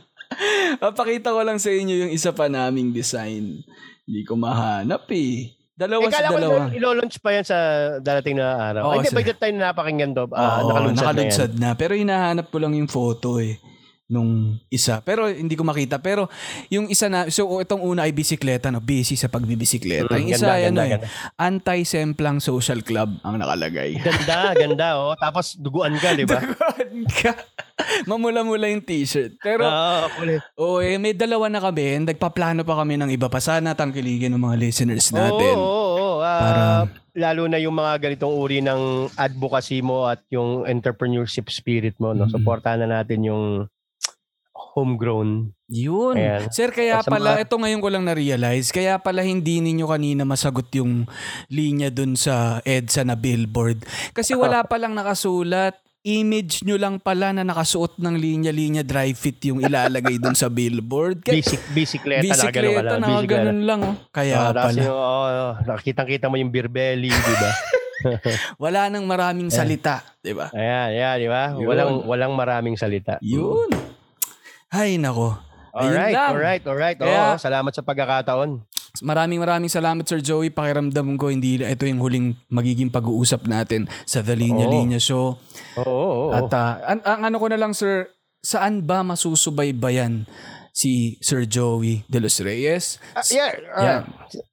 Papakita 0.77 1.29
ko 1.29 1.41
lang 1.41 1.57
sa 1.57 1.69
inyo 1.69 2.07
yung 2.07 2.11
isa 2.11 2.32
pa 2.32 2.47
naming 2.47 2.89
design. 2.89 3.61
Hindi 4.01 4.21
ko 4.23 4.34
mahanap 4.34 5.05
eh. 5.11 5.51
Dalawa 5.71 6.03
Eh, 6.03 6.08
sa 6.08 6.16
kala 6.16 6.28
ko 6.28 6.37
dalawa. 6.37 6.58
ilo- 6.62 6.74
ilo-launch 6.74 7.17
pa 7.20 7.29
yan 7.32 7.43
sa 7.43 7.58
darating 7.97 8.37
na 8.37 8.53
araw. 8.53 8.82
Oo, 8.83 8.91
Ay, 8.91 8.97
hindi, 9.01 9.09
sir. 9.09 9.17
by 9.17 9.24
the 9.24 9.36
time 9.36 9.55
na 9.58 9.71
napakinggan 9.71 10.12
to, 10.13 10.24
Oo, 10.24 10.33
ah, 10.33 10.62
nakalunsad, 10.62 11.03
nakalunsad 11.03 11.51
na 11.55 11.67
na, 11.67 11.78
Pero 11.78 11.93
hinahanap 11.93 12.47
ko 12.47 12.58
lang 12.58 12.74
yung 12.74 12.86
photo 12.87 13.37
eh 13.37 13.58
nung 14.12 14.59
isa. 14.67 15.00
Pero 15.08 15.32
hindi 15.32 15.55
ko 15.55 15.63
makita. 15.63 16.04
Pero 16.04 16.28
yung 16.67 16.92
isa 16.92 17.08
na, 17.08 17.32
so 17.32 17.63
itong 17.63 17.79
una 17.79 18.04
ay 18.04 18.12
bisikleta, 18.12 18.67
no? 18.67 18.83
Busy 18.83 19.16
sa 19.16 19.32
pagbibisikleta. 19.32 20.12
Mm, 20.12 20.20
yung 20.20 20.29
isa 20.36 20.51
ganda, 20.51 20.51
ano 20.51 20.63
ganda, 20.67 20.83
eh, 20.83 20.92
ganda. 20.92 21.08
anti-semplang 21.39 22.38
social 22.43 22.83
club 22.83 23.16
ang 23.24 23.39
nakalagay. 23.39 23.96
Ganda, 24.04 24.38
ganda, 24.67 24.88
oh. 25.00 25.16
Tapos 25.16 25.55
duguan 25.55 25.96
ka, 25.96 26.12
di 26.12 26.28
ba? 26.28 26.43
Mamula-mula 28.12 28.67
yung 28.67 28.83
t-shirt. 28.83 29.39
Pero, 29.39 29.63
kulit. 30.20 30.43
oh, 30.59 30.83
eh, 30.83 31.00
may 31.00 31.16
dalawa 31.16 31.47
na 31.47 31.63
kami. 31.63 32.04
Nagpaplano 32.04 32.67
pa 32.67 32.75
kami 32.83 33.00
ng 33.00 33.09
iba 33.16 33.32
pa. 33.32 33.39
Sana 33.39 33.74
tangkiligin 33.74 34.36
ng 34.36 34.43
mga 34.43 34.59
listeners 34.59 35.09
natin. 35.16 35.55
Oo, 35.55 35.63
oo, 35.63 36.20
oo. 36.20 36.20
Ah, 36.21 36.86
Para- 36.86 37.01
lalo 37.12 37.43
na 37.47 37.59
yung 37.59 37.75
mga 37.75 38.00
ganitong 38.00 38.32
uri 38.32 38.63
ng 38.63 39.12
advocacy 39.20 39.83
mo 39.83 40.08
at 40.08 40.24
yung 40.32 40.63
entrepreneurship 40.63 41.51
spirit 41.51 41.96
mo, 42.00 42.16
no? 42.16 42.28
Mm. 42.28 42.32
Suportahan 42.32 42.79
na 42.83 43.01
natin 43.01 43.28
yung 43.28 43.43
homegrown. 44.71 45.51
Yun. 45.67 46.15
Ayan. 46.15 46.47
Sir, 46.51 46.71
kaya 46.71 46.99
sa 47.03 47.11
pala, 47.11 47.35
mga- 47.35 47.47
ito 47.47 47.55
ngayon 47.55 47.79
ko 47.79 47.89
lang 47.91 48.03
na-realize, 48.07 48.71
kaya 48.71 48.99
pala 48.99 49.23
hindi 49.23 49.59
ninyo 49.59 49.85
kanina 49.87 50.23
masagot 50.23 50.67
yung 50.75 51.07
linya 51.47 51.91
dun 51.91 52.15
sa 52.15 52.59
EDSA 52.63 53.07
na 53.07 53.15
billboard. 53.15 53.83
Kasi 54.15 54.35
wala 54.35 54.63
palang 54.63 54.95
nakasulat. 54.95 55.75
Image 56.01 56.65
nyo 56.65 56.81
lang 56.81 56.97
pala 56.97 57.29
na 57.29 57.45
nakasuot 57.45 58.01
ng 58.01 58.15
linya-linya 58.17 58.81
dry 58.81 59.13
fit 59.13 59.37
yung 59.45 59.61
ilalagay 59.61 60.17
dun 60.17 60.33
sa 60.33 60.49
billboard. 60.49 61.21
Kaya, 61.21 61.37
Basic, 61.37 61.61
bisikleta, 61.77 62.25
bisikleta, 62.25 62.97
lang. 62.97 63.05
na 63.05 63.21
ganun 63.21 63.61
lang. 63.69 63.79
Oh. 63.85 63.95
Kaya 64.09 64.49
tapos 64.49 64.73
pala. 64.73 64.81
yung, 64.81 64.97
oh, 64.97 65.25
oh, 65.29 65.53
nakikita-kita 65.61 66.25
mo 66.25 66.41
yung 66.41 66.49
beer 66.49 66.65
belly, 66.65 67.13
di 67.13 67.35
ba? 67.37 67.51
Wala 68.65 68.89
nang 68.89 69.05
maraming 69.05 69.53
salita. 69.53 70.01
di 70.25 70.33
ba? 70.33 70.49
Ayan, 70.57 70.89
ayan, 70.89 71.15
di 71.21 71.29
ba? 71.29 71.53
Walang, 71.53 72.09
walang 72.09 72.33
maraming 72.33 72.73
salita. 72.73 73.21
Yun. 73.21 73.69
Ay, 74.71 74.95
nako. 74.95 75.35
Alright, 75.71 76.15
alright, 76.15 76.63
alright. 76.63 76.97
Oo, 76.97 77.05
Kaya- 77.05 77.35
salamat 77.35 77.71
sa 77.71 77.83
pagkakataon. 77.83 78.63
Maraming 78.99 79.39
maraming 79.39 79.71
salamat 79.71 80.03
Sir 80.03 80.19
Joey. 80.19 80.51
Pakiramdam 80.51 81.15
ko 81.15 81.27
hindi 81.27 81.55
ito 81.57 81.83
yung 81.83 81.99
huling 81.99 82.35
magiging 82.47 82.87
pag-uusap 82.87 83.47
natin 83.47 83.87
sa 84.03 84.19
The 84.19 84.35
Linya 84.35 84.67
Oo. 84.67 84.71
Linya 84.73 84.99
Show. 84.99 85.39
Oo, 85.77 85.87
oo, 85.87 85.95
oo. 86.27 86.35
At 86.35 86.51
ah, 86.51 86.75
an- 86.85 87.05
ang 87.05 87.21
ano 87.23 87.35
ko 87.37 87.47
na 87.47 87.55
lang 87.55 87.71
sir, 87.71 88.11
saan 88.41 88.83
ba 88.83 88.99
masusubaybayan 89.01 90.27
si 90.71 91.15
Sir 91.19 91.47
Joey 91.47 92.03
De 92.05 92.19
Los 92.19 92.35
Reyes? 92.39 92.99
Ah, 93.11 93.23
yeah, 93.27 93.51
ah, 93.71 93.79
Yan. 93.81 94.01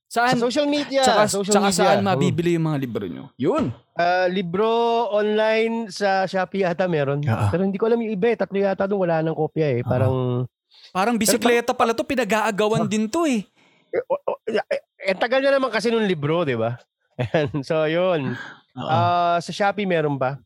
sa 0.07 0.31
Saan? 0.31 0.39
social 0.39 0.67
media. 0.67 1.03
Tsaka, 1.03 1.23
social 1.27 1.53
tsaka 1.53 1.69
media. 1.69 1.79
saan 1.83 1.99
Oo. 1.99 2.07
mabibili 2.07 2.55
yung 2.55 2.67
mga 2.69 2.79
libro 2.79 3.05
nyo? 3.05 3.25
Yun. 3.35 3.75
Ah, 3.99 4.31
libro 4.31 4.71
online 5.11 5.91
sa 5.91 6.23
Shopee 6.23 6.63
ata 6.63 6.87
meron. 6.87 7.19
Oo. 7.19 7.47
Pero 7.51 7.63
hindi 7.63 7.75
ko 7.75 7.91
alam 7.91 7.99
yung 7.99 8.15
iba 8.15 8.31
eh. 8.31 8.39
Tatlo 8.39 8.55
yata 8.55 8.87
doon 8.87 9.03
wala 9.03 9.19
nang 9.21 9.35
kopya 9.35 9.75
eh. 9.75 9.83
Parang, 9.83 10.47
Parang 10.89 11.19
bisikleta 11.19 11.75
pala 11.75 11.91
to, 11.91 12.07
pinag-aagawan 12.07 12.87
din 12.87 13.11
to 13.11 13.27
eh. 13.27 13.43
eh, 13.91 14.03
o- 14.07 14.23
eh, 14.47 14.63
eh, 15.03 15.17
tagal 15.19 15.43
na 15.43 15.51
naman 15.51 15.69
kasi 15.69 15.91
nung 15.91 16.07
libro, 16.07 16.47
di 16.47 16.55
ba? 16.55 16.79
Ayan, 17.19 17.61
so 17.61 17.83
yun. 17.85 18.39
Oo. 18.73 18.87
Ah, 18.87 19.43
sa 19.43 19.51
Shopee 19.51 19.85
meron 19.85 20.15
ba? 20.15 20.39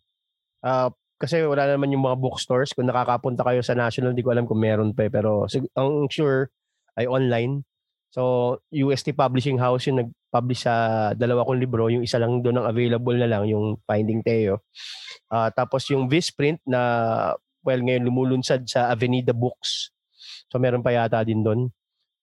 Ah, 0.64 0.88
kasi 1.20 1.38
wala 1.44 1.68
naman 1.68 1.92
yung 1.92 2.02
mga 2.02 2.16
bookstores. 2.16 2.72
Kung 2.72 2.88
nakakapunta 2.88 3.44
kayo 3.44 3.60
sa 3.60 3.76
National, 3.76 4.16
hindi 4.16 4.24
ko 4.24 4.32
alam 4.32 4.48
kung 4.48 4.58
meron 4.58 4.96
pa 4.96 5.04
eh. 5.04 5.12
Pero 5.12 5.44
sig- 5.44 5.68
ang 5.76 6.08
sure 6.08 6.48
ay 6.96 7.04
online. 7.04 7.62
So, 8.08 8.56
UST 8.70 9.12
Publishing 9.12 9.56
House 9.56 9.84
yung 9.86 10.08
nag-publish 10.32 10.64
sa 10.64 11.12
dalawa 11.12 11.44
kong 11.44 11.60
libro. 11.60 11.92
Yung 11.92 12.00
isa 12.08 12.16
lang 12.16 12.40
doon 12.40 12.64
ang 12.64 12.66
available 12.72 13.20
na 13.20 13.28
lang, 13.28 13.44
yung 13.52 13.76
Finding 13.84 14.24
Teo. 14.24 14.64
Ah, 15.28 15.52
tapos 15.52 15.84
yung 15.92 16.08
Visprint 16.08 16.64
na, 16.64 16.80
well, 17.60 17.84
ngayon 17.84 18.08
lumulunsad 18.08 18.64
sa 18.64 18.88
Avenida 18.88 19.36
Books. 19.36 19.92
So, 20.48 20.56
meron 20.56 20.80
pa 20.80 20.96
yata 20.96 21.20
din 21.20 21.44
doon. 21.44 21.68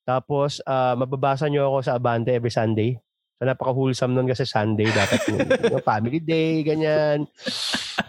Tapos, 0.10 0.58
ah, 0.66 0.98
mababasa 0.98 1.46
nyo 1.54 1.70
ako 1.70 1.78
sa 1.86 2.02
Abante 2.02 2.34
every 2.34 2.50
Sunday. 2.50 2.98
So, 3.38 3.46
napaka-wholesome 3.46 4.18
nun 4.18 4.26
kasi 4.26 4.50
Sunday. 4.50 4.90
Dapat 4.90 5.20
yung, 5.30 5.40
yung 5.78 5.86
family 5.86 6.18
day, 6.18 6.66
ganyan. 6.66 7.30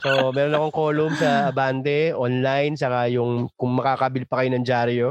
So, 0.00 0.32
meron 0.32 0.56
akong 0.56 0.74
column 0.74 1.14
sa 1.20 1.52
Abante, 1.52 2.16
online, 2.16 2.72
saka 2.80 3.12
yung 3.12 3.52
kung 3.52 3.76
makakabil 3.76 4.24
pa 4.24 4.40
kayo 4.40 4.48
ng 4.56 4.64
dyaryo. 4.64 5.08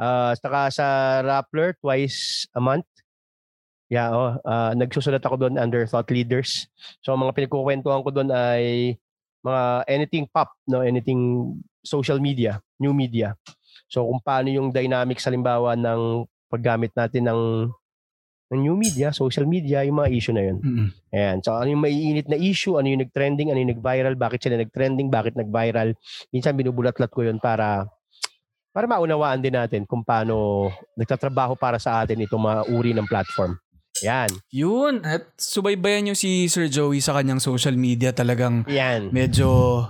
Ah, 0.00 0.32
saka 0.40 0.72
sa 0.72 0.86
Rappler, 1.20 1.76
twice 1.84 2.48
a 2.56 2.64
month. 2.64 2.95
Yeah, 3.86 4.10
oh, 4.10 4.34
ah, 4.42 4.74
nagsusulat 4.74 5.22
ako 5.22 5.46
doon 5.46 5.62
under 5.62 5.86
thought 5.86 6.10
leaders. 6.10 6.66
So, 7.06 7.14
mga 7.14 7.38
pinagkukwentuhan 7.38 8.02
ko 8.02 8.10
doon 8.10 8.34
ay 8.34 8.94
mga 9.46 9.62
anything 9.86 10.26
pop, 10.26 10.50
no? 10.66 10.82
anything 10.82 11.54
social 11.86 12.18
media, 12.18 12.58
new 12.82 12.90
media. 12.90 13.38
So, 13.86 14.02
kung 14.02 14.18
paano 14.18 14.50
yung 14.50 14.74
dynamics 14.74 15.22
halimbawa 15.22 15.78
ng 15.78 16.26
paggamit 16.50 16.90
natin 16.98 17.30
ng 17.30 17.42
ng 18.46 18.60
new 18.62 18.78
media, 18.78 19.10
social 19.10 19.42
media, 19.42 19.82
yung 19.82 19.98
mga 19.98 20.10
issue 20.14 20.34
na 20.34 20.42
yun. 20.46 20.58
Mm-mm. 20.62 20.88
Ayan. 21.10 21.38
So, 21.42 21.58
ano 21.58 21.66
yung 21.66 21.82
maiinit 21.82 22.30
na 22.30 22.38
issue? 22.38 22.78
Ano 22.78 22.86
yung 22.86 23.02
nag-trending? 23.02 23.50
Ano 23.50 23.58
yung 23.58 23.74
nag-viral? 23.74 24.14
Bakit 24.14 24.38
sila 24.38 24.54
nag-trending? 24.62 25.10
Bakit 25.10 25.34
nag-viral? 25.34 25.98
Minsan 26.30 26.54
binubulat-lat 26.54 27.10
ko 27.10 27.26
yun 27.26 27.42
para 27.42 27.90
para 28.70 28.86
maunawaan 28.86 29.40
din 29.40 29.56
natin 29.56 29.88
kung 29.88 30.04
paano 30.04 30.68
nagtatrabaho 31.00 31.56
para 31.56 31.80
sa 31.80 32.04
atin 32.04 32.20
itong 32.22 32.44
mga 32.44 32.60
uri 32.76 32.92
ng 32.92 33.08
platform. 33.08 33.56
Yan. 34.02 34.28
Yun. 34.50 35.00
At 35.00 35.32
subaybayan 35.36 36.10
nyo 36.10 36.14
si 36.16 36.48
Sir 36.48 36.68
Joey 36.68 37.00
sa 37.00 37.16
kanyang 37.16 37.40
social 37.40 37.76
media. 37.76 38.12
Talagang 38.12 38.66
Yan. 38.66 39.08
medyo 39.08 39.80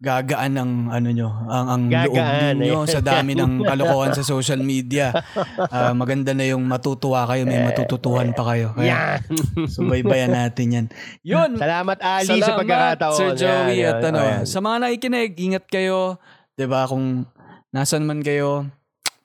gagaan 0.00 0.56
ang 0.56 0.72
ano 0.88 1.12
nyo, 1.12 1.28
ang, 1.44 1.66
ang 1.68 1.82
loob 1.92 2.16
Gagaan, 2.16 2.56
ninyo 2.56 2.78
eh. 2.80 2.88
sa 2.88 3.04
dami 3.04 3.36
ng 3.36 3.60
kalokohan 3.60 4.16
sa 4.16 4.24
social 4.24 4.58
media. 4.58 5.12
Ah, 5.70 5.92
maganda 5.92 6.32
na 6.32 6.48
yung 6.48 6.64
matutuwa 6.64 7.28
kayo, 7.28 7.44
may 7.44 7.60
matututuhan 7.60 8.32
pa 8.32 8.42
kayo. 8.48 8.72
Kaya 8.72 9.20
Yan. 9.20 9.20
subaybayan 9.76 10.32
natin 10.32 10.66
yan. 10.72 10.86
Yun. 11.20 11.50
Salamat 11.60 12.00
Ali 12.00 12.40
sa 12.40 12.56
pagkakataon. 12.56 13.14
Sir 13.14 13.30
Joey. 13.36 13.84
Yan, 13.84 13.92
at 13.92 14.00
yan. 14.00 14.08
ano, 14.08 14.18
Ayan. 14.18 14.42
sa 14.48 14.58
mga 14.58 14.76
nakikinig, 14.80 15.32
ingat 15.36 15.64
kayo. 15.68 16.16
'Di 16.56 16.64
ba 16.64 16.88
Kung 16.88 17.28
nasan 17.70 18.08
man 18.08 18.24
kayo, 18.24 18.66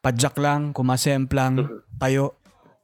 padyak 0.04 0.36
lang, 0.38 0.76
kumasemp 0.76 1.32
lang, 1.32 1.66
tayo, 2.04 2.36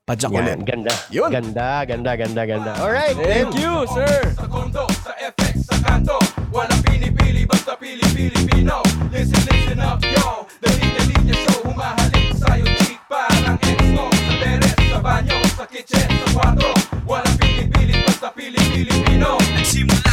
Padyak 0.01 0.33
ulit. 0.33 0.57
Ganda. 0.65 0.93
Yun. 1.13 1.29
Ganda, 1.29 1.85
ganda, 1.85 2.11
ganda, 2.17 2.41
ganda. 2.41 2.71
Alright. 2.81 3.13
Thank 3.21 3.53
you, 3.61 3.85
sir. 3.93 4.33
Sa 4.33 4.49
kondo, 4.49 4.89
sa 5.05 5.13
FX, 5.13 5.69
sa 5.69 5.77
kanto. 5.77 6.17
Wala 6.49 6.73
pinipili, 6.81 7.45
basta 7.45 7.77
pili 7.77 8.01
Pilipino. 8.09 8.81
Listen, 9.13 9.37
listen 9.45 9.77
up, 9.77 10.01
yo. 10.01 10.49
Dali, 10.57 10.85
dali 10.97 11.15
niya 11.21 11.37
show. 11.45 11.69
Humahalik 11.69 12.33
sa'yo, 12.33 12.65
cheat. 12.81 12.97
Parang 13.05 13.61
exo. 13.61 14.03
Sa 14.09 14.33
teres, 14.41 14.73
sa 14.89 14.99
banyo, 15.05 15.37
sa 15.53 15.65
kitchen, 15.69 16.09
sa 16.09 16.27
kwarto. 16.33 16.69
Wala 17.05 17.29
pinipili, 17.37 17.93
basta 18.01 18.33
pili 18.33 18.57
Pilipino. 18.73 19.37
Nagsimula 19.53 20.10